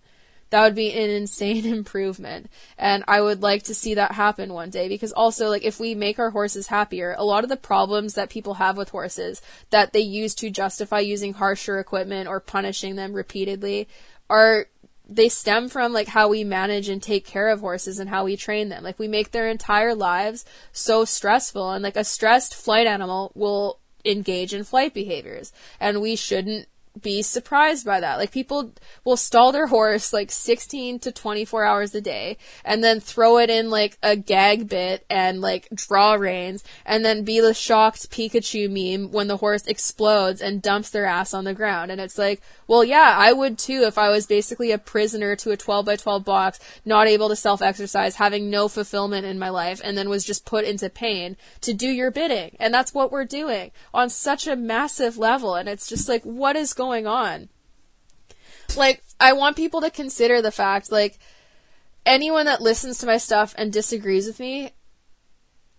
That 0.51 0.63
would 0.63 0.75
be 0.75 0.93
an 0.93 1.10
insane 1.10 1.65
improvement. 1.73 2.51
And 2.77 3.03
I 3.08 3.19
would 3.19 3.41
like 3.41 3.63
to 3.63 3.73
see 3.73 3.95
that 3.95 4.12
happen 4.12 4.53
one 4.53 4.69
day 4.69 4.88
because 4.88 5.13
also 5.13 5.49
like 5.49 5.63
if 5.63 5.80
we 5.80 5.95
make 5.95 6.19
our 6.19 6.30
horses 6.30 6.67
happier, 6.67 7.15
a 7.17 7.25
lot 7.25 7.43
of 7.43 7.49
the 7.49 7.58
problems 7.58 8.13
that 8.13 8.30
people 8.30 8.56
have 8.56 8.77
with 8.77 8.89
horses 8.89 9.41
that 9.71 9.93
they 9.93 9.99
use 9.99 10.36
to 10.36 10.51
justify 10.51 10.99
using 10.99 11.34
harsher 11.34 11.80
equipment 11.80 12.30
or 12.30 12.39
punishing 12.39 12.95
them 12.95 13.13
repeatedly 13.13 13.88
are 14.30 14.67
they 15.10 15.30
stem 15.30 15.70
from 15.70 15.93
like 15.93 16.10
how 16.10 16.28
we 16.28 16.43
manage 16.43 16.89
and 16.89 17.02
take 17.02 17.26
care 17.26 17.48
of 17.50 17.62
horses 17.62 18.00
and 18.00 18.10
how 18.10 18.26
we 18.26 18.36
train 18.36 18.70
them. 18.70 18.84
Like 18.84 19.00
we 19.00 19.08
make 19.08 19.32
their 19.32 19.50
entire 19.50 19.96
lives 19.96 20.46
so 20.72 21.06
stressful 21.06 21.72
and 21.72 21.84
like 21.84 21.96
a 21.96 22.04
stressed 22.04 22.54
flight 22.54 22.88
animal 22.88 23.32
will 23.34 23.80
engage 24.04 24.54
in 24.54 24.63
flight 24.63 24.93
behaviors 24.93 25.52
and 25.80 26.02
we 26.02 26.15
shouldn't 26.15 26.67
be 27.02 27.22
surprised 27.22 27.86
by 27.86 28.00
that. 28.00 28.18
Like 28.18 28.32
people 28.32 28.74
will 29.04 29.18
stall 29.18 29.52
their 29.52 29.68
horse 29.68 30.14
like 30.14 30.32
16 30.32 31.00
to 31.00 31.12
24 31.12 31.64
hours 31.64 31.96
a 31.96 32.02
day 32.02 32.38
and 32.64 32.84
then 32.84 33.00
throw 33.00 33.38
it 33.38 33.50
in 33.50 33.70
like 33.70 33.98
a 34.04 34.16
gag 34.16 34.68
bit 34.70 35.06
and 35.10 35.42
like 35.42 35.68
draw 35.74 36.14
reins 36.14 36.64
and 36.86 37.04
then 37.04 37.24
be 37.24 37.40
the 37.40 37.54
shocked 37.54 38.10
Pikachu 38.10 38.70
meme 38.70 39.12
when 39.12 39.28
the 39.28 39.38
horse 39.38 39.66
explodes 39.68 40.42
and 40.42 40.62
dumps 40.62 40.90
their 40.90 41.06
ass 41.06 41.34
on 41.34 41.44
the 41.44 41.54
ground. 41.54 41.92
And 41.92 42.02
it's 42.02 42.18
like, 42.18 42.42
well, 42.68 42.84
yeah, 42.84 43.16
I 43.18 43.34
would 43.34 43.58
too 43.58 43.84
if 43.84 43.98
I 43.98 44.10
was 44.10 44.26
basically 44.26 44.72
a 44.72 44.78
prisoner 44.78 45.36
to 45.38 45.52
a 45.52 45.58
12 45.58 45.86
by 45.86 45.96
12 45.96 46.26
box, 46.26 46.60
not 46.86 47.08
able 47.08 47.30
to 47.30 47.36
self 47.36 47.62
exercise, 47.62 48.16
having 48.16 48.50
no 48.50 48.68
fulfillment 48.68 49.26
in 49.26 49.40
my 49.40 49.50
life, 49.50 49.82
and 49.84 49.98
then 49.98 50.10
was 50.10 50.26
just 50.26 50.46
put 50.46 50.66
into 50.66 50.90
pain 50.90 51.38
to 51.62 51.74
do 51.74 51.88
your 51.88 52.12
bidding. 52.12 52.56
And 52.60 52.74
that's 52.74 52.94
what 52.94 53.12
we're 53.12 53.26
doing 53.26 53.72
on 53.94 54.10
such 54.10 54.48
a 54.48 54.56
massive 54.56 55.18
level. 55.18 55.56
And 55.56 55.70
it's 55.70 55.88
just 55.88 56.10
like, 56.10 56.24
what 56.24 56.56
is 56.56 56.74
going 56.74 56.87
going 56.88 57.06
on. 57.06 57.50
Like, 58.76 59.04
I 59.19 59.34
want 59.34 59.58
people 59.58 59.82
to 59.82 59.91
consider 59.91 60.41
the 60.41 60.52
fact, 60.52 60.91
like, 60.91 61.19
anyone 62.06 62.45
that 62.45 62.62
listens 62.62 63.00
to 63.00 63.06
my 63.06 63.17
stuff 63.17 63.54
and 63.58 63.73
disagrees 63.73 64.26
with 64.26 64.39
me, 64.39 64.71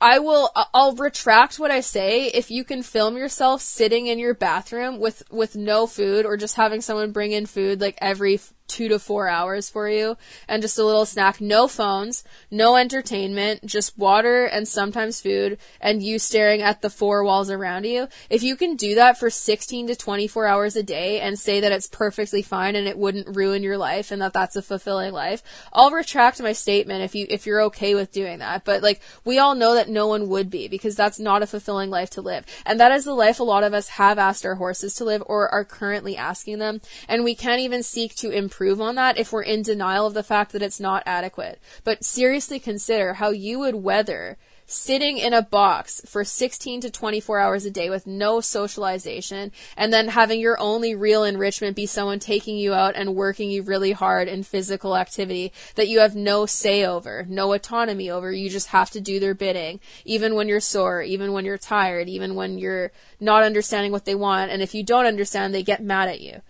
I 0.01 0.19
will, 0.19 0.51
I'll 0.75 0.95
retract 0.95 1.59
what 1.59 1.71
I 1.71 1.81
say 1.81 2.27
if 2.27 2.51
you 2.51 2.63
can 2.63 2.83
film 2.83 3.17
yourself 3.17 3.63
sitting 3.63 4.07
in 4.07 4.19
your 4.19 4.35
bathroom 4.35 5.01
with, 5.01 5.23
with 5.31 5.57
no 5.57 5.87
food 5.87 6.27
or 6.27 6.37
just 6.37 6.57
having 6.57 6.83
someone 6.83 7.11
bring 7.11 7.33
in 7.33 7.47
food 7.47 7.81
like 7.81 7.99
every 8.01 8.39
two 8.69 8.89
to 8.89 8.99
four 8.99 9.29
hours 9.29 9.69
for 9.69 9.89
you 9.89 10.17
and 10.47 10.63
just 10.63 10.79
a 10.79 10.85
little 10.85 11.07
snack. 11.07 11.41
No 11.41 11.67
phones, 11.67 12.23
no 12.51 12.77
entertainment, 12.77 13.65
just 13.65 13.99
water 13.99 14.45
and 14.45 14.69
sometimes 14.69 15.21
food 15.21 15.59
and 15.81 16.03
you 16.03 16.19
staring 16.19 16.63
at 16.63 16.83
the 16.83 16.91
four 16.91 17.25
walls 17.25 17.51
around 17.51 17.85
you. 17.85 18.09
If 18.31 18.43
you 18.43 18.55
can 18.55 18.77
do 18.77 18.95
that 18.95 19.19
for 19.19 19.31
16 19.31 19.89
to 19.89 19.97
24 19.97 20.47
hours 20.47 20.77
a 20.77 20.83
day 20.83 21.21
and 21.21 21.39
say 21.39 21.61
that 21.61 21.73
it's 21.73 21.89
perfectly 21.89 22.43
fine 22.43 22.77
and 22.77 22.87
it 22.87 22.99
wouldn't 22.99 23.35
ruin 23.35 23.63
your 23.63 23.79
life 23.79 24.11
and 24.11 24.21
that 24.23 24.35
that's 24.35 24.57
a 24.57 24.63
fulfilling 24.63 25.13
life, 25.13 25.43
I'll 25.73 25.91
retract 25.91 26.43
my 26.43 26.53
statement 26.53 27.03
if 27.03 27.15
you, 27.15 27.27
if 27.29 27.47
you're 27.47 27.63
okay 27.63 27.95
with 27.95 28.13
doing 28.13 28.39
that. 28.41 28.65
But 28.65 28.83
like, 28.83 29.01
we 29.25 29.39
all 29.39 29.55
know 29.55 29.75
that 29.75 29.89
no 29.89 30.07
one 30.07 30.29
would 30.29 30.51
be 30.51 30.69
because 30.69 30.95
that's 30.95 31.19
not 31.19 31.43
a 31.43 31.47
fulfilling 31.47 31.91
life 31.91 32.11
to 32.11 32.21
live. 32.21 32.45
And 32.67 32.79
that 32.79 32.93
is 32.93 33.05
the 33.05 33.15
life 33.15 33.41
a 33.41 33.45
lot 33.45 33.65
of 33.65 33.73
us 33.73 33.89
have 33.89 34.19
asked 34.19 34.45
our 34.45 34.57
horses 34.57 34.95
to 34.97 35.05
live 35.05 35.23
or 35.27 35.49
are 35.49 35.65
currently 35.65 36.17
asking 36.17 36.59
them. 36.59 36.81
And 37.09 37.25
we 37.25 37.35
can't 37.35 37.61
even 37.61 37.83
seek 37.83 38.15
to 38.17 38.31
improve 38.31 38.58
on 38.81 38.97
that 38.97 39.19
if 39.19 39.33
we're 39.33 39.43
in 39.43 39.63
denial 39.63 40.07
of 40.07 40.15
the 40.15 40.23
fact 40.23 40.53
that 40.53 40.63
it's 40.63 40.81
not 40.81 41.03
adequate. 41.07 41.61
But 41.85 42.05
seriously 42.05 42.59
consider 42.59 43.15
how 43.15 43.31
you 43.31 43.61
would 43.61 43.77
weather 43.77 44.37
sitting 44.71 45.17
in 45.17 45.33
a 45.33 45.41
box 45.41 46.03
for 46.05 46.23
16 46.23 46.83
to 46.83 46.91
24 46.91 47.39
hours 47.41 47.65
a 47.65 47.71
day 47.71 47.89
with 47.89 48.07
no 48.07 48.39
socialization 48.39 49.51
and 49.79 49.91
then 49.91 50.09
having 50.09 50.39
your 50.39 50.61
only 50.61 50.95
real 50.95 51.25
enrichment 51.25 51.75
be 51.75 51.87
someone 51.87 52.19
taking 52.19 52.59
you 52.59 52.75
out 52.75 52.95
and 52.95 53.15
working 53.15 53.51
you 53.51 53.63
really 53.63 53.93
hard 53.93 54.29
in 54.29 54.43
physical 54.43 54.95
activity 54.95 55.51
that 55.77 55.89
you 55.89 56.01
have 56.01 56.15
no 56.15 56.45
say 56.45 56.85
over, 56.85 57.25
no 57.31 57.55
autonomy 57.55 58.11
over. 58.11 58.31
You 58.31 58.51
just 58.51 58.69
have 58.69 58.91
to 58.91 59.01
do 59.01 59.19
their 59.19 59.35
bidding, 59.35 59.81
even 60.05 60.35
when 60.35 60.49
you're 60.49 60.61
sore, 60.61 61.01
even 61.01 61.33
when 61.33 61.47
you're 61.47 61.57
tired, 61.57 62.07
even 62.07 62.35
when 62.35 62.59
you're 62.59 62.93
not 63.19 63.45
understanding 63.45 63.91
what 63.91 64.05
they 64.05 64.15
want. 64.15 64.51
And 64.51 64.61
if 64.61 64.75
you 64.75 64.83
don't 64.83 65.07
understand, 65.07 65.55
they 65.55 65.63
get 65.63 65.83
mad 65.83 66.11
at 66.11 66.21
you. 66.21 66.43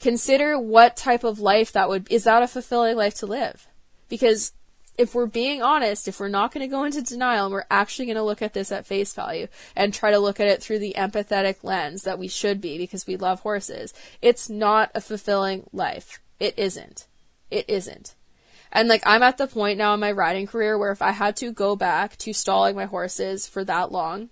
Consider 0.00 0.58
what 0.58 0.96
type 0.96 1.24
of 1.24 1.40
life 1.40 1.72
that 1.72 1.88
would, 1.88 2.10
is 2.10 2.24
that 2.24 2.42
a 2.42 2.48
fulfilling 2.48 2.96
life 2.96 3.14
to 3.16 3.26
live? 3.26 3.66
Because 4.08 4.52
if 4.96 5.14
we're 5.14 5.26
being 5.26 5.62
honest, 5.62 6.08
if 6.08 6.18
we're 6.18 6.28
not 6.28 6.52
going 6.52 6.68
to 6.68 6.70
go 6.70 6.84
into 6.84 7.00
denial 7.00 7.46
and 7.46 7.52
we're 7.52 7.64
actually 7.70 8.06
going 8.06 8.16
to 8.16 8.22
look 8.22 8.42
at 8.42 8.52
this 8.52 8.72
at 8.72 8.86
face 8.86 9.14
value 9.14 9.46
and 9.76 9.94
try 9.94 10.10
to 10.10 10.18
look 10.18 10.40
at 10.40 10.48
it 10.48 10.62
through 10.62 10.80
the 10.80 10.94
empathetic 10.96 11.62
lens 11.62 12.02
that 12.02 12.18
we 12.18 12.28
should 12.28 12.60
be 12.60 12.78
because 12.78 13.06
we 13.06 13.16
love 13.16 13.40
horses, 13.40 13.94
it's 14.20 14.50
not 14.50 14.90
a 14.94 15.00
fulfilling 15.00 15.68
life. 15.72 16.20
It 16.40 16.58
isn't. 16.58 17.06
It 17.50 17.64
isn't. 17.68 18.14
And 18.72 18.88
like 18.88 19.02
I'm 19.06 19.22
at 19.22 19.38
the 19.38 19.46
point 19.46 19.78
now 19.78 19.94
in 19.94 20.00
my 20.00 20.12
riding 20.12 20.46
career 20.46 20.76
where 20.76 20.92
if 20.92 21.00
I 21.00 21.12
had 21.12 21.36
to 21.36 21.52
go 21.52 21.76
back 21.76 22.16
to 22.18 22.32
stalling 22.32 22.76
my 22.76 22.84
horses 22.84 23.46
for 23.46 23.64
that 23.64 23.90
long 23.92 24.30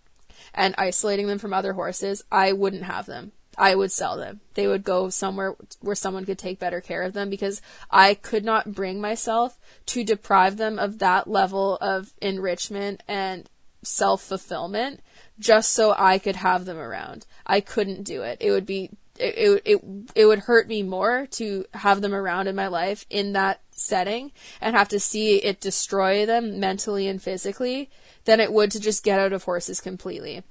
and 0.52 0.74
isolating 0.76 1.26
them 1.28 1.38
from 1.38 1.54
other 1.54 1.72
horses, 1.72 2.22
I 2.30 2.52
wouldn't 2.52 2.84
have 2.84 3.06
them. 3.06 3.32
I 3.58 3.74
would 3.74 3.92
sell 3.92 4.16
them. 4.16 4.40
They 4.54 4.66
would 4.66 4.84
go 4.84 5.08
somewhere 5.08 5.56
where 5.80 5.96
someone 5.96 6.24
could 6.24 6.38
take 6.38 6.58
better 6.58 6.80
care 6.80 7.02
of 7.02 7.12
them 7.12 7.30
because 7.30 7.62
I 7.90 8.14
could 8.14 8.44
not 8.44 8.72
bring 8.72 9.00
myself 9.00 9.58
to 9.86 10.04
deprive 10.04 10.56
them 10.56 10.78
of 10.78 10.98
that 10.98 11.28
level 11.28 11.76
of 11.80 12.12
enrichment 12.20 13.02
and 13.08 13.48
self 13.82 14.22
fulfillment 14.22 15.00
just 15.38 15.72
so 15.72 15.94
I 15.96 16.18
could 16.18 16.36
have 16.36 16.64
them 16.64 16.78
around. 16.78 17.26
I 17.46 17.60
couldn't 17.60 18.02
do 18.02 18.22
it. 18.22 18.38
It 18.40 18.50
would 18.50 18.66
be 18.66 18.90
it, 19.18 19.62
it 19.64 19.82
it 20.14 20.26
would 20.26 20.40
hurt 20.40 20.68
me 20.68 20.82
more 20.82 21.26
to 21.32 21.64
have 21.72 22.02
them 22.02 22.14
around 22.14 22.48
in 22.48 22.56
my 22.56 22.66
life 22.66 23.06
in 23.08 23.32
that 23.32 23.60
setting 23.70 24.32
and 24.60 24.76
have 24.76 24.88
to 24.88 25.00
see 25.00 25.36
it 25.36 25.60
destroy 25.60 26.26
them 26.26 26.60
mentally 26.60 27.08
and 27.08 27.22
physically 27.22 27.90
than 28.24 28.40
it 28.40 28.52
would 28.52 28.70
to 28.72 28.80
just 28.80 29.04
get 29.04 29.20
out 29.20 29.32
of 29.32 29.44
horses 29.44 29.80
completely. 29.80 30.42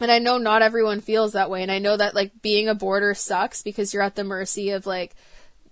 And 0.00 0.10
I 0.10 0.18
know 0.18 0.38
not 0.38 0.62
everyone 0.62 1.00
feels 1.00 1.32
that 1.32 1.50
way. 1.50 1.62
And 1.62 1.70
I 1.70 1.78
know 1.78 1.96
that 1.96 2.14
like 2.14 2.42
being 2.42 2.68
a 2.68 2.74
boarder 2.74 3.14
sucks 3.14 3.62
because 3.62 3.94
you're 3.94 4.02
at 4.02 4.16
the 4.16 4.24
mercy 4.24 4.70
of 4.70 4.86
like 4.86 5.14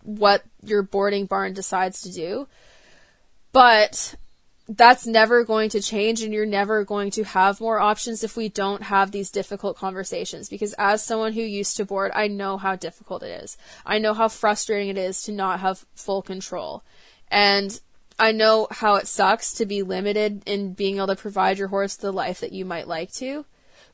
what 0.02 0.42
your 0.62 0.82
boarding 0.82 1.26
barn 1.26 1.54
decides 1.54 2.02
to 2.02 2.12
do. 2.12 2.48
But 3.52 4.14
that's 4.68 5.06
never 5.06 5.44
going 5.44 5.68
to 5.70 5.82
change 5.82 6.22
and 6.22 6.32
you're 6.32 6.46
never 6.46 6.84
going 6.84 7.10
to 7.10 7.24
have 7.24 7.60
more 7.60 7.80
options 7.80 8.22
if 8.22 8.36
we 8.36 8.48
don't 8.48 8.84
have 8.84 9.10
these 9.10 9.30
difficult 9.30 9.76
conversations 9.76 10.48
because 10.48 10.72
as 10.74 11.04
someone 11.04 11.32
who 11.32 11.42
used 11.42 11.76
to 11.76 11.84
board 11.84 12.12
I 12.14 12.28
know 12.28 12.56
how 12.56 12.76
difficult 12.76 13.24
it 13.24 13.42
is. 13.42 13.56
I 13.84 13.98
know 13.98 14.14
how 14.14 14.28
frustrating 14.28 14.88
it 14.88 14.98
is 14.98 15.22
to 15.22 15.32
not 15.32 15.60
have 15.60 15.84
full 15.94 16.22
control. 16.22 16.84
And 17.28 17.78
I 18.18 18.30
know 18.30 18.68
how 18.70 18.94
it 18.94 19.08
sucks 19.08 19.52
to 19.54 19.66
be 19.66 19.82
limited 19.82 20.42
in 20.46 20.74
being 20.74 20.98
able 20.98 21.08
to 21.08 21.16
provide 21.16 21.58
your 21.58 21.68
horse 21.68 21.96
the 21.96 22.12
life 22.12 22.40
that 22.40 22.52
you 22.52 22.64
might 22.64 22.86
like 22.86 23.12
to 23.14 23.44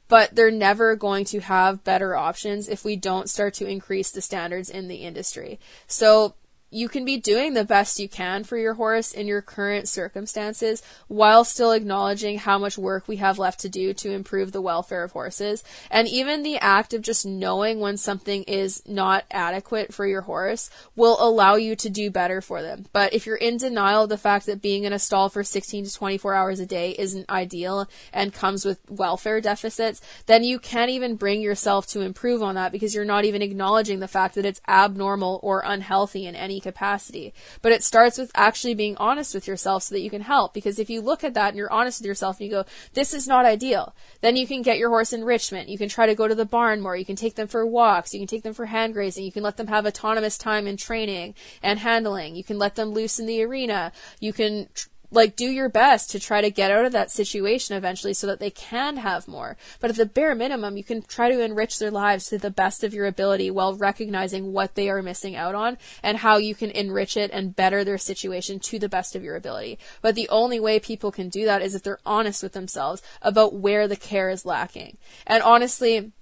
but 0.08 0.34
they're 0.34 0.50
never 0.50 0.96
going 0.96 1.24
to 1.26 1.40
have 1.40 1.84
better 1.84 2.16
options 2.16 2.68
if 2.68 2.84
we 2.84 2.96
don't 2.96 3.30
start 3.30 3.54
to 3.54 3.66
increase 3.66 4.10
the 4.10 4.22
standards 4.22 4.70
in 4.70 4.88
the 4.88 4.96
industry. 4.96 5.60
So 5.86 6.34
you 6.70 6.88
can 6.88 7.04
be 7.04 7.16
doing 7.16 7.54
the 7.54 7.64
best 7.64 7.98
you 7.98 8.08
can 8.08 8.44
for 8.44 8.56
your 8.58 8.74
horse 8.74 9.12
in 9.12 9.26
your 9.26 9.40
current 9.40 9.88
circumstances 9.88 10.82
while 11.06 11.44
still 11.44 11.72
acknowledging 11.72 12.38
how 12.38 12.58
much 12.58 12.76
work 12.76 13.08
we 13.08 13.16
have 13.16 13.38
left 13.38 13.60
to 13.60 13.68
do 13.68 13.94
to 13.94 14.10
improve 14.10 14.52
the 14.52 14.60
welfare 14.60 15.02
of 15.02 15.12
horses. 15.12 15.64
And 15.90 16.06
even 16.06 16.42
the 16.42 16.58
act 16.58 16.92
of 16.92 17.00
just 17.00 17.24
knowing 17.24 17.80
when 17.80 17.96
something 17.96 18.42
is 18.42 18.82
not 18.86 19.24
adequate 19.30 19.94
for 19.94 20.06
your 20.06 20.22
horse 20.22 20.68
will 20.94 21.16
allow 21.20 21.54
you 21.54 21.74
to 21.76 21.88
do 21.88 22.10
better 22.10 22.40
for 22.40 22.60
them. 22.60 22.86
But 22.92 23.14
if 23.14 23.26
you're 23.26 23.36
in 23.36 23.56
denial 23.56 24.02
of 24.02 24.10
the 24.10 24.18
fact 24.18 24.46
that 24.46 24.60
being 24.60 24.84
in 24.84 24.92
a 24.92 24.98
stall 24.98 25.30
for 25.30 25.42
16 25.42 25.86
to 25.86 25.94
24 25.94 26.34
hours 26.34 26.60
a 26.60 26.66
day 26.66 26.94
isn't 26.98 27.30
ideal 27.30 27.88
and 28.12 28.32
comes 28.32 28.64
with 28.64 28.78
welfare 28.90 29.40
deficits, 29.40 30.02
then 30.26 30.44
you 30.44 30.58
can't 30.58 30.90
even 30.90 31.16
bring 31.16 31.40
yourself 31.40 31.86
to 31.86 32.02
improve 32.02 32.42
on 32.42 32.56
that 32.56 32.72
because 32.72 32.94
you're 32.94 33.04
not 33.04 33.24
even 33.24 33.40
acknowledging 33.40 34.00
the 34.00 34.08
fact 34.08 34.34
that 34.34 34.44
it's 34.44 34.60
abnormal 34.68 35.40
or 35.42 35.62
unhealthy 35.64 36.26
in 36.26 36.36
any 36.36 36.57
capacity. 36.60 37.32
But 37.62 37.72
it 37.72 37.82
starts 37.82 38.18
with 38.18 38.30
actually 38.34 38.74
being 38.74 38.96
honest 38.96 39.34
with 39.34 39.46
yourself 39.46 39.84
so 39.84 39.94
that 39.94 40.00
you 40.00 40.10
can 40.10 40.22
help. 40.22 40.54
Because 40.54 40.78
if 40.78 40.90
you 40.90 41.00
look 41.00 41.24
at 41.24 41.34
that 41.34 41.48
and 41.48 41.56
you're 41.56 41.72
honest 41.72 42.00
with 42.00 42.06
yourself 42.06 42.38
and 42.38 42.46
you 42.46 42.52
go, 42.52 42.64
this 42.94 43.14
is 43.14 43.26
not 43.26 43.44
ideal, 43.44 43.94
then 44.20 44.36
you 44.36 44.46
can 44.46 44.62
get 44.62 44.78
your 44.78 44.90
horse 44.90 45.12
enrichment. 45.12 45.68
You 45.68 45.78
can 45.78 45.88
try 45.88 46.06
to 46.06 46.14
go 46.14 46.28
to 46.28 46.34
the 46.34 46.44
barn 46.44 46.80
more. 46.80 46.96
You 46.96 47.04
can 47.04 47.16
take 47.16 47.34
them 47.34 47.48
for 47.48 47.66
walks. 47.66 48.12
You 48.12 48.20
can 48.20 48.28
take 48.28 48.42
them 48.42 48.54
for 48.54 48.66
hand 48.66 48.94
grazing. 48.94 49.24
You 49.24 49.32
can 49.32 49.42
let 49.42 49.56
them 49.56 49.68
have 49.68 49.86
autonomous 49.86 50.38
time 50.38 50.66
in 50.66 50.76
training 50.76 51.34
and 51.62 51.78
handling. 51.78 52.36
You 52.36 52.44
can 52.44 52.58
let 52.58 52.74
them 52.74 52.90
loose 52.90 53.18
in 53.18 53.26
the 53.26 53.42
arena. 53.42 53.92
You 54.20 54.32
can 54.32 54.68
tr- 54.74 54.88
like 55.10 55.36
do 55.36 55.46
your 55.46 55.68
best 55.68 56.10
to 56.10 56.20
try 56.20 56.40
to 56.40 56.50
get 56.50 56.70
out 56.70 56.84
of 56.84 56.92
that 56.92 57.10
situation 57.10 57.76
eventually 57.76 58.12
so 58.12 58.26
that 58.26 58.40
they 58.40 58.50
can 58.50 58.98
have 58.98 59.26
more. 59.26 59.56
But 59.80 59.90
at 59.90 59.96
the 59.96 60.06
bare 60.06 60.34
minimum, 60.34 60.76
you 60.76 60.84
can 60.84 61.02
try 61.02 61.30
to 61.30 61.40
enrich 61.40 61.78
their 61.78 61.90
lives 61.90 62.28
to 62.28 62.38
the 62.38 62.50
best 62.50 62.84
of 62.84 62.92
your 62.92 63.06
ability 63.06 63.50
while 63.50 63.74
recognizing 63.74 64.52
what 64.52 64.74
they 64.74 64.88
are 64.88 65.02
missing 65.02 65.34
out 65.34 65.54
on 65.54 65.78
and 66.02 66.18
how 66.18 66.36
you 66.36 66.54
can 66.54 66.70
enrich 66.70 67.16
it 67.16 67.30
and 67.32 67.56
better 67.56 67.84
their 67.84 67.98
situation 67.98 68.60
to 68.60 68.78
the 68.78 68.88
best 68.88 69.16
of 69.16 69.24
your 69.24 69.36
ability. 69.36 69.78
But 70.02 70.14
the 70.14 70.28
only 70.28 70.60
way 70.60 70.78
people 70.78 71.10
can 71.10 71.28
do 71.28 71.44
that 71.46 71.62
is 71.62 71.74
if 71.74 71.82
they're 71.82 72.00
honest 72.04 72.42
with 72.42 72.52
themselves 72.52 73.02
about 73.22 73.54
where 73.54 73.88
the 73.88 73.96
care 73.96 74.28
is 74.30 74.44
lacking. 74.44 74.98
And 75.26 75.42
honestly, 75.42 76.12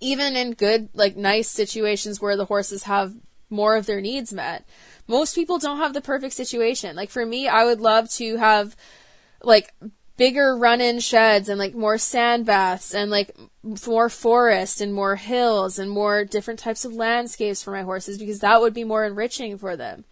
even 0.00 0.34
in 0.36 0.52
good, 0.52 0.88
like 0.94 1.16
nice 1.16 1.48
situations 1.48 2.20
where 2.20 2.36
the 2.36 2.46
horses 2.46 2.84
have 2.84 3.14
more 3.50 3.76
of 3.76 3.86
their 3.86 4.00
needs 4.00 4.32
met, 4.32 4.66
most 5.06 5.34
people 5.34 5.58
don't 5.58 5.78
have 5.78 5.94
the 5.94 6.00
perfect 6.00 6.34
situation. 6.34 6.96
Like 6.96 7.10
for 7.10 7.24
me, 7.24 7.48
I 7.48 7.64
would 7.64 7.80
love 7.80 8.10
to 8.12 8.36
have 8.36 8.76
like 9.42 9.72
bigger 10.16 10.56
run-in 10.56 11.00
sheds 11.00 11.48
and 11.48 11.58
like 11.58 11.74
more 11.74 11.98
sand 11.98 12.46
baths 12.46 12.94
and 12.94 13.10
like 13.10 13.36
more 13.86 14.08
forest 14.08 14.80
and 14.80 14.94
more 14.94 15.16
hills 15.16 15.78
and 15.78 15.90
more 15.90 16.24
different 16.24 16.60
types 16.60 16.84
of 16.84 16.94
landscapes 16.94 17.62
for 17.62 17.72
my 17.72 17.82
horses 17.82 18.18
because 18.18 18.40
that 18.40 18.60
would 18.60 18.74
be 18.74 18.84
more 18.84 19.04
enriching 19.04 19.58
for 19.58 19.76
them. 19.76 20.04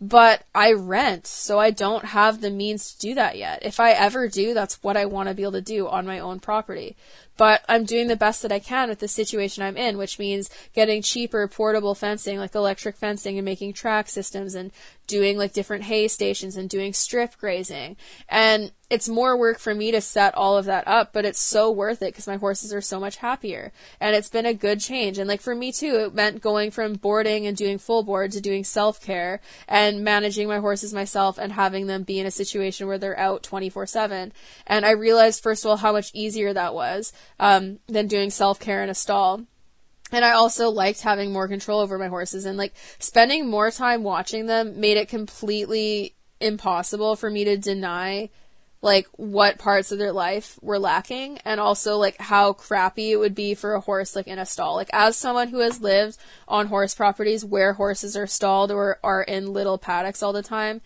But 0.00 0.42
I 0.52 0.72
rent, 0.72 1.28
so 1.28 1.60
I 1.60 1.70
don't 1.70 2.06
have 2.06 2.40
the 2.40 2.50
means 2.50 2.92
to 2.92 2.98
do 2.98 3.14
that 3.14 3.38
yet. 3.38 3.60
If 3.62 3.78
I 3.78 3.92
ever 3.92 4.26
do, 4.26 4.52
that's 4.52 4.82
what 4.82 4.96
I 4.96 5.04
want 5.04 5.28
to 5.28 5.34
be 5.34 5.42
able 5.42 5.52
to 5.52 5.60
do 5.60 5.86
on 5.86 6.06
my 6.06 6.18
own 6.18 6.40
property. 6.40 6.96
But 7.36 7.64
I'm 7.68 7.84
doing 7.84 8.08
the 8.08 8.16
best 8.16 8.42
that 8.42 8.52
I 8.52 8.58
can 8.58 8.88
with 8.88 8.98
the 8.98 9.08
situation 9.08 9.62
I'm 9.62 9.76
in, 9.76 9.96
which 9.96 10.18
means 10.18 10.50
getting 10.74 11.02
cheaper 11.02 11.46
portable 11.48 11.94
fencing, 11.94 12.38
like 12.38 12.54
electric 12.54 12.96
fencing 12.96 13.38
and 13.38 13.44
making 13.44 13.72
track 13.72 14.08
systems 14.08 14.54
and 14.54 14.70
doing 15.12 15.36
like 15.36 15.52
different 15.52 15.84
hay 15.84 16.08
stations 16.08 16.56
and 16.56 16.70
doing 16.70 16.94
strip 16.94 17.36
grazing. 17.36 17.98
And 18.30 18.72
it's 18.88 19.10
more 19.10 19.36
work 19.36 19.58
for 19.58 19.74
me 19.74 19.90
to 19.90 20.00
set 20.00 20.34
all 20.34 20.56
of 20.56 20.64
that 20.64 20.88
up, 20.88 21.12
but 21.12 21.26
it's 21.26 21.38
so 21.38 21.70
worth 21.70 22.00
it 22.00 22.14
because 22.14 22.26
my 22.26 22.36
horses 22.36 22.72
are 22.72 22.80
so 22.80 22.98
much 22.98 23.16
happier. 23.16 23.72
And 24.00 24.16
it's 24.16 24.30
been 24.30 24.46
a 24.46 24.54
good 24.54 24.80
change. 24.80 25.18
And 25.18 25.28
like 25.28 25.42
for 25.42 25.54
me 25.54 25.70
too, 25.70 25.96
it 25.96 26.14
meant 26.14 26.40
going 26.40 26.70
from 26.70 26.94
boarding 26.94 27.46
and 27.46 27.54
doing 27.54 27.76
full 27.76 28.02
board 28.02 28.32
to 28.32 28.40
doing 28.40 28.64
self 28.64 29.02
care 29.02 29.42
and 29.68 30.02
managing 30.02 30.48
my 30.48 30.60
horses 30.60 30.94
myself 30.94 31.36
and 31.36 31.52
having 31.52 31.88
them 31.88 32.04
be 32.04 32.18
in 32.18 32.26
a 32.26 32.30
situation 32.30 32.86
where 32.86 32.96
they're 32.96 33.18
out 33.18 33.42
24 33.42 33.86
7. 33.86 34.32
And 34.66 34.86
I 34.86 34.92
realized, 34.92 35.42
first 35.42 35.62
of 35.62 35.68
all, 35.68 35.76
how 35.76 35.92
much 35.92 36.10
easier 36.14 36.54
that 36.54 36.72
was 36.72 37.12
um, 37.38 37.80
than 37.86 38.06
doing 38.06 38.30
self 38.30 38.58
care 38.58 38.82
in 38.82 38.88
a 38.88 38.94
stall. 38.94 39.42
And 40.12 40.24
I 40.24 40.32
also 40.32 40.68
liked 40.68 41.00
having 41.00 41.32
more 41.32 41.48
control 41.48 41.80
over 41.80 41.98
my 41.98 42.08
horses 42.08 42.44
and 42.44 42.58
like 42.58 42.74
spending 42.98 43.48
more 43.48 43.70
time 43.70 44.04
watching 44.04 44.46
them 44.46 44.78
made 44.78 44.98
it 44.98 45.08
completely 45.08 46.14
impossible 46.40 47.16
for 47.16 47.30
me 47.30 47.44
to 47.44 47.56
deny 47.56 48.28
like 48.82 49.06
what 49.12 49.58
parts 49.58 49.92
of 49.92 49.98
their 49.98 50.12
life 50.12 50.58
were 50.60 50.78
lacking 50.78 51.38
and 51.44 51.60
also 51.60 51.96
like 51.96 52.20
how 52.20 52.52
crappy 52.52 53.12
it 53.12 53.16
would 53.16 53.34
be 53.34 53.54
for 53.54 53.74
a 53.74 53.80
horse 53.80 54.14
like 54.14 54.26
in 54.26 54.40
a 54.40 54.44
stall. 54.44 54.74
Like 54.74 54.90
as 54.92 55.16
someone 55.16 55.48
who 55.48 55.60
has 55.60 55.80
lived 55.80 56.18
on 56.48 56.66
horse 56.66 56.94
properties 56.94 57.44
where 57.44 57.74
horses 57.74 58.16
are 58.16 58.26
stalled 58.26 58.72
or 58.72 58.98
are 59.02 59.22
in 59.22 59.52
little 59.52 59.78
paddocks 59.78 60.22
all 60.22 60.32
the 60.32 60.42
time, 60.42 60.82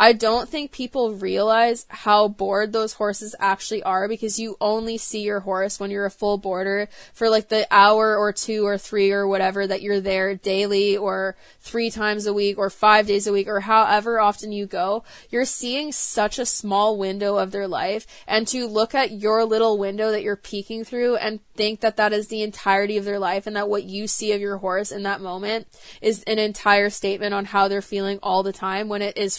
I 0.00 0.14
don't 0.14 0.48
think 0.48 0.72
people 0.72 1.12
realize 1.12 1.84
how 1.90 2.26
bored 2.26 2.72
those 2.72 2.94
horses 2.94 3.34
actually 3.38 3.82
are 3.82 4.08
because 4.08 4.38
you 4.38 4.56
only 4.58 4.96
see 4.96 5.20
your 5.20 5.40
horse 5.40 5.78
when 5.78 5.90
you're 5.90 6.06
a 6.06 6.10
full 6.10 6.38
boarder 6.38 6.88
for 7.12 7.28
like 7.28 7.50
the 7.50 7.66
hour 7.70 8.16
or 8.16 8.32
two 8.32 8.66
or 8.66 8.78
three 8.78 9.12
or 9.12 9.28
whatever 9.28 9.66
that 9.66 9.82
you're 9.82 10.00
there 10.00 10.34
daily 10.34 10.96
or 10.96 11.36
three 11.60 11.90
times 11.90 12.24
a 12.24 12.32
week 12.32 12.56
or 12.56 12.70
five 12.70 13.06
days 13.06 13.26
a 13.26 13.32
week 13.32 13.46
or 13.46 13.60
however 13.60 14.18
often 14.18 14.52
you 14.52 14.64
go. 14.64 15.04
You're 15.28 15.44
seeing 15.44 15.92
such 15.92 16.38
a 16.38 16.46
small 16.46 16.96
window 16.96 17.36
of 17.36 17.50
their 17.50 17.68
life 17.68 18.06
and 18.26 18.48
to 18.48 18.66
look 18.66 18.94
at 18.94 19.10
your 19.10 19.44
little 19.44 19.76
window 19.76 20.12
that 20.12 20.22
you're 20.22 20.34
peeking 20.34 20.82
through 20.82 21.16
and 21.16 21.40
think 21.54 21.80
that 21.80 21.98
that 21.98 22.14
is 22.14 22.28
the 22.28 22.42
entirety 22.42 22.96
of 22.96 23.04
their 23.04 23.18
life 23.18 23.46
and 23.46 23.54
that 23.54 23.68
what 23.68 23.84
you 23.84 24.06
see 24.06 24.32
of 24.32 24.40
your 24.40 24.56
horse 24.56 24.90
in 24.90 25.02
that 25.02 25.20
moment 25.20 25.68
is 26.00 26.22
an 26.22 26.38
entire 26.38 26.88
statement 26.88 27.34
on 27.34 27.44
how 27.44 27.68
they're 27.68 27.82
feeling 27.82 28.18
all 28.22 28.42
the 28.42 28.50
time 28.50 28.88
when 28.88 29.02
it 29.02 29.18
is 29.18 29.36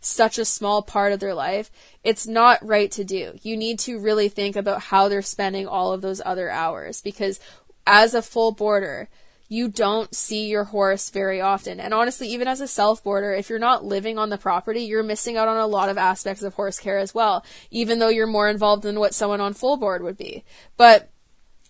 such 0.00 0.38
a 0.38 0.44
small 0.44 0.82
part 0.82 1.12
of 1.12 1.20
their 1.20 1.34
life, 1.34 1.70
it's 2.04 2.26
not 2.26 2.64
right 2.66 2.90
to 2.92 3.04
do. 3.04 3.38
You 3.42 3.56
need 3.56 3.78
to 3.80 3.98
really 3.98 4.28
think 4.28 4.56
about 4.56 4.82
how 4.82 5.08
they're 5.08 5.22
spending 5.22 5.66
all 5.66 5.92
of 5.92 6.00
those 6.00 6.20
other 6.24 6.50
hours 6.50 7.00
because 7.00 7.40
as 7.86 8.14
a 8.14 8.22
full 8.22 8.52
boarder, 8.52 9.08
you 9.52 9.68
don't 9.68 10.14
see 10.14 10.46
your 10.46 10.64
horse 10.64 11.10
very 11.10 11.38
often. 11.38 11.78
And 11.78 11.92
honestly, 11.92 12.26
even 12.28 12.48
as 12.48 12.62
a 12.62 12.66
self 12.66 13.04
boarder, 13.04 13.34
if 13.34 13.50
you're 13.50 13.58
not 13.58 13.84
living 13.84 14.18
on 14.18 14.30
the 14.30 14.38
property, 14.38 14.84
you're 14.84 15.02
missing 15.02 15.36
out 15.36 15.46
on 15.46 15.58
a 15.58 15.66
lot 15.66 15.90
of 15.90 15.98
aspects 15.98 16.42
of 16.42 16.54
horse 16.54 16.78
care 16.78 16.98
as 16.98 17.14
well, 17.14 17.44
even 17.70 17.98
though 17.98 18.08
you're 18.08 18.26
more 18.26 18.48
involved 18.48 18.82
than 18.82 18.98
what 18.98 19.12
someone 19.12 19.42
on 19.42 19.52
full 19.52 19.76
board 19.76 20.02
would 20.02 20.16
be. 20.16 20.42
But 20.78 21.10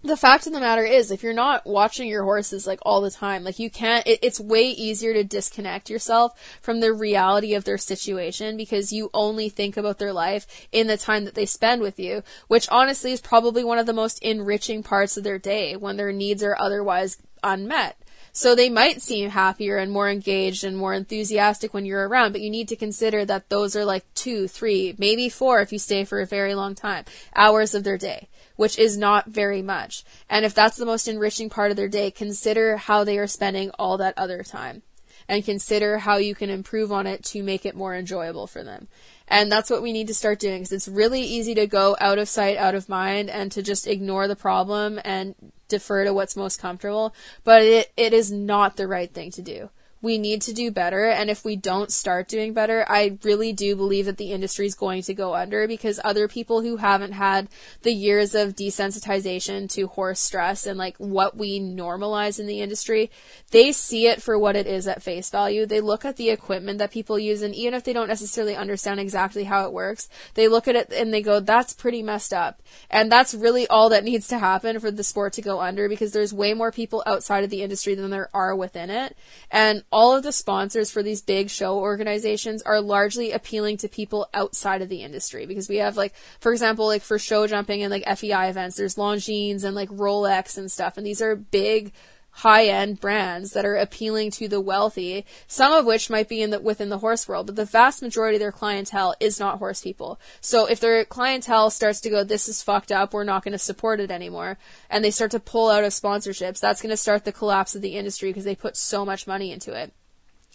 the 0.03 0.17
fact 0.17 0.47
of 0.47 0.53
the 0.53 0.61
matter 0.61 0.85
is, 0.85 1.11
if 1.11 1.23
you're 1.23 1.33
not 1.33 1.65
watching 1.65 2.09
your 2.09 2.25
horses 2.25 2.67
like 2.67 2.81
all 2.83 3.01
the 3.01 3.11
time, 3.11 3.45
like 3.45 3.59
you 3.59 3.71
can't, 3.71 4.07
it, 4.07 4.19
it's 4.23 4.41
way 4.41 4.69
easier 4.69 5.13
to 5.15 5.23
disconnect 5.23 5.89
yourself 5.89 6.59
from 6.61 6.81
the 6.81 6.93
reality 6.93 7.55
of 7.55 7.65
their 7.65 7.79
situation 7.79 8.57
because 8.57 8.93
you 8.93 9.11
only 9.15 9.49
think 9.49 9.77
about 9.77 9.99
their 9.99 10.13
life 10.13 10.47
in 10.73 10.89
the 10.89 10.97
time 10.97 11.25
that 11.25 11.35
they 11.35 11.47
spend 11.47 11.83
with 11.83 12.01
you, 12.01 12.23
which 12.49 12.69
honestly 12.71 13.13
is 13.13 13.21
probably 13.21 13.63
one 13.63 13.79
of 13.79 13.87
the 13.87 13.93
most 13.93 14.19
enriching 14.23 14.83
parts 14.83 15.17
of 15.17 15.23
their 15.23 15.39
day 15.39 15.77
when 15.77 15.97
their 15.97 16.13
needs 16.13 16.43
are 16.43 16.57
otherwise 16.59 17.19
unmet. 17.45 17.97
So 18.35 18.55
they 18.55 18.71
might 18.71 19.03
seem 19.03 19.29
happier 19.29 19.77
and 19.77 19.93
more 19.93 20.09
engaged 20.09 20.65
and 20.65 20.75
more 20.75 20.95
enthusiastic 20.95 21.75
when 21.75 21.85
you're 21.85 22.09
around, 22.09 22.33
but 22.33 22.41
you 22.41 22.49
need 22.49 22.69
to 22.69 22.77
consider 22.77 23.27
that 23.27 23.51
those 23.51 23.77
are 23.77 23.85
like 23.85 24.05
two, 24.15 24.49
three, 24.49 24.95
maybe 24.99 25.29
four 25.29 25.61
if 25.61 25.71
you 25.71 25.79
stay 25.79 26.05
for 26.05 26.19
a 26.19 26.27
very 26.27 26.55
long 26.55 26.75
time, 26.75 27.05
hours 27.37 27.75
of 27.75 27.85
their 27.85 27.99
day, 27.99 28.29
which 28.63 28.79
is 28.79 28.97
not 28.97 29.27
very 29.27 29.61
much. 29.61 30.05
And 30.31 30.45
if 30.45 30.55
that's 30.55 30.77
the 30.77 30.87
most 30.87 31.09
enriching 31.09 31.51
part 31.51 31.73
of 31.73 31.77
their 31.77 31.89
day, 31.89 32.13
consider 32.13 32.77
how 32.77 33.03
they 33.03 33.19
are 33.19 33.27
spending 33.27 33.73
all 33.77 33.99
that 33.99 34.17
other 34.17 34.45
time 34.45 34.83
and 35.27 35.45
consider 35.45 35.99
how 35.99 36.19
you 36.19 36.37
can 36.37 36.49
improve 36.49 36.93
on 36.93 37.09
it 37.09 37.25
to 37.25 37.43
make 37.43 37.67
it 37.67 37.75
more 37.75 37.93
enjoyable 37.93 38.47
for 38.47 38.63
them. 38.63 38.87
And 39.27 39.51
that's 39.51 39.69
what 39.69 39.83
we 39.83 39.93
need 39.93 40.07
to 40.07 40.15
start 40.15 40.39
doing 40.39 40.61
because 40.61 40.71
it's 40.71 40.87
really 40.87 41.23
easy 41.23 41.57
to 41.57 41.67
go 41.67 41.97
out 42.01 42.21
of 42.21 42.29
sight, 42.29 42.57
out 42.57 42.77
of 42.77 42.89
mind, 42.89 43.31
and 43.31 43.51
to 43.51 43.65
just 43.65 43.89
ignore 43.89 44.29
the 44.29 44.37
problem 44.37 45.01
and 45.05 45.35
defer 45.67 46.05
to 46.05 46.15
what's 46.15 46.37
most 46.37 46.61
comfortable. 46.61 47.13
But 47.43 47.63
it, 47.63 47.93
it 47.97 48.13
is 48.13 48.31
not 48.31 48.77
the 48.77 48.87
right 48.87 49.13
thing 49.13 49.33
to 49.33 49.43
do 49.43 49.71
we 50.03 50.19
need 50.19 50.43
to 50.43 50.53
do 50.53 50.71
better. 50.73 51.07
And 51.07 51.31
if 51.31 51.45
we 51.45 51.55
don't 51.55 51.93
start 51.93 52.29
doing 52.29 52.53
better, 52.53 52.85
I 52.89 53.19
really 53.23 53.53
do 53.53 53.77
believe 53.77 54.07
that 54.07 54.17
the 54.17 54.33
industry 54.33 54.67
is 54.67 54.75
going 54.75 55.03
to 55.03 55.15
go 55.15 55.35
under 55.35 55.69
because 55.69 56.01
other 56.03 56.27
people 56.27 56.61
who 56.61 56.77
haven't 56.79 57.13
had 57.13 57.49
the 57.83 57.93
years 57.93 58.35
of 58.35 58.57
desensitization 58.57 59.71
to 59.71 59.87
horse 59.87 60.21
stress 60.21 60.67
and 60.67 60.77
like 60.77 60.97
what 60.97 61.37
we 61.37 61.61
normalize 61.61 62.41
in 62.41 62.47
the 62.47 62.61
industry, 62.61 63.11
they 63.53 63.71
see 63.71 64.09
it 64.09 64.21
for 64.21 64.37
what 64.37 64.57
it 64.57 64.67
is 64.67 64.89
at 64.89 65.03
face 65.03 65.31
value. 65.31 65.65
They 65.65 65.81
look 65.81 66.05
at 66.05 66.17
the 66.17 66.31
equipment 66.31 66.79
that 66.81 66.91
people 66.91 67.19
use 67.19 67.43
and 67.43 67.55
even 67.55 67.75
if 67.75 67.85
they 67.85 67.93
don't 67.93 68.09
necessarily 68.09 68.57
understand 68.57 68.99
exactly 68.99 69.45
how 69.45 69.67
it 69.67 69.73
works, 69.73 70.09
they 70.35 70.49
look 70.49 70.67
at 70.67 70.75
it 70.75 70.93
and 70.93 71.15
they 71.15 71.23
go, 71.23 71.39
that's 71.39 71.73
pretty 71.73 72.03
messed 72.03 72.33
up. 72.33 72.61
And 72.91 73.11
that's 73.11 73.35
really 73.35 73.69
all 73.69 73.91
that 73.91 74.05
needs 74.05 74.27
to 74.29 74.39
happen 74.39 74.81
for 74.81 74.91
the 74.91 75.05
sport 75.05 75.35
to 75.35 75.43
go 75.43 75.61
under 75.61 75.89
because 75.89 76.11
there's 76.11 76.35
way 76.35 76.55
more 76.55 76.73
people 76.73 77.05
outside 77.07 77.45
of 77.45 77.51
the 77.51 77.63
industry 77.63 77.95
than 77.95 78.11
there 78.11 78.31
are 78.35 78.57
within 78.57 78.91
it. 78.91 79.17
And 79.51 79.85
all 79.93 80.17
of 80.17 80.23
the 80.23 80.33
sponsors 80.33 80.91
for 80.91 81.03
these 81.03 81.21
big 81.21 81.51
show 81.51 81.79
organizations 81.79 82.63
are 82.63 82.81
largely 82.81 83.31
appealing 83.31 83.77
to 83.77 83.89
people 83.89 84.29
outside 84.33 84.83
of 84.83 84.89
the 84.89 85.03
industry 85.03 85.47
because 85.47 85.69
we 85.69 85.77
have 85.77 85.97
like, 85.97 86.15
for 86.41 86.53
example, 86.53 86.87
like 86.87 87.03
for 87.03 87.19
show 87.19 87.47
jumping 87.47 87.83
and 87.83 87.91
like 87.91 88.19
FEI 88.19 88.49
events, 88.49 88.77
there's 88.77 88.97
Longines 88.97 89.65
and 89.65 89.77
like 89.77 89.91
Rolex 89.91 90.57
and 90.57 90.73
stuff. 90.73 90.97
And 90.97 91.07
these 91.07 91.21
are 91.21 91.37
big 91.37 91.93
high 92.37 92.65
end 92.65 92.99
brands 92.99 93.53
that 93.53 93.65
are 93.65 93.77
appealing 93.77 94.31
to 94.31 94.49
the 94.49 94.61
wealthy, 94.61 95.25
some 95.47 95.73
of 95.73 95.85
which 95.85 96.09
might 96.11 96.29
be 96.29 96.41
in 96.41 96.51
the, 96.51 96.59
within 96.59 96.89
the 96.89 96.99
horse 96.99 97.29
world, 97.29 97.47
but 97.47 97.57
the 97.57 97.65
vast 97.65 98.03
majority 98.03 98.37
of 98.37 98.41
their 98.41 98.53
clientele 98.53 99.15
is 99.21 99.39
not 99.39 99.59
horse 99.59 99.83
people. 99.83 100.19
So 100.41 100.67
if 100.67 100.81
their 100.81 101.05
clientele 101.05 101.71
starts 101.71 102.01
to 102.01 102.11
go, 102.11 102.25
this 102.25 102.49
is 102.49 102.63
fucked 102.63 102.91
up, 102.91 103.13
we're 103.13 103.25
not 103.25 103.45
going 103.45 103.53
to 103.53 103.59
support 103.59 104.01
it 104.01 104.11
anymore, 104.11 104.59
and 104.89 105.05
they 105.05 105.11
start 105.11 105.31
to 105.33 105.41
pull 105.41 105.71
out 105.71 105.85
of 105.85 105.93
sponsorships, 105.93 106.59
that's 106.59 106.81
going 106.81 106.91
to 106.91 106.97
start 106.97 107.25
the 107.25 107.33
collapse 107.33 107.75
of 107.75 107.83
the 107.83 107.97
industry 107.97 108.31
because 108.31 108.45
they 108.45 108.57
put 108.57 108.77
so 108.77 109.05
much 109.05 109.27
money 109.27 109.53
into 109.53 109.75
it. 109.75 109.93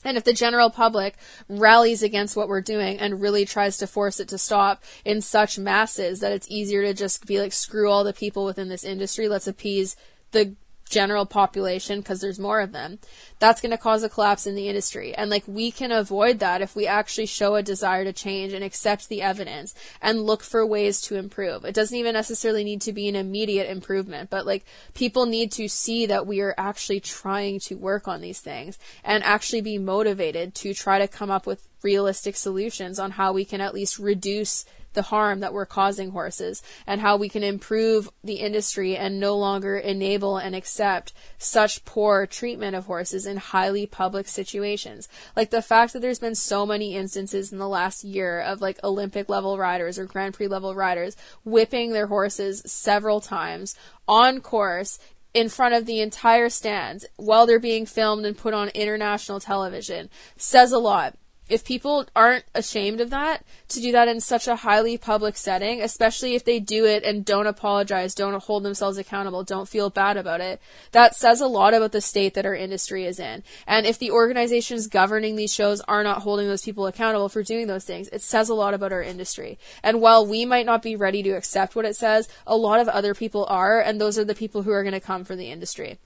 And 0.04 0.18
if 0.18 0.24
the 0.24 0.34
general 0.34 0.70
public 0.70 1.16
rallies 1.50 2.04
against 2.04 2.36
what 2.36 2.48
we're 2.48 2.62
doing 2.62 3.00
and 3.00 3.22
really 3.22 3.46
tries 3.46 3.78
to 3.78 3.88
force 3.88 4.20
it 4.20 4.28
to 4.30 4.38
stop 4.38 4.84
in 5.04 5.22
such 5.22 5.60
masses 5.60 6.20
that 6.20 6.32
it's 6.32 6.50
easier 6.50 6.84
to 6.84 6.94
just 6.94 7.26
be 7.26 7.40
like, 7.40 7.52
screw 7.52 7.90
all 7.90 8.04
the 8.04 8.14
people 8.14 8.46
within 8.46 8.70
this 8.70 8.84
industry, 8.84 9.28
let's 9.28 9.48
appease 9.48 9.96
the 10.32 10.56
general 10.88 11.26
population 11.26 12.00
because 12.00 12.22
there's 12.22 12.40
more 12.40 12.62
of 12.62 12.72
them 12.72 13.00
that's 13.40 13.62
going 13.62 13.72
to 13.72 13.78
cause 13.78 14.04
a 14.04 14.10
collapse 14.10 14.48
in 14.48 14.56
the 14.56 14.68
industry. 14.68 15.14
And 15.14 15.30
like 15.30 15.44
we 15.48 15.72
can 15.72 15.92
avoid 15.92 16.40
that 16.40 16.62
if 16.62 16.76
we 16.76 16.88
actually 16.88 17.28
show 17.28 17.56
a 17.56 17.64
desire 17.64 18.04
to 18.04 18.14
change 18.14 18.54
and 18.54 18.64
accept 18.64 19.10
the 19.10 19.22
evidence 19.22 19.76
and 20.02 20.24
look 20.24 20.44
for 20.44 20.66
ways 20.66 21.02
to 21.02 21.16
improve. 21.16 21.66
It 21.66 21.76
doesn't 21.76 21.98
even 21.98 22.14
necessarily 22.14 22.64
need 22.64 22.82
to 22.82 22.94
be 22.94 23.08
an 23.08 23.16
immediate 23.16 23.70
improvement 23.70 24.30
but 24.30 24.46
like 24.46 24.66
people 24.94 25.26
need 25.26 25.52
to 25.54 25.68
see 25.68 26.06
that 26.08 26.28
we 26.28 26.42
are 26.42 26.56
actually 26.58 27.00
trying 27.00 27.60
to 27.60 27.76
work 27.76 28.08
on 28.08 28.22
these 28.22 28.40
things 28.40 28.78
and 29.04 29.24
actually 29.24 29.62
be 29.62 29.78
motivated 29.78 30.56
to 30.56 30.74
try 30.74 31.00
to 31.00 31.08
come 31.08 31.32
up 31.32 31.46
with 31.46 31.68
realistic 31.84 32.36
solutions 32.36 33.00
on 33.00 33.12
how 33.12 33.34
we 33.34 33.46
can 33.46 33.62
at 33.62 33.74
least 33.74 34.00
reduce 34.00 34.66
the 34.98 35.04
harm 35.04 35.42
that 35.42 35.54
we're 35.54 35.66
causing 35.68 36.10
horses 36.10 36.64
and 36.88 37.00
how 37.00 37.16
we 37.16 37.30
can 37.30 37.44
improve 37.44 38.10
the 38.24 38.38
industry 38.38 38.98
and 38.98 39.20
no 39.20 39.38
longer 39.38 39.78
enable 39.78 40.38
and 40.38 40.56
accept 40.56 41.14
such 41.38 41.86
poor 41.86 42.26
treatment 42.26 42.76
of 42.76 42.88
horses 42.88 43.28
in 43.28 43.38
highly 43.38 43.86
public 43.86 44.28
situations. 44.28 45.08
Like 45.36 45.52
the 45.52 45.62
fact 45.62 45.94
that 45.94 46.00
there's 46.00 46.18
been 46.18 46.34
so 46.34 46.66
many 46.66 46.96
instances 46.96 47.52
in 47.52 47.60
the 47.60 47.68
last 47.70 48.04
year 48.04 48.42
of 48.42 48.60
like 48.60 48.84
Olympic 48.84 49.30
level 49.30 49.60
riders 49.60 50.00
or 50.00 50.06
Grand 50.06 50.34
Prix 50.34 50.48
level 50.48 50.74
riders 50.74 51.16
whipping 51.46 51.94
their 51.94 52.08
horses 52.08 52.64
several 52.66 53.22
times 53.22 53.76
on 54.08 54.42
course 54.42 54.98
in 55.36 55.48
front 55.48 55.76
of 55.76 55.86
the 55.86 56.02
entire 56.02 56.50
stands 56.50 57.06
while 57.18 57.46
they're 57.46 57.60
being 57.60 57.86
filmed 57.86 58.26
and 58.26 58.36
put 58.36 58.56
on 58.56 58.70
international 58.70 59.40
television 59.40 60.10
says 60.38 60.72
a 60.72 60.80
lot 60.80 61.16
if 61.50 61.64
people 61.64 62.06
aren't 62.16 62.46
ashamed 62.54 63.02
of 63.02 63.10
that, 63.10 63.46
to 63.70 63.82
do 63.82 63.92
that 63.92 64.08
in 64.08 64.20
such 64.20 64.48
a 64.48 64.58
highly 64.58 64.98
public 64.98 65.38
setting, 65.38 65.82
especially 65.82 66.36
if 66.36 66.44
they 66.44 66.60
do 66.60 66.86
it 66.86 67.04
and 67.04 67.26
don't 67.26 67.48
apologize, 67.48 68.16
don't 68.16 68.42
hold 68.44 68.64
themselves 68.64 68.98
accountable, 68.98 69.44
don't 69.44 69.70
feel 69.70 69.90
bad 69.90 70.18
about 70.18 70.42
it, 70.42 70.62
that 70.92 71.16
says 71.16 71.42
a 71.42 71.48
lot 71.48 71.74
about 71.74 71.92
the 71.92 72.02
state 72.02 72.34
that 72.34 72.46
our 72.46 72.56
industry 72.56 73.06
is 73.06 73.20
in. 73.20 73.44
And 73.66 73.86
if 73.86 73.98
the 73.98 74.12
organizations 74.12 74.88
governing 74.88 75.36
these 75.36 75.54
shows 75.54 75.82
are 75.82 76.04
not 76.04 76.24
holding 76.24 76.48
those 76.48 76.64
people 76.64 76.88
accountable 76.88 77.30
for 77.30 77.44
doing 77.44 77.68
those 77.68 77.86
things, 77.86 78.08
it 78.10 78.22
says 78.22 78.50
a 78.50 78.56
lot 78.56 78.74
about 78.74 78.94
our 78.94 79.04
industry. 79.04 79.58
And 79.84 80.02
while 80.02 80.26
we 80.26 80.46
might 80.46 80.66
not 80.66 80.82
be 80.82 80.96
ready 80.96 81.24
to 81.24 81.32
accept 81.32 81.76
what 81.76 81.86
it 81.86 81.96
says, 81.96 82.28
a 82.46 82.58
lot 82.58 82.80
of 82.80 82.88
other 82.88 83.14
people 83.14 83.46
are, 83.50 83.80
and 83.80 84.00
those 84.00 84.18
are 84.18 84.26
the 84.26 84.36
people 84.36 84.64
who 84.64 84.72
are 84.72 84.84
going 84.84 84.94
to 84.94 85.00
come 85.00 85.24
for 85.24 85.36
the 85.36 85.52
industry. 85.52 86.00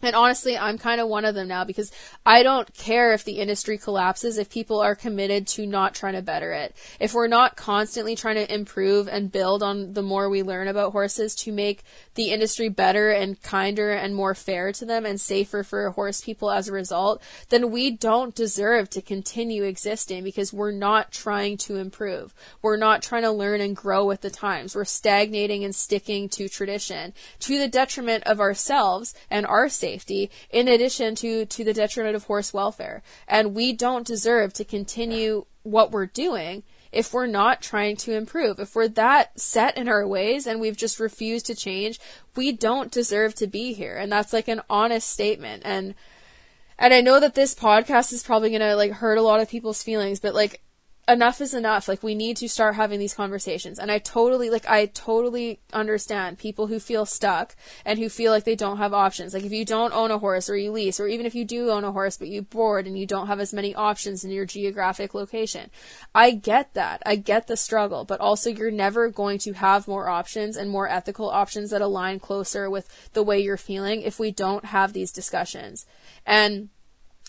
And 0.00 0.14
honestly, 0.14 0.56
I'm 0.56 0.78
kind 0.78 1.00
of 1.00 1.08
one 1.08 1.24
of 1.24 1.34
them 1.34 1.48
now 1.48 1.64
because 1.64 1.90
I 2.24 2.44
don't 2.44 2.72
care 2.74 3.12
if 3.14 3.24
the 3.24 3.38
industry 3.38 3.78
collapses 3.78 4.38
if 4.38 4.48
people 4.48 4.80
are 4.80 4.94
committed 4.94 5.48
to 5.48 5.66
not 5.66 5.94
trying 5.94 6.14
to 6.14 6.22
better 6.22 6.52
it. 6.52 6.76
If 7.00 7.14
we're 7.14 7.26
not 7.26 7.56
constantly 7.56 8.14
trying 8.14 8.36
to 8.36 8.54
improve 8.54 9.08
and 9.08 9.32
build 9.32 9.62
on 9.62 9.94
the 9.94 10.02
more 10.02 10.28
we 10.28 10.44
learn 10.44 10.68
about 10.68 10.92
horses 10.92 11.34
to 11.36 11.52
make 11.52 11.82
the 12.14 12.30
industry 12.30 12.68
better 12.68 13.10
and 13.10 13.42
kinder 13.42 13.90
and 13.90 14.14
more 14.14 14.36
fair 14.36 14.70
to 14.72 14.84
them 14.84 15.04
and 15.04 15.20
safer 15.20 15.64
for 15.64 15.90
horse 15.90 16.20
people 16.20 16.50
as 16.50 16.68
a 16.68 16.72
result, 16.72 17.20
then 17.48 17.72
we 17.72 17.90
don't 17.90 18.36
deserve 18.36 18.88
to 18.90 19.02
continue 19.02 19.64
existing 19.64 20.22
because 20.22 20.52
we're 20.52 20.70
not 20.70 21.10
trying 21.10 21.56
to 21.56 21.76
improve. 21.76 22.34
We're 22.62 22.76
not 22.76 23.02
trying 23.02 23.22
to 23.22 23.32
learn 23.32 23.60
and 23.60 23.74
grow 23.74 24.04
with 24.04 24.20
the 24.20 24.30
times. 24.30 24.76
We're 24.76 24.84
stagnating 24.84 25.64
and 25.64 25.74
sticking 25.74 26.28
to 26.30 26.48
tradition 26.48 27.14
to 27.40 27.58
the 27.58 27.68
detriment 27.68 28.22
of 28.24 28.38
ourselves 28.38 29.14
and 29.28 29.44
our 29.44 29.68
safety 29.68 29.87
safety 29.88 30.30
in 30.50 30.68
addition 30.68 31.14
to, 31.14 31.46
to 31.46 31.64
the 31.64 31.72
detriment 31.72 32.16
of 32.16 32.24
horse 32.24 32.52
welfare. 32.52 33.02
And 33.26 33.54
we 33.54 33.72
don't 33.72 34.06
deserve 34.06 34.52
to 34.54 34.64
continue 34.64 35.46
what 35.62 35.90
we're 35.90 36.06
doing 36.06 36.62
if 36.92 37.12
we're 37.12 37.26
not 37.26 37.60
trying 37.60 37.96
to 37.96 38.14
improve. 38.14 38.58
If 38.58 38.74
we're 38.74 38.88
that 38.88 39.38
set 39.38 39.76
in 39.76 39.88
our 39.88 40.06
ways 40.06 40.46
and 40.46 40.60
we've 40.60 40.76
just 40.76 41.00
refused 41.00 41.46
to 41.46 41.54
change, 41.54 42.00
we 42.36 42.52
don't 42.52 42.92
deserve 42.92 43.34
to 43.36 43.46
be 43.46 43.72
here. 43.72 43.96
And 43.96 44.10
that's 44.10 44.32
like 44.32 44.48
an 44.48 44.62
honest 44.68 45.08
statement. 45.08 45.62
And 45.64 45.94
and 46.80 46.94
I 46.94 47.00
know 47.00 47.18
that 47.18 47.34
this 47.34 47.56
podcast 47.56 48.12
is 48.12 48.22
probably 48.22 48.50
going 48.50 48.60
to 48.60 48.76
like 48.76 48.92
hurt 48.92 49.18
a 49.18 49.22
lot 49.22 49.40
of 49.40 49.50
people's 49.50 49.82
feelings, 49.82 50.20
but 50.20 50.34
like 50.34 50.60
enough 51.08 51.40
is 51.40 51.54
enough. 51.54 51.88
Like 51.88 52.02
we 52.02 52.14
need 52.14 52.36
to 52.36 52.48
start 52.48 52.74
having 52.74 53.00
these 53.00 53.14
conversations. 53.14 53.78
And 53.78 53.90
I 53.90 53.98
totally 53.98 54.50
like 54.50 54.68
I 54.68 54.86
totally 54.86 55.58
understand 55.72 56.38
people 56.38 56.66
who 56.66 56.78
feel 56.78 57.06
stuck 57.06 57.56
and 57.84 57.98
who 57.98 58.08
feel 58.10 58.30
like 58.30 58.44
they 58.44 58.54
don't 58.54 58.76
have 58.76 58.92
options. 58.92 59.32
Like 59.32 59.44
if 59.44 59.52
you 59.52 59.64
don't 59.64 59.94
own 59.94 60.10
a 60.10 60.18
horse 60.18 60.50
or 60.50 60.56
you 60.56 60.70
lease 60.70 61.00
or 61.00 61.08
even 61.08 61.24
if 61.24 61.34
you 61.34 61.44
do 61.44 61.70
own 61.70 61.84
a 61.84 61.92
horse 61.92 62.18
but 62.18 62.28
you 62.28 62.42
board 62.42 62.86
and 62.86 62.98
you 62.98 63.06
don't 63.06 63.26
have 63.26 63.40
as 63.40 63.54
many 63.54 63.74
options 63.74 64.22
in 64.22 64.30
your 64.30 64.44
geographic 64.44 65.14
location. 65.14 65.70
I 66.14 66.32
get 66.32 66.74
that. 66.74 67.02
I 67.06 67.16
get 67.16 67.46
the 67.46 67.56
struggle, 67.56 68.04
but 68.04 68.20
also 68.20 68.50
you're 68.50 68.70
never 68.70 69.08
going 69.08 69.38
to 69.38 69.54
have 69.54 69.88
more 69.88 70.08
options 70.08 70.56
and 70.56 70.70
more 70.70 70.88
ethical 70.88 71.30
options 71.30 71.70
that 71.70 71.80
align 71.80 72.20
closer 72.20 72.68
with 72.68 73.10
the 73.14 73.22
way 73.22 73.40
you're 73.40 73.56
feeling 73.56 74.02
if 74.02 74.18
we 74.18 74.30
don't 74.30 74.66
have 74.66 74.92
these 74.92 75.10
discussions. 75.10 75.86
And 76.26 76.68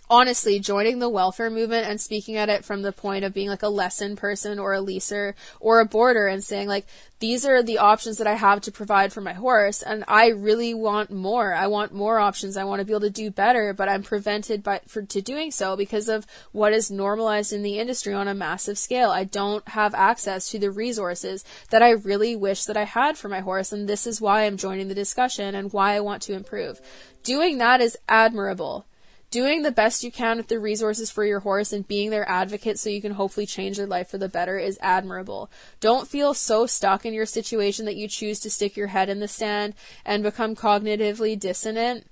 honestly, 0.10 0.60
joining 0.60 0.98
the 1.00 1.10
welfare 1.10 1.52
movement 1.52 1.88
and 1.88 2.02
speaking 2.02 2.36
at 2.36 2.50
it 2.50 2.66
from 2.66 2.82
the 2.82 2.92
point 2.92 3.24
of 3.24 3.34
being 3.34 3.48
like 3.48 3.62
a 3.62 3.70
lesson 3.70 4.16
person 4.16 4.58
or 4.58 4.74
a 4.74 4.82
leaser 4.82 5.36
or 5.60 5.80
a 5.80 5.86
boarder 5.86 6.28
and 6.28 6.44
saying 6.44 6.68
like, 6.68 6.88
these 7.20 7.46
are 7.46 7.62
the 7.62 7.78
options 7.78 8.18
that 8.18 8.28
I 8.28 8.34
have 8.34 8.62
to 8.62 8.72
provide 8.72 9.14
for 9.14 9.22
my 9.22 9.34
horse 9.34 9.84
and 9.84 10.04
I 10.08 10.30
really 10.30 10.74
want 10.74 11.12
more. 11.12 11.54
I 11.54 11.68
want 11.68 11.94
more 11.94 12.18
options. 12.18 12.58
I 12.58 12.64
want 12.64 12.80
to 12.80 12.86
be 12.86 12.94
able 12.94 13.02
to 13.02 13.10
do 13.10 13.30
better, 13.30 13.74
but 13.74 13.90
I'm 13.90 14.04
prevented 14.04 14.64
by 14.64 14.82
for 14.88 15.04
to 15.04 15.22
doing 15.22 15.52
so 15.52 15.76
because 15.76 16.10
of 16.10 16.26
what 16.54 16.74
is 16.74 16.90
normalized 16.90 17.54
in 17.54 17.62
the 17.62 17.78
industry 17.78 18.14
on 18.14 18.28
a 18.28 18.34
massive 18.34 18.78
scale. 18.78 19.12
I 19.12 19.26
don't 19.26 19.68
have 19.68 19.94
access 19.94 20.50
to 20.52 20.60
the 20.60 20.72
resources 20.72 21.44
that 21.70 21.84
I 21.84 21.92
really 21.92 22.36
wish 22.36 22.66
that 22.66 22.78
I 22.78 22.86
had 22.86 23.18
for 23.18 23.30
my 23.30 23.42
horse 23.42 23.72
and 23.72 23.88
this 23.88 24.08
is 24.08 24.22
why 24.22 24.46
I'm 24.46 24.58
joining 24.58 24.88
the 24.88 24.96
discussion 24.96 25.54
and 25.54 25.72
why 25.72 25.96
I 25.96 26.00
want 26.00 26.24
to 26.24 26.34
improve. 26.34 26.80
Doing 27.22 27.58
that 27.58 27.82
is 27.82 27.98
admirable 28.08 28.86
doing 29.32 29.62
the 29.62 29.72
best 29.72 30.04
you 30.04 30.12
can 30.12 30.38
with 30.38 30.48
the 30.48 30.60
resources 30.60 31.12
for 31.12 31.24
your 31.24 31.42
horse 31.42 31.72
and 31.72 31.88
being 31.88 32.10
their 32.10 32.28
advocate 32.28 32.80
so 32.80 32.90
you 32.90 33.02
can 33.02 33.14
hopefully 33.14 33.46
change 33.46 33.78
their 33.78 33.88
life 33.88 34.10
for 34.10 34.18
the 34.18 34.30
better 34.30 34.58
is 34.58 34.80
admirable. 34.82 35.50
Don't 35.80 36.08
feel 36.08 36.34
so 36.34 36.66
stuck 36.66 37.06
in 37.06 37.14
your 37.14 37.26
situation 37.26 37.86
that 37.86 37.96
you 37.96 38.08
choose 38.08 38.40
to 38.40 38.50
stick 38.50 38.76
your 38.76 38.88
head 38.88 39.10
in 39.10 39.20
the 39.20 39.28
sand 39.28 39.76
and 40.06 40.24
become 40.24 40.56
cognitively 40.56 41.40
dissonant 41.40 42.08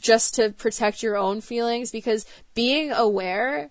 just 0.00 0.34
to 0.34 0.50
protect 0.50 1.02
your 1.02 1.16
own 1.16 1.40
feelings 1.40 1.90
because 1.90 2.26
being 2.54 2.90
aware 2.92 3.70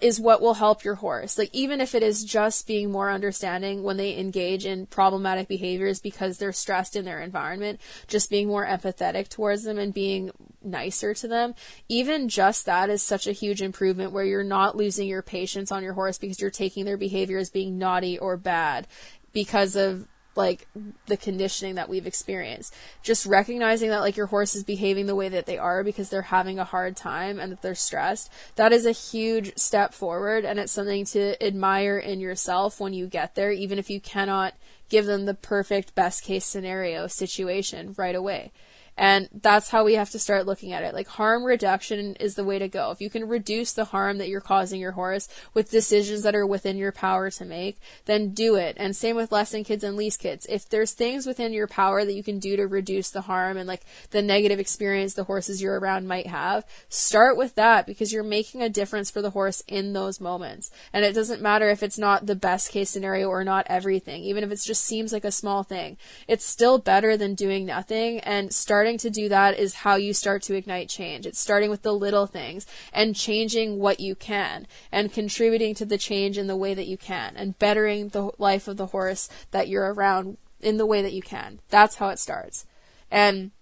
is 0.00 0.20
what 0.20 0.40
will 0.40 0.54
help 0.54 0.84
your 0.84 0.94
horse. 0.94 1.36
Like 1.36 1.50
even 1.52 1.80
if 1.80 1.94
it 1.94 2.02
is 2.02 2.24
just 2.24 2.66
being 2.66 2.90
more 2.92 3.10
understanding 3.10 3.82
when 3.82 3.96
they 3.96 4.16
engage 4.16 4.64
in 4.66 4.86
problematic 4.86 5.48
behaviors 5.48 6.00
because 6.00 6.38
they're 6.38 6.52
stressed 6.52 6.94
in 6.96 7.04
their 7.04 7.20
environment, 7.20 7.80
just 8.06 8.30
being 8.30 8.46
more 8.46 8.64
empathetic 8.64 9.28
towards 9.28 9.64
them 9.64 9.78
and 9.78 9.92
being 9.92 10.30
nicer 10.62 11.12
to 11.14 11.28
them. 11.28 11.54
Even 11.88 12.28
just 12.28 12.66
that 12.66 12.88
is 12.88 13.02
such 13.02 13.26
a 13.26 13.32
huge 13.32 13.62
improvement 13.62 14.12
where 14.12 14.24
you're 14.24 14.44
not 14.44 14.76
losing 14.76 15.08
your 15.08 15.22
patience 15.22 15.72
on 15.72 15.82
your 15.82 15.94
horse 15.94 16.18
because 16.18 16.40
you're 16.40 16.50
taking 16.50 16.84
their 16.84 16.96
behavior 16.96 17.38
as 17.38 17.50
being 17.50 17.76
naughty 17.76 18.18
or 18.18 18.36
bad 18.36 18.86
because 19.32 19.74
of 19.74 20.06
like 20.36 20.66
the 21.06 21.16
conditioning 21.16 21.76
that 21.76 21.88
we've 21.88 22.06
experienced. 22.06 22.74
Just 23.02 23.26
recognizing 23.26 23.90
that 23.90 24.00
like 24.00 24.16
your 24.16 24.26
horse 24.26 24.54
is 24.54 24.64
behaving 24.64 25.06
the 25.06 25.14
way 25.14 25.28
that 25.28 25.46
they 25.46 25.58
are 25.58 25.84
because 25.84 26.08
they're 26.08 26.22
having 26.22 26.58
a 26.58 26.64
hard 26.64 26.96
time 26.96 27.38
and 27.38 27.52
that 27.52 27.62
they're 27.62 27.74
stressed. 27.74 28.30
That 28.56 28.72
is 28.72 28.86
a 28.86 28.92
huge 28.92 29.56
step 29.56 29.94
forward 29.94 30.44
and 30.44 30.58
it's 30.58 30.72
something 30.72 31.04
to 31.06 31.42
admire 31.44 31.98
in 31.98 32.20
yourself 32.20 32.80
when 32.80 32.92
you 32.92 33.06
get 33.06 33.34
there, 33.34 33.52
even 33.52 33.78
if 33.78 33.90
you 33.90 34.00
cannot 34.00 34.54
give 34.88 35.06
them 35.06 35.24
the 35.24 35.34
perfect 35.34 35.94
best 35.94 36.22
case 36.24 36.44
scenario 36.44 37.06
situation 37.06 37.94
right 37.96 38.14
away. 38.14 38.52
And 38.96 39.28
that's 39.32 39.70
how 39.70 39.84
we 39.84 39.94
have 39.94 40.10
to 40.10 40.18
start 40.18 40.46
looking 40.46 40.72
at 40.72 40.84
it. 40.84 40.94
Like 40.94 41.08
harm 41.08 41.44
reduction 41.44 42.14
is 42.16 42.36
the 42.36 42.44
way 42.44 42.58
to 42.58 42.68
go. 42.68 42.90
If 42.90 43.00
you 43.00 43.10
can 43.10 43.28
reduce 43.28 43.72
the 43.72 43.86
harm 43.86 44.18
that 44.18 44.28
you're 44.28 44.40
causing 44.40 44.80
your 44.80 44.92
horse 44.92 45.28
with 45.52 45.70
decisions 45.70 46.22
that 46.22 46.34
are 46.34 46.46
within 46.46 46.76
your 46.76 46.92
power 46.92 47.30
to 47.30 47.44
make, 47.44 47.78
then 48.04 48.30
do 48.30 48.54
it. 48.54 48.76
And 48.78 48.94
same 48.94 49.16
with 49.16 49.32
lesson 49.32 49.64
kids 49.64 49.82
and 49.82 49.96
lease 49.96 50.16
kids. 50.16 50.46
If 50.48 50.68
there's 50.68 50.92
things 50.92 51.26
within 51.26 51.52
your 51.52 51.66
power 51.66 52.04
that 52.04 52.14
you 52.14 52.22
can 52.22 52.38
do 52.38 52.56
to 52.56 52.66
reduce 52.66 53.10
the 53.10 53.22
harm 53.22 53.56
and 53.56 53.66
like 53.66 53.82
the 54.10 54.22
negative 54.22 54.60
experience 54.60 55.14
the 55.14 55.24
horses 55.24 55.60
you're 55.60 55.78
around 55.78 56.06
might 56.06 56.28
have, 56.28 56.64
start 56.88 57.36
with 57.36 57.56
that 57.56 57.86
because 57.86 58.12
you're 58.12 58.22
making 58.22 58.62
a 58.62 58.68
difference 58.68 59.10
for 59.10 59.22
the 59.22 59.30
horse 59.30 59.62
in 59.66 59.92
those 59.92 60.20
moments. 60.20 60.70
And 60.92 61.04
it 61.04 61.14
doesn't 61.14 61.42
matter 61.42 61.68
if 61.68 61.82
it's 61.82 61.98
not 61.98 62.26
the 62.26 62.36
best 62.36 62.70
case 62.70 62.90
scenario 62.90 63.28
or 63.28 63.42
not 63.42 63.66
everything, 63.68 64.22
even 64.22 64.44
if 64.44 64.52
it 64.52 64.60
just 64.64 64.84
seems 64.84 65.12
like 65.12 65.24
a 65.24 65.32
small 65.32 65.64
thing. 65.64 65.96
It's 66.28 66.44
still 66.44 66.78
better 66.78 67.16
than 67.16 67.34
doing 67.34 67.66
nothing 67.66 68.20
and 68.20 68.52
start 68.52 68.83
starting 68.84 68.98
to 68.98 69.08
do 69.08 69.30
that 69.30 69.58
is 69.58 69.76
how 69.76 69.94
you 69.94 70.12
start 70.12 70.42
to 70.42 70.54
ignite 70.54 70.90
change. 70.90 71.24
It's 71.24 71.40
starting 71.40 71.70
with 71.70 71.80
the 71.80 71.94
little 71.94 72.26
things 72.26 72.66
and 72.92 73.16
changing 73.16 73.78
what 73.78 73.98
you 73.98 74.14
can 74.14 74.66
and 74.92 75.10
contributing 75.10 75.74
to 75.76 75.86
the 75.86 75.96
change 75.96 76.36
in 76.36 76.48
the 76.48 76.56
way 76.56 76.74
that 76.74 76.86
you 76.86 76.98
can 76.98 77.34
and 77.34 77.58
bettering 77.58 78.08
the 78.10 78.30
life 78.36 78.68
of 78.68 78.76
the 78.76 78.88
horse 78.88 79.30
that 79.52 79.68
you're 79.68 79.94
around 79.94 80.36
in 80.60 80.76
the 80.76 80.84
way 80.84 81.00
that 81.00 81.14
you 81.14 81.22
can. 81.22 81.60
That's 81.70 81.94
how 81.94 82.10
it 82.10 82.18
starts. 82.18 82.66
And 83.10 83.52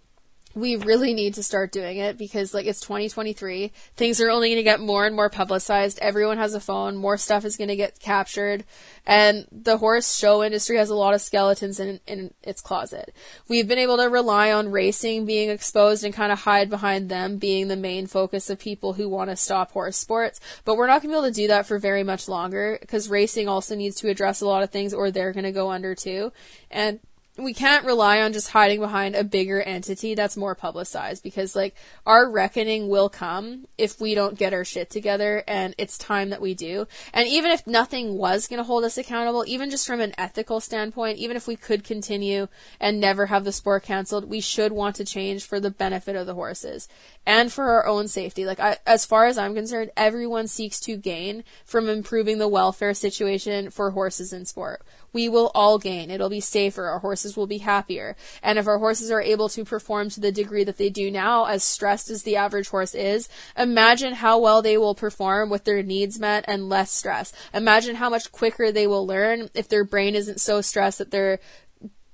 we 0.55 0.77
really 0.77 1.15
need 1.15 1.35
to 1.35 1.43
start 1.43 1.73
doing 1.73 1.99
it 1.99 2.19
because 2.19 2.53
like 2.53 2.67
it's 2.67 2.81
2023 2.81 3.73
things 3.97 4.21
are 4.21 4.31
only 4.31 4.51
going 4.51 4.59
to 4.59 4.63
get 4.63 4.81
more 4.81 5.07
and 5.07 5.17
more 5.17 5.31
publicized. 5.31 5.99
Everyone 6.01 6.39
has 6.39 6.55
a 6.55 6.61
phone. 6.61 6.97
More 6.97 7.17
stuff 7.17 7.45
is 7.45 7.57
going 7.57 7.69
to 7.69 7.77
get 7.77 7.99
captured. 8.01 8.65
And 9.07 9.47
the 9.51 9.79
horse 9.79 10.17
show 10.17 10.43
industry 10.43 10.77
has 10.77 10.91
a 10.91 10.95
lot 10.95 11.15
of 11.15 11.21
skeletons 11.21 11.81
in, 11.81 12.01
in 12.07 12.35
its 12.43 12.61
closet. 12.61 13.15
We've 13.49 13.67
been 13.67 13.79
able 13.79 13.97
to 13.97 14.09
rely 14.09 14.53
on 14.53 14.71
racing 14.71 15.27
being 15.27 15.51
exposed 15.51 16.05
and 16.05 16.15
kind 16.15 16.33
of 16.33 16.41
hide 16.41 16.71
behind 16.71 17.09
them 17.09 17.39
being 17.39 17.69
the 17.69 17.77
main 17.77 18.07
focus 18.07 18.51
of 18.51 18.59
people 18.59 18.93
who 18.93 19.09
want 19.09 19.31
to 19.31 19.37
stop 19.37 19.73
horse 19.73 19.97
sports. 19.97 20.41
But 20.65 20.77
we're 20.77 20.87
not 20.87 21.03
going 21.03 21.11
to 21.11 21.15
be 21.15 21.19
able 21.19 21.29
to 21.29 21.41
do 21.43 21.49
that 21.49 21.67
for 21.67 21.79
very 21.79 22.05
much 22.05 22.29
longer 22.29 22.79
because 22.81 23.09
racing 23.09 23.49
also 23.49 23.75
needs 23.75 23.97
to 23.97 24.09
address 24.09 24.41
a 24.41 24.47
lot 24.47 24.63
of 24.63 24.71
things 24.71 24.95
or 24.95 25.11
they're 25.11 25.33
going 25.33 25.45
to 25.45 25.53
go 25.53 25.71
under 25.71 25.95
too. 25.95 26.33
And 26.71 27.01
we 27.39 27.55
can't 27.55 27.87
rely 27.87 28.21
on 28.21 28.35
just 28.35 28.51
hiding 28.51 28.79
behind 28.79 29.15
a 29.15 29.25
bigger 29.25 29.63
entity 29.63 30.15
that's 30.15 30.37
more 30.37 30.55
publicized 30.55 31.23
because 31.23 31.57
like 31.57 31.75
our 32.05 32.31
reckoning 32.31 32.89
will 32.89 33.09
come 33.09 33.67
if 33.79 33.99
we 33.99 34.15
don't 34.15 34.37
get 34.37 34.53
our 34.53 34.67
shit 34.67 34.91
together 34.91 35.43
and 35.49 35.75
it's 35.79 35.97
time 35.97 36.29
that 36.29 36.43
we 36.43 36.53
do. 36.53 36.87
And 37.15 37.27
even 37.27 37.51
if 37.51 37.67
nothing 37.67 38.19
was 38.19 38.47
going 38.47 38.59
to 38.59 38.65
hold 38.65 38.85
us 38.85 38.99
accountable, 38.99 39.45
even 39.47 39.71
just 39.71 39.87
from 39.87 40.01
an 40.01 40.13
ethical 40.19 40.61
standpoint, 40.61 41.17
even 41.17 41.35
if 41.35 41.47
we 41.47 41.57
could 41.57 41.85
continue 41.85 42.49
and 42.79 43.01
never 43.01 43.27
have 43.27 43.45
the 43.45 43.53
sport 43.53 43.85
canceled, 43.85 44.29
we 44.29 44.43
should 44.43 44.73
want 44.73 44.97
to 44.97 45.05
change 45.05 45.47
for 45.47 45.59
the 45.59 45.71
benefit 45.71 46.17
of 46.17 46.27
the 46.27 46.35
horses 46.35 46.87
and 47.25 47.51
for 47.51 47.71
our 47.71 47.87
own 47.87 48.09
safety. 48.09 48.45
Like 48.45 48.61
I, 48.61 48.77
as 48.87 49.07
far 49.07 49.25
as 49.25 49.39
I'm 49.39 49.55
concerned, 49.55 49.91
everyone 49.97 50.49
seeks 50.49 50.81
to 50.81 50.99
gain 50.99 51.45
from 51.65 51.89
improving 51.89 52.37
the 52.37 52.49
welfare 52.49 52.93
situation 52.93 53.71
for 53.71 53.93
horses 53.93 54.35
in 54.35 54.45
sport 54.45 54.83
we 55.13 55.29
will 55.29 55.51
all 55.55 55.79
gain. 55.79 56.11
It'll 56.11 56.29
be 56.29 56.41
safer. 56.41 56.87
Our 56.87 57.01
horses 57.01 57.37
will 57.37 57.47
be 57.47 57.59
happier. 57.59 58.17
And 58.43 58.59
if 58.59 58.67
our 58.67 58.79
horses 58.79 59.11
are 59.11 59.21
able 59.21 59.49
to 59.51 59.65
perform 59.65 60.11
to 60.11 60.21
the 60.21 60.33
degree 60.33 60.65
that 60.65 60.79
they 60.79 60.91
do 60.91 61.11
now, 61.11 61.45
as 61.45 61.63
stressed 61.63 62.11
as 62.11 62.23
the 62.23 62.37
average 62.37 62.69
horse 62.69 62.95
is, 62.95 63.29
imagine 63.57 64.15
how 64.15 64.39
well 64.39 64.63
they 64.63 64.79
will 64.79 64.95
perform 64.95 65.51
with 65.51 65.65
their 65.65 65.83
needs 65.83 66.19
met 66.19 66.45
and 66.49 66.69
less 66.69 66.91
stress. 66.91 67.33
Imagine 67.53 67.97
how 67.97 68.11
much 68.11 68.33
quicker 68.33 68.73
they 68.73 68.87
will 68.87 69.07
learn 69.07 69.51
if 69.55 69.69
their 69.69 69.85
brain 69.85 70.15
isn't 70.15 70.41
so 70.41 70.61
stressed 70.61 70.99
that 70.99 71.11
they're 71.11 71.39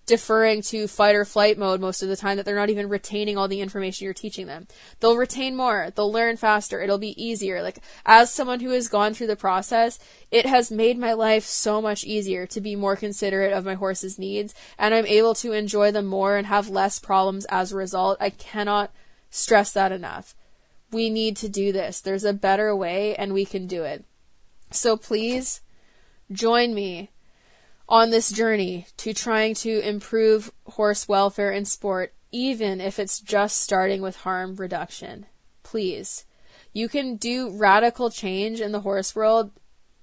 deferring 0.09 0.62
to 0.62 0.88
fight 0.88 1.14
or 1.14 1.24
flight 1.26 1.59
mode 1.59 1.82
most 1.82 2.02
of 2.02 2.09
the 2.09 2.16
time 2.16 2.38
that 2.38 2.46
they're 2.46 2.56
not 2.56 2.70
even 2.70 2.88
retaining 2.88 3.36
all 3.36 3.46
the 3.46 3.61
information 3.61 4.06
you're 4.06 4.14
teaching 4.14 4.46
them. 4.46 4.66
They'll 4.98 5.18
retain 5.18 5.54
more, 5.54 5.92
they'll 5.94 6.11
learn 6.11 6.38
faster, 6.38 6.80
it'll 6.80 6.98
be 6.98 7.22
easier. 7.22 7.62
Like, 7.62 7.80
as 8.06 8.32
someone 8.32 8.61
who 8.61 8.70
has 8.70 8.88
gone 8.88 9.12
through 9.12 9.26
the 9.26 9.36
process, 9.36 9.98
it 10.30 10.46
has 10.46 10.70
made 10.70 10.98
my 10.98 11.12
life 11.12 11.44
so 11.44 11.82
much 11.82 12.04
easier 12.04 12.46
to 12.46 12.61
be 12.61 12.74
more 12.74 12.96
considerate 12.96 13.52
of 13.52 13.66
my 13.66 13.74
horse's 13.74 14.18
needs, 14.18 14.54
and 14.78 14.94
I'm 14.94 15.06
able 15.06 15.34
to 15.36 15.52
enjoy 15.52 15.92
them 15.92 16.06
more 16.06 16.38
and 16.38 16.46
have 16.46 16.70
less 16.70 16.98
problems 16.98 17.44
as 17.50 17.70
a 17.70 17.76
result. 17.76 18.16
I 18.18 18.30
cannot 18.30 18.90
stress 19.28 19.74
that 19.74 19.92
enough. 19.92 20.34
We 20.90 21.11
need 21.11 21.36
to 21.36 21.50
do 21.50 21.70
this. 21.70 22.00
There's 22.00 22.24
a 22.24 22.32
better 22.32 22.74
way, 22.74 23.14
and 23.14 23.34
we 23.34 23.44
can 23.44 23.66
do 23.66 23.82
it. 23.82 24.06
So 24.70 24.96
please 24.96 25.61
join 26.32 26.74
me 26.74 27.11
on 27.89 28.11
this 28.11 28.30
journey 28.30 28.86
to 28.99 29.14
trying 29.14 29.55
to 29.55 29.80
improve 29.80 30.53
horse 30.66 31.09
welfare 31.09 31.51
in 31.51 31.64
sport, 31.64 32.12
even 32.30 32.80
if 32.80 32.99
it's 32.99 33.20
just 33.20 33.61
starting 33.61 34.03
with 34.03 34.16
harm 34.16 34.57
reduction. 34.57 35.26
Please. 35.62 36.24
You 36.72 36.89
can 36.89 37.16
do 37.16 37.57
radical 37.57 38.11
change 38.11 38.61
in 38.61 38.72
the 38.72 38.80
horse 38.80 39.16
world 39.16 39.53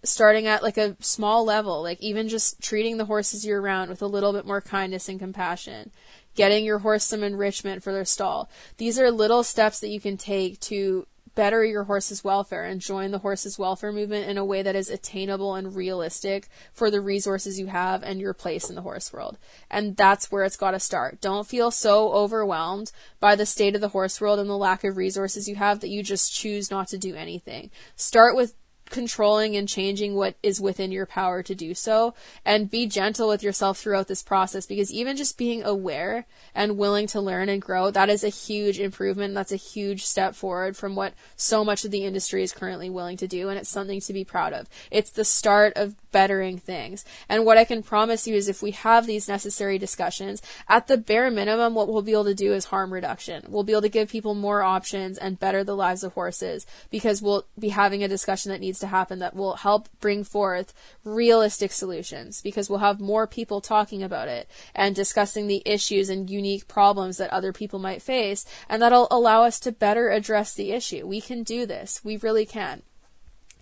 starting 0.03 0.47
at 0.47 0.63
like 0.63 0.77
a 0.77 0.95
small 0.99 1.43
level, 1.43 1.81
like 1.81 2.01
even 2.01 2.27
just 2.27 2.61
treating 2.61 2.97
the 2.97 3.05
horses 3.05 3.45
year 3.45 3.59
round 3.59 3.89
with 3.89 4.01
a 4.01 4.07
little 4.07 4.33
bit 4.33 4.45
more 4.45 4.61
kindness 4.61 5.09
and 5.09 5.19
compassion, 5.19 5.91
getting 6.35 6.65
your 6.65 6.79
horse 6.79 7.03
some 7.03 7.23
enrichment 7.23 7.83
for 7.83 7.91
their 7.91 8.05
stall. 8.05 8.49
These 8.77 8.99
are 8.99 9.11
little 9.11 9.43
steps 9.43 9.79
that 9.79 9.89
you 9.89 9.99
can 9.99 10.17
take 10.17 10.59
to 10.61 11.07
better 11.35 11.63
your 11.63 11.83
horse's 11.83 12.23
welfare 12.23 12.65
and 12.65 12.81
join 12.81 13.11
the 13.11 13.19
horse's 13.19 13.59
welfare 13.59 13.91
movement 13.91 14.29
in 14.29 14.37
a 14.37 14.45
way 14.45 14.61
that 14.61 14.75
is 14.75 14.89
attainable 14.89 15.55
and 15.55 15.75
realistic 15.75 16.47
for 16.73 16.89
the 16.89 17.01
resources 17.01 17.59
you 17.59 17.67
have 17.67 18.01
and 18.03 18.19
your 18.19 18.33
place 18.33 18.69
in 18.69 18.75
the 18.75 18.81
horse 18.81 19.13
world. 19.13 19.37
And 19.69 19.95
that's 19.95 20.31
where 20.31 20.43
it's 20.43 20.57
got 20.57 20.71
to 20.71 20.79
start. 20.79 21.21
Don't 21.21 21.47
feel 21.47 21.71
so 21.71 22.11
overwhelmed 22.13 22.91
by 23.19 23.35
the 23.35 23.45
state 23.45 23.75
of 23.75 23.81
the 23.81 23.89
horse 23.89 24.19
world 24.19 24.39
and 24.39 24.49
the 24.49 24.57
lack 24.57 24.83
of 24.83 24.97
resources 24.97 25.47
you 25.47 25.55
have 25.55 25.81
that 25.81 25.89
you 25.89 26.01
just 26.01 26.33
choose 26.33 26.71
not 26.71 26.87
to 26.87 26.97
do 26.97 27.15
anything. 27.15 27.69
Start 27.95 28.35
with 28.35 28.55
controlling 28.89 29.55
and 29.55 29.67
changing 29.67 30.15
what 30.15 30.35
is 30.43 30.61
within 30.61 30.91
your 30.91 31.05
power 31.05 31.41
to 31.43 31.55
do 31.55 31.73
so. 31.73 32.13
And 32.45 32.69
be 32.69 32.85
gentle 32.85 33.27
with 33.27 33.43
yourself 33.43 33.79
throughout 33.79 34.07
this 34.07 34.23
process 34.23 34.65
because 34.65 34.91
even 34.91 35.17
just 35.17 35.37
being 35.37 35.63
aware 35.63 36.25
and 36.53 36.77
willing 36.77 37.07
to 37.07 37.21
learn 37.21 37.49
and 37.49 37.61
grow 37.61 37.91
that 37.91 38.09
is 38.09 38.23
a 38.23 38.29
huge 38.29 38.79
improvement. 38.79 39.33
That's 39.33 39.51
a 39.51 39.57
huge 39.57 40.03
step 40.03 40.35
forward 40.35 40.77
from 40.77 40.95
what 40.95 41.13
so 41.35 41.63
much 41.63 41.85
of 41.85 41.91
the 41.91 42.05
industry 42.05 42.43
is 42.43 42.53
currently 42.53 42.89
willing 42.89 43.17
to 43.17 43.27
do 43.27 43.49
and 43.49 43.57
it's 43.57 43.69
something 43.69 43.99
to 44.01 44.13
be 44.13 44.23
proud 44.23 44.53
of. 44.53 44.67
It's 44.91 45.09
the 45.09 45.25
start 45.25 45.73
of 45.75 45.95
bettering 46.11 46.57
things. 46.57 47.03
And 47.27 47.45
what 47.45 47.57
i 47.57 47.65
can 47.65 47.83
promise 47.83 48.25
you 48.25 48.35
is 48.35 48.47
if 48.47 48.61
we 48.61 48.71
have 48.71 49.05
these 49.05 49.27
necessary 49.27 49.77
discussions 49.77 50.41
at 50.69 50.87
the 50.87 50.97
bare 50.97 51.29
minimum 51.29 51.75
what 51.75 51.89
we'll 51.89 52.01
be 52.01 52.13
able 52.13 52.23
to 52.25 52.33
do 52.33 52.53
is 52.53 52.65
harm 52.65 52.93
reduction. 52.93 53.43
We'll 53.49 53.63
be 53.63 53.73
able 53.73 53.81
to 53.81 53.89
give 53.89 54.09
people 54.09 54.33
more 54.33 54.61
options 54.61 55.17
and 55.17 55.39
better 55.39 55.63
the 55.63 55.75
lives 55.75 56.03
of 56.03 56.13
horses 56.13 56.65
because 56.89 57.21
we'll 57.21 57.45
be 57.59 57.69
having 57.69 58.03
a 58.03 58.07
discussion 58.07 58.51
that 58.51 58.61
needs 58.61 58.74
needs 58.75 58.79
to 58.81 58.87
happen 58.87 59.19
that 59.19 59.35
will 59.35 59.55
help 59.55 59.87
bring 60.01 60.23
forth 60.23 60.73
realistic 61.05 61.71
solutions 61.71 62.41
because 62.41 62.69
we'll 62.69 62.79
have 62.79 62.99
more 62.99 63.25
people 63.25 63.61
talking 63.61 64.03
about 64.03 64.27
it 64.27 64.49
and 64.73 64.93
discussing 64.93 65.47
the 65.47 65.63
issues 65.65 66.09
and 66.09 66.29
unique 66.29 66.67
problems 66.67 67.17
that 67.17 67.31
other 67.31 67.53
people 67.53 67.79
might 67.79 68.01
face 68.01 68.45
and 68.67 68.81
that'll 68.81 69.07
allow 69.09 69.43
us 69.43 69.59
to 69.61 69.71
better 69.71 70.09
address 70.09 70.53
the 70.53 70.71
issue. 70.71 71.07
We 71.07 71.21
can 71.21 71.43
do 71.43 71.65
this. 71.65 72.03
We 72.03 72.17
really 72.17 72.45
can. 72.45 72.81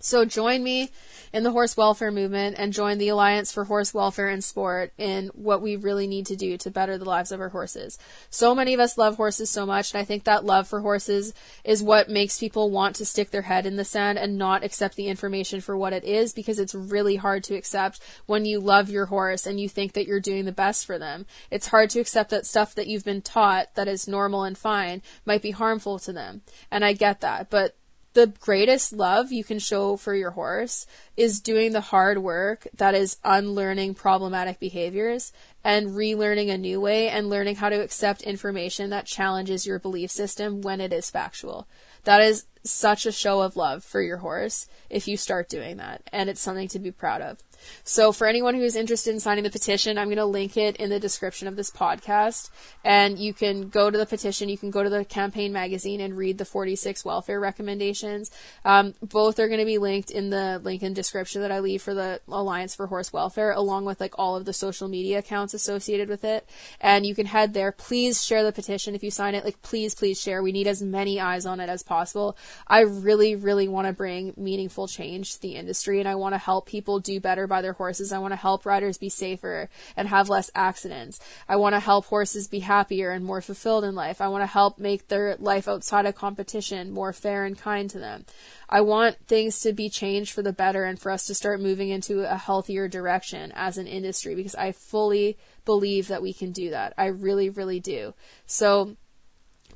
So 0.04 0.26
join 0.26 0.62
me 0.62 0.90
in 1.32 1.44
the 1.44 1.50
horse 1.50 1.78
welfare 1.78 2.10
movement 2.10 2.56
and 2.58 2.74
join 2.74 2.98
the 2.98 3.08
Alliance 3.08 3.50
for 3.50 3.64
Horse 3.64 3.94
Welfare 3.94 4.28
and 4.28 4.44
Sport 4.44 4.92
in 4.98 5.28
what 5.28 5.62
we 5.62 5.76
really 5.76 6.06
need 6.06 6.26
to 6.26 6.36
do 6.36 6.58
to 6.58 6.70
better 6.70 6.98
the 6.98 7.06
lives 7.06 7.32
of 7.32 7.40
our 7.40 7.48
horses. 7.48 7.98
So 8.28 8.54
many 8.54 8.74
of 8.74 8.80
us 8.80 8.98
love 8.98 9.16
horses 9.16 9.48
so 9.48 9.64
much, 9.64 9.94
and 9.94 10.00
I 10.02 10.04
think 10.04 10.24
that 10.24 10.44
love 10.44 10.68
for 10.68 10.82
horses 10.82 11.32
is 11.64 11.82
what 11.82 12.10
makes 12.10 12.38
people 12.38 12.70
want 12.70 12.96
to 12.96 13.06
stick 13.06 13.30
their 13.30 13.40
head 13.40 13.64
in 13.64 13.76
the 13.76 13.84
sand 13.84 14.18
and 14.18 14.36
not 14.36 14.62
accept 14.62 14.96
the 14.96 15.08
information 15.08 15.62
for 15.62 15.74
what 15.74 15.94
it 15.94 16.04
is 16.04 16.34
because 16.34 16.58
it's 16.58 16.74
really 16.74 17.16
hard 17.16 17.42
to 17.44 17.54
accept 17.54 17.98
when 18.26 18.44
you 18.44 18.60
love 18.60 18.90
your 18.90 19.06
horse 19.06 19.46
and 19.46 19.58
you 19.58 19.70
think 19.70 19.94
that 19.94 20.06
you're 20.06 20.20
doing 20.20 20.44
the 20.44 20.52
best 20.52 20.84
for 20.84 20.98
them. 20.98 21.24
It's 21.50 21.68
hard 21.68 21.88
to 21.90 22.00
accept 22.00 22.28
that 22.28 22.44
stuff 22.44 22.74
that 22.74 22.88
you've 22.88 23.06
been 23.06 23.22
taught 23.22 23.74
that 23.74 23.88
is 23.88 24.06
normal 24.06 24.44
and 24.44 24.58
fine 24.58 25.00
might 25.24 25.40
be 25.40 25.52
harmful 25.52 25.98
to 26.00 26.12
them. 26.12 26.42
And 26.70 26.84
I 26.84 26.92
get 26.92 27.22
that, 27.22 27.48
but 27.48 27.74
the 28.14 28.28
greatest 28.40 28.92
love 28.92 29.32
you 29.32 29.44
can 29.44 29.58
show 29.58 29.96
for 29.96 30.14
your 30.14 30.30
horse 30.30 30.86
is 31.16 31.40
doing 31.40 31.72
the 31.72 31.80
hard 31.80 32.18
work 32.18 32.66
that 32.76 32.94
is 32.94 33.18
unlearning 33.24 33.94
problematic 33.94 34.58
behaviors 34.58 35.32
and 35.64 35.88
relearning 35.88 36.50
a 36.50 36.58
new 36.58 36.80
way 36.80 37.08
and 37.08 37.30
learning 37.30 37.56
how 37.56 37.70
to 37.70 37.82
accept 37.82 38.22
information 38.22 38.90
that 38.90 39.06
challenges 39.06 39.66
your 39.66 39.78
belief 39.78 40.10
system 40.10 40.60
when 40.60 40.80
it 40.80 40.92
is 40.92 41.10
factual. 41.10 41.66
That 42.04 42.20
is 42.20 42.44
such 42.62 43.06
a 43.06 43.12
show 43.12 43.40
of 43.40 43.56
love 43.56 43.82
for 43.82 44.00
your 44.00 44.18
horse 44.18 44.66
if 44.88 45.08
you 45.08 45.16
start 45.16 45.48
doing 45.48 45.76
that, 45.78 46.02
and 46.12 46.30
it's 46.30 46.40
something 46.40 46.68
to 46.68 46.78
be 46.78 46.90
proud 46.90 47.20
of. 47.20 47.38
So 47.82 48.12
for 48.12 48.26
anyone 48.26 48.54
who's 48.54 48.76
interested 48.76 49.12
in 49.12 49.20
signing 49.20 49.44
the 49.44 49.50
petition, 49.50 49.98
I'm 49.98 50.08
going 50.08 50.16
to 50.16 50.24
link 50.24 50.56
it 50.56 50.76
in 50.76 50.90
the 50.90 51.00
description 51.00 51.48
of 51.48 51.56
this 51.56 51.70
podcast. 51.70 52.50
And 52.84 53.18
you 53.18 53.32
can 53.32 53.68
go 53.68 53.90
to 53.90 53.96
the 53.96 54.06
petition. 54.06 54.48
You 54.48 54.58
can 54.58 54.70
go 54.70 54.82
to 54.82 54.90
the 54.90 55.04
campaign 55.04 55.52
magazine 55.52 56.00
and 56.00 56.16
read 56.16 56.38
the 56.38 56.44
46 56.44 57.04
welfare 57.04 57.40
recommendations. 57.40 58.30
Um, 58.64 58.94
both 59.02 59.38
are 59.38 59.48
going 59.48 59.60
to 59.60 59.66
be 59.66 59.78
linked 59.78 60.10
in 60.10 60.30
the 60.30 60.60
link 60.62 60.82
in 60.82 60.92
description 60.92 61.42
that 61.42 61.52
I 61.52 61.60
leave 61.60 61.82
for 61.82 61.94
the 61.94 62.20
Alliance 62.28 62.74
for 62.74 62.86
Horse 62.86 63.12
Welfare, 63.12 63.52
along 63.52 63.84
with 63.84 64.00
like 64.00 64.14
all 64.18 64.36
of 64.36 64.44
the 64.44 64.52
social 64.52 64.88
media 64.88 65.18
accounts 65.18 65.53
associated 65.54 66.08
with 66.08 66.24
it. 66.24 66.48
And 66.80 67.06
you 67.06 67.14
can 67.14 67.26
head 67.26 67.54
there. 67.54 67.72
Please 67.72 68.24
share 68.24 68.42
the 68.42 68.52
petition 68.52 68.94
if 68.94 69.02
you 69.02 69.10
sign 69.10 69.34
it. 69.34 69.44
Like, 69.44 69.62
please, 69.62 69.94
please 69.94 70.20
share. 70.20 70.42
We 70.42 70.52
need 70.52 70.66
as 70.66 70.82
many 70.82 71.20
eyes 71.20 71.46
on 71.46 71.60
it 71.60 71.68
as 71.68 71.82
possible. 71.82 72.36
I 72.66 72.80
really, 72.80 73.36
really 73.36 73.68
want 73.68 73.86
to 73.86 73.92
bring 73.92 74.34
meaningful 74.36 74.88
change 74.88 75.34
to 75.34 75.40
the 75.40 75.56
industry 75.56 76.00
and 76.00 76.08
I 76.08 76.14
want 76.16 76.34
to 76.34 76.38
help 76.38 76.66
people 76.66 77.00
do 77.00 77.20
better 77.20 77.46
by 77.46 77.62
their 77.62 77.72
horses. 77.72 78.12
I 78.12 78.18
want 78.18 78.32
to 78.32 78.36
help 78.36 78.66
riders 78.66 78.98
be 78.98 79.08
safer 79.08 79.68
and 79.96 80.08
have 80.08 80.28
less 80.28 80.50
accidents. 80.54 81.20
I 81.48 81.56
want 81.56 81.74
to 81.74 81.80
help 81.80 82.06
horses 82.06 82.48
be 82.48 82.60
happier 82.60 83.10
and 83.10 83.24
more 83.24 83.40
fulfilled 83.40 83.84
in 83.84 83.94
life. 83.94 84.20
I 84.20 84.28
want 84.28 84.42
to 84.42 84.46
help 84.46 84.78
make 84.78 85.08
their 85.08 85.36
life 85.36 85.68
outside 85.68 86.06
of 86.06 86.14
competition 86.14 86.90
more 86.90 87.12
fair 87.12 87.44
and 87.44 87.58
kind 87.58 87.88
to 87.90 87.98
them. 87.98 88.24
I 88.68 88.80
want 88.80 89.16
things 89.26 89.60
to 89.60 89.72
be 89.72 89.88
changed 89.88 90.32
for 90.32 90.42
the 90.42 90.52
better 90.52 90.84
and 90.84 90.98
for 90.98 91.10
us 91.10 91.26
to 91.26 91.34
start 91.34 91.60
moving 91.60 91.90
into 91.90 92.20
a 92.30 92.36
healthier 92.36 92.88
direction 92.88 93.52
as 93.54 93.78
an 93.78 93.86
industry 93.86 94.34
because 94.34 94.54
I 94.54 94.72
fully 94.72 95.36
believe 95.64 96.08
that 96.08 96.22
we 96.22 96.32
can 96.32 96.52
do 96.52 96.70
that. 96.70 96.94
I 96.96 97.06
really, 97.06 97.48
really 97.50 97.80
do. 97.80 98.14
So 98.46 98.96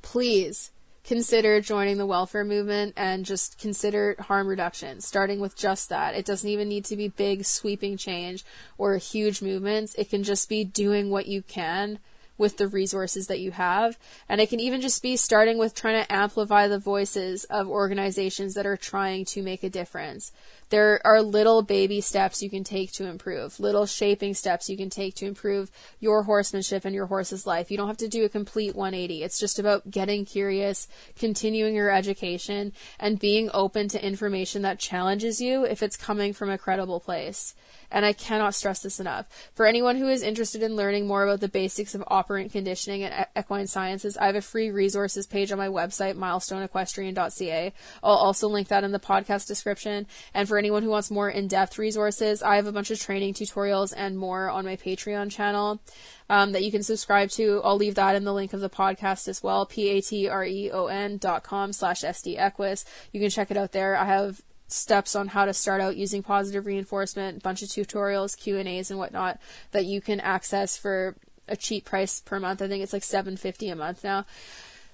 please 0.02 0.70
consider 1.04 1.60
joining 1.60 1.96
the 1.96 2.04
welfare 2.04 2.44
movement 2.44 2.92
and 2.96 3.24
just 3.24 3.58
consider 3.58 4.14
harm 4.20 4.46
reduction, 4.46 5.00
starting 5.00 5.40
with 5.40 5.56
just 5.56 5.88
that. 5.88 6.14
It 6.14 6.26
doesn't 6.26 6.48
even 6.48 6.68
need 6.68 6.84
to 6.86 6.96
be 6.96 7.08
big, 7.08 7.46
sweeping 7.46 7.96
change 7.96 8.44
or 8.76 8.96
huge 8.98 9.40
movements. 9.40 9.94
It 9.94 10.10
can 10.10 10.22
just 10.22 10.50
be 10.50 10.64
doing 10.64 11.10
what 11.10 11.26
you 11.26 11.40
can 11.40 11.98
with 12.36 12.58
the 12.58 12.68
resources 12.68 13.26
that 13.26 13.40
you 13.40 13.50
have. 13.50 13.98
And 14.28 14.40
it 14.40 14.48
can 14.50 14.60
even 14.60 14.80
just 14.80 15.02
be 15.02 15.16
starting 15.16 15.58
with 15.58 15.74
trying 15.74 16.04
to 16.04 16.12
amplify 16.12 16.68
the 16.68 16.78
voices 16.78 17.44
of 17.44 17.68
organizations 17.68 18.54
that 18.54 18.66
are 18.66 18.76
trying 18.76 19.24
to 19.26 19.42
make 19.42 19.64
a 19.64 19.70
difference 19.70 20.30
there 20.70 21.00
are 21.04 21.22
little 21.22 21.62
baby 21.62 22.00
steps 22.00 22.42
you 22.42 22.50
can 22.50 22.64
take 22.64 22.92
to 22.92 23.06
improve, 23.06 23.58
little 23.58 23.86
shaping 23.86 24.34
steps 24.34 24.68
you 24.68 24.76
can 24.76 24.90
take 24.90 25.14
to 25.16 25.26
improve 25.26 25.70
your 26.00 26.24
horsemanship 26.24 26.84
and 26.84 26.94
your 26.94 27.06
horse's 27.06 27.46
life. 27.46 27.70
You 27.70 27.76
don't 27.76 27.88
have 27.88 27.96
to 27.98 28.08
do 28.08 28.24
a 28.24 28.28
complete 28.28 28.74
180. 28.74 29.22
It's 29.22 29.38
just 29.38 29.58
about 29.58 29.90
getting 29.90 30.24
curious, 30.24 30.88
continuing 31.18 31.74
your 31.74 31.90
education, 31.90 32.72
and 32.98 33.18
being 33.18 33.50
open 33.54 33.88
to 33.88 34.04
information 34.04 34.62
that 34.62 34.78
challenges 34.78 35.40
you 35.40 35.64
if 35.64 35.82
it's 35.82 35.96
coming 35.96 36.32
from 36.32 36.50
a 36.50 36.58
credible 36.58 37.00
place. 37.00 37.54
And 37.90 38.04
I 38.04 38.12
cannot 38.12 38.54
stress 38.54 38.80
this 38.80 39.00
enough. 39.00 39.26
For 39.54 39.64
anyone 39.64 39.96
who 39.96 40.08
is 40.08 40.22
interested 40.22 40.62
in 40.62 40.76
learning 40.76 41.06
more 41.06 41.24
about 41.24 41.40
the 41.40 41.48
basics 41.48 41.94
of 41.94 42.04
operant 42.08 42.52
conditioning 42.52 43.02
and 43.02 43.26
equine 43.36 43.66
sciences, 43.66 44.18
I 44.18 44.26
have 44.26 44.36
a 44.36 44.42
free 44.42 44.70
resources 44.70 45.26
page 45.26 45.50
on 45.52 45.58
my 45.58 45.68
website, 45.68 46.14
milestoneequestrian.ca. 46.16 47.72
I'll 48.02 48.12
also 48.12 48.48
link 48.48 48.68
that 48.68 48.84
in 48.84 48.92
the 48.92 48.98
podcast 48.98 49.46
description. 49.46 50.06
And 50.34 50.46
for 50.46 50.57
anyone 50.58 50.82
who 50.82 50.90
wants 50.90 51.10
more 51.10 51.30
in-depth 51.30 51.78
resources, 51.78 52.42
I 52.42 52.56
have 52.56 52.66
a 52.66 52.72
bunch 52.72 52.90
of 52.90 53.00
training 53.00 53.34
tutorials 53.34 53.94
and 53.96 54.18
more 54.18 54.50
on 54.50 54.64
my 54.64 54.76
Patreon 54.76 55.30
channel 55.30 55.80
um, 56.28 56.52
that 56.52 56.62
you 56.62 56.70
can 56.70 56.82
subscribe 56.82 57.30
to. 57.30 57.60
I'll 57.64 57.76
leave 57.76 57.94
that 57.94 58.14
in 58.14 58.24
the 58.24 58.34
link 58.34 58.52
of 58.52 58.60
the 58.60 58.70
podcast 58.70 59.28
as 59.28 59.42
well. 59.42 59.66
P-A-T-R-E-O-N 59.66 61.18
dot 61.18 61.42
com 61.42 61.72
slash 61.72 62.02
SD 62.02 62.84
You 63.12 63.20
can 63.20 63.30
check 63.30 63.50
it 63.50 63.56
out 63.56 63.72
there. 63.72 63.96
I 63.96 64.04
have 64.04 64.42
steps 64.68 65.16
on 65.16 65.28
how 65.28 65.46
to 65.46 65.54
start 65.54 65.80
out 65.80 65.96
using 65.96 66.22
positive 66.22 66.66
reinforcement, 66.66 67.42
bunch 67.42 67.62
of 67.62 67.68
tutorials, 67.68 68.38
Q 68.38 68.58
and 68.58 68.68
A's, 68.68 68.90
and 68.90 68.98
whatnot 68.98 69.40
that 69.72 69.86
you 69.86 70.00
can 70.00 70.20
access 70.20 70.76
for 70.76 71.16
a 71.48 71.56
cheap 71.56 71.84
price 71.84 72.20
per 72.20 72.38
month. 72.38 72.60
I 72.60 72.68
think 72.68 72.82
it's 72.82 72.92
like 72.92 73.04
seven 73.04 73.36
fifty 73.36 73.70
a 73.70 73.76
month 73.76 74.04
now. 74.04 74.26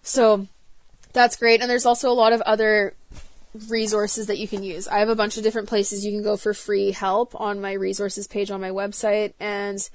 So 0.03 0.47
that's 1.13 1.37
great. 1.37 1.61
And 1.61 1.69
there's 1.69 1.87
also 1.87 2.11
a 2.11 2.15
lot 2.15 2.33
of 2.33 2.41
other 2.43 2.95
resources 3.69 4.27
that 4.27 4.39
you 4.39 4.49
can 4.49 4.63
use. 4.63 4.89
I 4.89 4.99
have 4.99 5.09
a 5.09 5.17
bunch 5.17 5.37
of 5.37 5.43
different 5.43 5.69
places 5.69 6.05
you 6.05 6.13
can 6.13 6.23
go 6.23 6.37
for 6.37 6.55
free 6.55 6.91
help 6.91 7.39
on 7.41 7.61
my 7.61 7.73
resources 7.73 8.27
page 8.27 8.51
on 8.51 8.61
my 8.61 8.71
website 8.71 9.35
and 9.39 9.89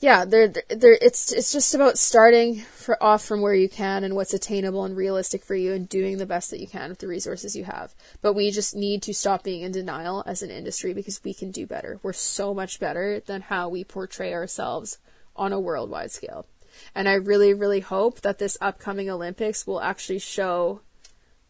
yeah, 0.00 0.24
they're, 0.24 0.48
they're, 0.48 0.98
it's 1.00 1.32
it's 1.32 1.52
just 1.52 1.74
about 1.74 1.98
starting 1.98 2.60
for, 2.60 3.02
off 3.02 3.24
from 3.24 3.40
where 3.40 3.54
you 3.54 3.68
can 3.68 4.04
and 4.04 4.14
what's 4.14 4.34
attainable 4.34 4.84
and 4.84 4.96
realistic 4.96 5.44
for 5.44 5.54
you 5.54 5.72
and 5.72 5.88
doing 5.88 6.18
the 6.18 6.26
best 6.26 6.50
that 6.50 6.60
you 6.60 6.66
can 6.66 6.90
with 6.90 6.98
the 6.98 7.08
resources 7.08 7.56
you 7.56 7.64
have. 7.64 7.94
But 8.20 8.34
we 8.34 8.50
just 8.50 8.74
need 8.74 9.02
to 9.04 9.14
stop 9.14 9.44
being 9.44 9.62
in 9.62 9.72
denial 9.72 10.22
as 10.26 10.42
an 10.42 10.50
industry 10.50 10.92
because 10.94 11.22
we 11.22 11.32
can 11.32 11.50
do 11.50 11.66
better. 11.66 12.00
We're 12.02 12.12
so 12.12 12.52
much 12.52 12.80
better 12.80 13.20
than 13.20 13.42
how 13.42 13.68
we 13.68 13.84
portray 13.84 14.34
ourselves 14.34 14.98
on 15.36 15.52
a 15.52 15.60
worldwide 15.60 16.10
scale. 16.10 16.46
And 16.94 17.08
I 17.08 17.14
really, 17.14 17.54
really 17.54 17.80
hope 17.80 18.20
that 18.22 18.38
this 18.38 18.58
upcoming 18.60 19.08
Olympics 19.08 19.66
will 19.66 19.80
actually 19.80 20.18
show 20.18 20.80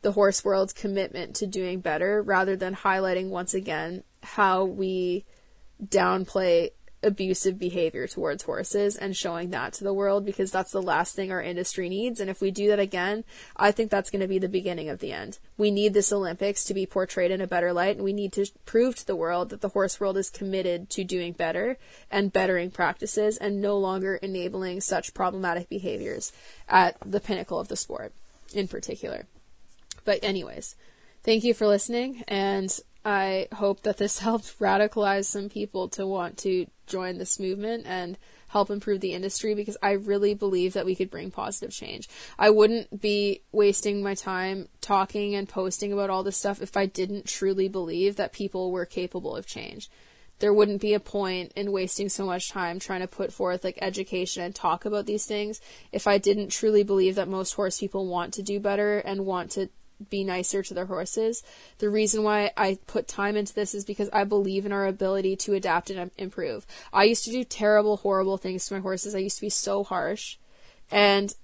the 0.05 0.13
horse 0.13 0.45
world's 0.45 0.75
commitment 0.75 1.35
to 1.35 1.47
doing 1.47 1.81
better 1.81 2.23
rather 2.23 2.57
than 2.57 2.77
highlighting 2.77 3.31
once 3.31 3.55
again 3.55 4.05
how 4.23 4.63
we 4.63 5.25
downplay 5.83 6.71
abusive 7.03 7.59
behavior 7.59 8.07
towards 8.07 8.43
horses 8.43 8.97
and 8.97 9.17
showing 9.17 9.49
that 9.51 9.73
to 9.73 9.83
the 9.83 9.95
world 9.95 10.27
because 10.27 10.51
that's 10.51 10.73
the 10.73 10.83
last 10.83 11.17
thing 11.17 11.33
our 11.33 11.41
industry 11.41 11.89
needs. 11.89 12.21
And 12.21 12.29
if 12.29 12.43
we 12.43 12.51
do 12.51 12.69
that 12.69 12.79
again, 12.79 13.25
I 13.57 13.73
think 13.73 13.91
that's 13.91 14.11
going 14.11 14.21
to 14.21 14.29
be 14.29 14.39
the 14.39 14.47
beginning 14.47 14.91
of 14.91 15.01
the 15.01 15.13
end. 15.13 15.39
We 15.57 15.71
need 15.71 15.95
this 15.95 16.13
Olympics 16.13 16.65
to 16.65 16.75
be 16.75 16.85
portrayed 16.85 17.31
in 17.31 17.41
a 17.41 17.47
better 17.47 17.73
light 17.73 17.97
and 17.97 18.05
we 18.05 18.13
need 18.13 18.33
to 18.35 18.47
prove 18.67 18.97
to 18.97 19.07
the 19.07 19.17
world 19.17 19.49
that 19.51 19.63
the 19.63 19.71
horse 19.71 19.99
world 19.99 20.19
is 20.19 20.29
committed 20.29 20.91
to 20.91 21.05
doing 21.05 21.33
better 21.33 21.79
and 22.11 22.31
bettering 22.31 22.71
practices 22.71 23.39
and 23.39 23.63
no 23.63 23.79
longer 23.79 24.17
enabling 24.17 24.83
such 24.83 25.15
problematic 25.15 25.71
behaviors 25.71 26.31
at 26.69 26.99
the 27.05 27.21
pinnacle 27.21 27.59
of 27.59 27.69
the 27.69 27.77
sport 27.77 28.13
in 28.53 28.69
particular. 28.69 29.27
But 30.05 30.23
anyways, 30.23 30.77
Thank 31.25 31.43
you 31.43 31.55
for 31.55 31.67
listening, 31.67 32.23
and 32.29 32.79
I 33.03 33.49
hope 33.55 33.81
that 33.85 33.97
this 33.97 34.19
helped 34.21 34.59
radicalize 34.59 35.25
some 35.25 35.49
people 35.49 35.89
to 35.91 36.07
want 36.07 36.37
to 36.39 36.67
join 36.87 37.17
this 37.17 37.41
movement 37.41 37.87
and 37.87 38.19
help 38.49 38.69
improve 38.69 39.01
the 39.01 39.15
industry 39.15 39.55
because 39.55 39.79
I 39.83 39.93
really 39.93 40.35
believe 40.35 40.75
that 40.75 40.85
we 40.85 40.95
could 40.95 41.11
bring 41.11 41.31
positive 41.31 41.71
change. 41.71 42.11
I 42.39 42.51
wouldn't 42.51 43.01
be 43.01 43.41
wasting 43.53 44.03
my 44.03 44.13
time 44.13 44.69
talking 44.83 45.35
and 45.35 45.49
posting 45.49 45.95
about 45.95 46.11
all 46.11 46.23
this 46.23 46.37
stuff 46.37 46.61
if 46.61 46.77
I 46.77 46.85
didn't 46.85 47.25
truly 47.25 47.69
believe 47.69 48.17
that 48.17 48.35
people 48.35 48.71
were 48.71 48.85
capable 48.85 49.35
of 49.35 49.47
change. 49.47 49.89
There 50.41 50.53
wouldn't 50.53 50.83
be 50.83 50.93
a 50.93 51.01
point 51.01 51.53
in 51.57 51.73
wasting 51.73 52.11
so 52.11 52.27
much 52.27 52.51
time 52.51 52.79
trying 52.79 53.01
to 53.01 53.09
put 53.09 53.33
forth 53.33 53.65
like 53.65 53.79
education 53.81 54.43
and 54.43 54.55
talk 54.55 54.85
about 54.85 55.07
these 55.07 55.25
things 55.25 55.63
if 55.91 56.07
I 56.07 56.19
didn't 56.19 56.51
truly 56.51 56.83
believe 56.83 57.15
that 57.15 57.29
most 57.29 57.55
horse 57.55 57.81
people 57.81 58.07
want 58.07 58.35
to 58.35 58.43
do 58.43 58.61
better 58.61 58.99
and 58.99 59.25
want 59.25 59.53
to 59.53 59.71
be 60.11 60.25
nicer 60.25 60.63
to 60.63 60.75
their 60.75 60.87
horses. 60.87 61.43
The 61.79 61.91
reason 61.91 62.23
why 62.23 62.53
I 62.57 62.79
put 62.87 63.09
time 63.09 63.37
into 63.37 63.55
this 63.55 63.75
is 63.75 63.85
because 63.85 64.11
I 64.13 64.25
believe 64.25 64.67
in 64.67 64.73
our 64.73 64.87
ability 64.87 65.37
to 65.37 65.55
adapt 65.55 65.91
and 65.91 66.11
improve. 66.17 66.67
I 66.93 67.05
used 67.05 67.25
to 67.25 67.31
do 67.31 67.45
terrible, 67.45 67.99
horrible 67.99 68.37
things 68.37 68.67
to 68.67 68.75
my 68.75 68.81
horses. 68.81 69.15
I 69.15 69.19
used 69.19 69.37
to 69.37 69.47
be 69.47 69.51
so 69.51 69.85
harsh. 69.85 70.37
And 70.91 71.35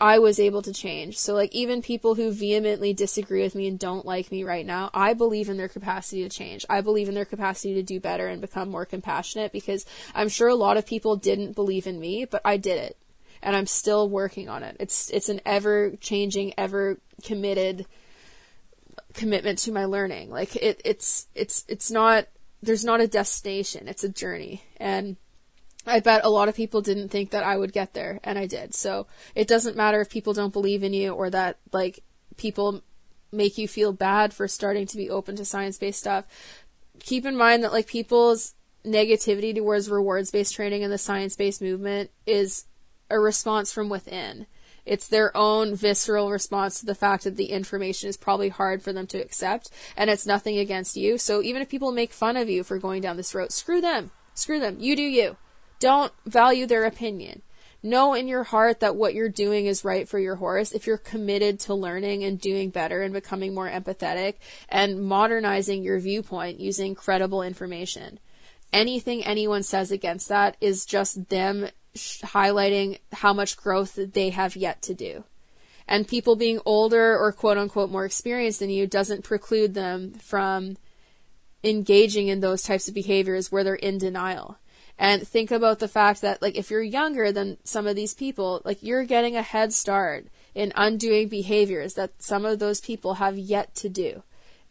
I 0.00 0.20
was 0.20 0.38
able 0.38 0.62
to 0.62 0.72
change. 0.72 1.18
So 1.18 1.34
like 1.34 1.52
even 1.52 1.82
people 1.82 2.14
who 2.14 2.30
vehemently 2.30 2.92
disagree 2.92 3.42
with 3.42 3.56
me 3.56 3.66
and 3.66 3.78
don't 3.78 4.06
like 4.06 4.30
me 4.30 4.44
right 4.44 4.64
now, 4.64 4.90
I 4.94 5.12
believe 5.12 5.48
in 5.48 5.56
their 5.56 5.68
capacity 5.68 6.22
to 6.22 6.28
change. 6.28 6.64
I 6.70 6.82
believe 6.82 7.08
in 7.08 7.16
their 7.16 7.24
capacity 7.24 7.74
to 7.74 7.82
do 7.82 7.98
better 7.98 8.28
and 8.28 8.40
become 8.40 8.70
more 8.70 8.86
compassionate 8.86 9.50
because 9.50 9.84
I'm 10.14 10.28
sure 10.28 10.48
a 10.48 10.54
lot 10.54 10.76
of 10.76 10.86
people 10.86 11.16
didn't 11.16 11.56
believe 11.56 11.86
in 11.86 11.98
me, 11.98 12.24
but 12.24 12.42
I 12.44 12.58
did 12.58 12.78
it 12.78 12.96
and 13.42 13.56
I'm 13.56 13.66
still 13.66 14.08
working 14.08 14.48
on 14.48 14.62
it. 14.62 14.76
It's 14.80 15.10
it's 15.10 15.28
an 15.28 15.40
ever 15.46 15.92
changing, 16.00 16.54
ever 16.56 16.98
committed 17.24 17.86
commitment 19.14 19.58
to 19.60 19.72
my 19.72 19.84
learning. 19.84 20.30
Like 20.30 20.56
it 20.56 20.80
it's 20.84 21.26
it's 21.34 21.64
it's 21.68 21.90
not 21.90 22.26
there's 22.62 22.84
not 22.84 23.00
a 23.00 23.08
destination, 23.08 23.88
it's 23.88 24.04
a 24.04 24.08
journey. 24.08 24.62
And 24.78 25.16
I 25.86 26.00
bet 26.00 26.24
a 26.24 26.30
lot 26.30 26.48
of 26.48 26.54
people 26.54 26.80
didn't 26.82 27.08
think 27.08 27.30
that 27.30 27.44
I 27.44 27.56
would 27.56 27.72
get 27.72 27.94
there 27.94 28.20
and 28.22 28.38
I 28.38 28.46
did. 28.46 28.74
So 28.74 29.06
it 29.34 29.48
doesn't 29.48 29.76
matter 29.76 30.00
if 30.00 30.10
people 30.10 30.34
don't 30.34 30.52
believe 30.52 30.82
in 30.82 30.92
you 30.92 31.12
or 31.12 31.30
that 31.30 31.58
like 31.72 32.02
people 32.36 32.82
make 33.32 33.58
you 33.58 33.68
feel 33.68 33.92
bad 33.92 34.34
for 34.34 34.48
starting 34.48 34.86
to 34.86 34.96
be 34.96 35.10
open 35.10 35.36
to 35.36 35.44
science-based 35.44 35.98
stuff. 35.98 36.24
Keep 37.00 37.26
in 37.26 37.36
mind 37.36 37.62
that 37.62 37.72
like 37.72 37.86
people's 37.86 38.54
negativity 38.84 39.54
towards 39.54 39.90
rewards-based 39.90 40.54
training 40.54 40.82
and 40.82 40.92
the 40.92 40.98
science-based 40.98 41.60
movement 41.60 42.10
is 42.26 42.64
a 43.10 43.18
response 43.18 43.72
from 43.72 43.88
within. 43.88 44.46
It's 44.84 45.08
their 45.08 45.36
own 45.36 45.74
visceral 45.74 46.30
response 46.30 46.80
to 46.80 46.86
the 46.86 46.94
fact 46.94 47.24
that 47.24 47.36
the 47.36 47.50
information 47.50 48.08
is 48.08 48.16
probably 48.16 48.48
hard 48.48 48.82
for 48.82 48.92
them 48.92 49.06
to 49.08 49.18
accept, 49.18 49.70
and 49.96 50.08
it's 50.08 50.26
nothing 50.26 50.58
against 50.58 50.96
you. 50.96 51.18
So 51.18 51.42
even 51.42 51.60
if 51.60 51.68
people 51.68 51.92
make 51.92 52.12
fun 52.12 52.38
of 52.38 52.48
you 52.48 52.64
for 52.64 52.78
going 52.78 53.02
down 53.02 53.18
this 53.18 53.34
road, 53.34 53.52
screw 53.52 53.82
them. 53.82 54.10
Screw 54.34 54.58
them. 54.58 54.76
You 54.80 54.96
do 54.96 55.02
you. 55.02 55.36
Don't 55.78 56.12
value 56.24 56.66
their 56.66 56.84
opinion. 56.84 57.42
Know 57.82 58.14
in 58.14 58.26
your 58.26 58.44
heart 58.44 58.80
that 58.80 58.96
what 58.96 59.14
you're 59.14 59.28
doing 59.28 59.66
is 59.66 59.84
right 59.84 60.08
for 60.08 60.18
your 60.18 60.36
horse 60.36 60.72
if 60.72 60.86
you're 60.86 60.96
committed 60.96 61.60
to 61.60 61.74
learning 61.74 62.24
and 62.24 62.40
doing 62.40 62.70
better 62.70 63.02
and 63.02 63.12
becoming 63.12 63.54
more 63.54 63.68
empathetic 63.68 64.34
and 64.68 65.04
modernizing 65.04 65.82
your 65.82 66.00
viewpoint 66.00 66.58
using 66.58 66.96
credible 66.96 67.42
information. 67.42 68.18
Anything 68.72 69.24
anyone 69.24 69.62
says 69.62 69.92
against 69.92 70.28
that 70.28 70.56
is 70.60 70.84
just 70.84 71.28
them 71.28 71.68
highlighting 71.98 72.98
how 73.12 73.32
much 73.32 73.56
growth 73.56 73.98
they 74.12 74.30
have 74.30 74.56
yet 74.56 74.82
to 74.82 74.94
do. 74.94 75.24
And 75.86 76.06
people 76.06 76.36
being 76.36 76.60
older 76.64 77.18
or 77.18 77.32
quote 77.32 77.58
unquote 77.58 77.90
more 77.90 78.04
experienced 78.04 78.60
than 78.60 78.70
you 78.70 78.86
doesn't 78.86 79.24
preclude 79.24 79.74
them 79.74 80.12
from 80.14 80.76
engaging 81.64 82.28
in 82.28 82.40
those 82.40 82.62
types 82.62 82.88
of 82.88 82.94
behaviors 82.94 83.50
where 83.50 83.64
they're 83.64 83.74
in 83.74 83.98
denial. 83.98 84.58
And 84.98 85.26
think 85.26 85.50
about 85.50 85.78
the 85.78 85.88
fact 85.88 86.22
that, 86.22 86.42
like, 86.42 86.56
if 86.56 86.70
you're 86.70 86.82
younger 86.82 87.30
than 87.30 87.58
some 87.62 87.86
of 87.86 87.94
these 87.94 88.14
people, 88.14 88.60
like, 88.64 88.82
you're 88.82 89.04
getting 89.04 89.36
a 89.36 89.42
head 89.42 89.72
start 89.72 90.26
in 90.54 90.72
undoing 90.74 91.28
behaviors 91.28 91.94
that 91.94 92.20
some 92.20 92.44
of 92.44 92.58
those 92.58 92.80
people 92.80 93.14
have 93.14 93.38
yet 93.38 93.74
to 93.76 93.88
do. 93.88 94.24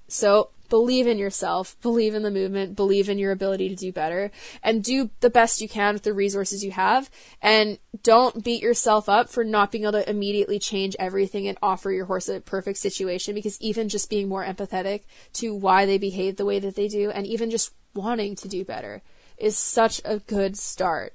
So, 0.10 0.50
believe 0.70 1.08
in 1.08 1.18
yourself, 1.18 1.76
believe 1.82 2.16
in 2.16 2.24
the 2.24 2.32
movement, 2.32 2.76
believe 2.76 3.10
in 3.10 3.18
your 3.18 3.32
ability 3.32 3.70
to 3.70 3.76
do 3.76 3.92
better, 3.92 4.32
and 4.64 4.84
do 4.84 5.10
the 5.20 5.30
best 5.30 5.62
you 5.62 5.70
can 5.70 5.94
with 5.94 6.04
the 6.04 6.14
resources 6.14 6.64
you 6.64 6.72
have. 6.72 7.10
And 7.42 7.80
don't 8.04 8.44
beat 8.44 8.62
yourself 8.62 9.10
up 9.10 9.30
for 9.30 9.44
not 9.44 9.72
being 9.72 9.84
able 9.84 9.94
to 9.94 10.10
immediately 10.10 10.60
change 10.60 10.96
everything 11.00 11.48
and 11.48 11.58
offer 11.62 11.92
your 11.92 12.06
horse 12.06 12.30
a 12.30 12.40
perfect 12.42 12.80
situation 12.80 13.34
because 13.34 13.60
even 13.62 13.90
just 13.90 14.10
being 14.10 14.30
more 14.30 14.46
empathetic 14.46 15.04
to 15.34 15.54
why 15.54 15.86
they 15.86 15.98
behave 15.98 16.36
the 16.38 16.46
way 16.46 16.60
that 16.60 16.76
they 16.76 16.88
do 16.88 17.10
and 17.12 17.26
even 17.26 17.50
just 17.50 17.74
wanting 17.94 18.36
to 18.36 18.48
do 18.48 18.64
better 18.64 19.02
is 19.38 19.58
such 19.58 20.02
a 20.06 20.20
good 20.20 20.58
start. 20.58 21.14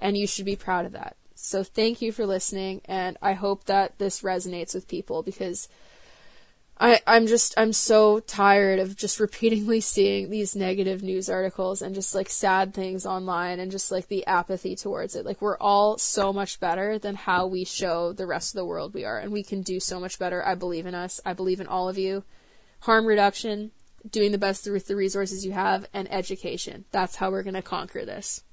And 0.00 0.16
you 0.16 0.26
should 0.26 0.44
be 0.44 0.56
proud 0.56 0.86
of 0.86 0.92
that. 0.92 1.16
So 1.34 1.62
thank 1.62 2.02
you 2.02 2.12
for 2.12 2.26
listening 2.26 2.82
and 2.84 3.16
I 3.22 3.34
hope 3.34 3.64
that 3.64 3.98
this 3.98 4.22
resonates 4.22 4.74
with 4.74 4.88
people 4.88 5.22
because 5.22 5.68
I, 6.80 7.00
I'm 7.06 7.26
just, 7.26 7.54
I'm 7.56 7.72
so 7.72 8.20
tired 8.20 8.78
of 8.78 8.96
just 8.96 9.18
repeatedly 9.18 9.80
seeing 9.82 10.30
these 10.30 10.54
negative 10.54 11.02
news 11.02 11.28
articles 11.28 11.82
and 11.82 11.94
just 11.94 12.14
like 12.14 12.28
sad 12.28 12.72
things 12.72 13.04
online 13.04 13.58
and 13.58 13.70
just 13.70 13.90
like 13.90 14.06
the 14.08 14.26
apathy 14.26 14.76
towards 14.76 15.16
it. 15.16 15.26
Like 15.26 15.42
we're 15.42 15.58
all 15.58 15.98
so 15.98 16.32
much 16.32 16.60
better 16.60 16.98
than 16.98 17.16
how 17.16 17.46
we 17.46 17.64
show 17.64 18.12
the 18.12 18.26
rest 18.26 18.54
of 18.54 18.58
the 18.58 18.64
world 18.64 18.94
we 18.94 19.04
are 19.04 19.18
and 19.18 19.32
we 19.32 19.42
can 19.42 19.62
do 19.62 19.80
so 19.80 19.98
much 19.98 20.18
better. 20.18 20.44
I 20.44 20.54
believe 20.54 20.86
in 20.86 20.94
us. 20.94 21.20
I 21.26 21.32
believe 21.32 21.60
in 21.60 21.66
all 21.66 21.88
of 21.88 21.98
you. 21.98 22.22
Harm 22.80 23.06
reduction, 23.06 23.72
doing 24.08 24.30
the 24.30 24.38
best 24.38 24.70
with 24.70 24.86
the 24.86 24.94
resources 24.94 25.44
you 25.44 25.52
have, 25.52 25.86
and 25.92 26.10
education. 26.12 26.84
That's 26.92 27.16
how 27.16 27.30
we're 27.30 27.42
going 27.42 27.54
to 27.54 27.62
conquer 27.62 28.04
this. 28.04 28.44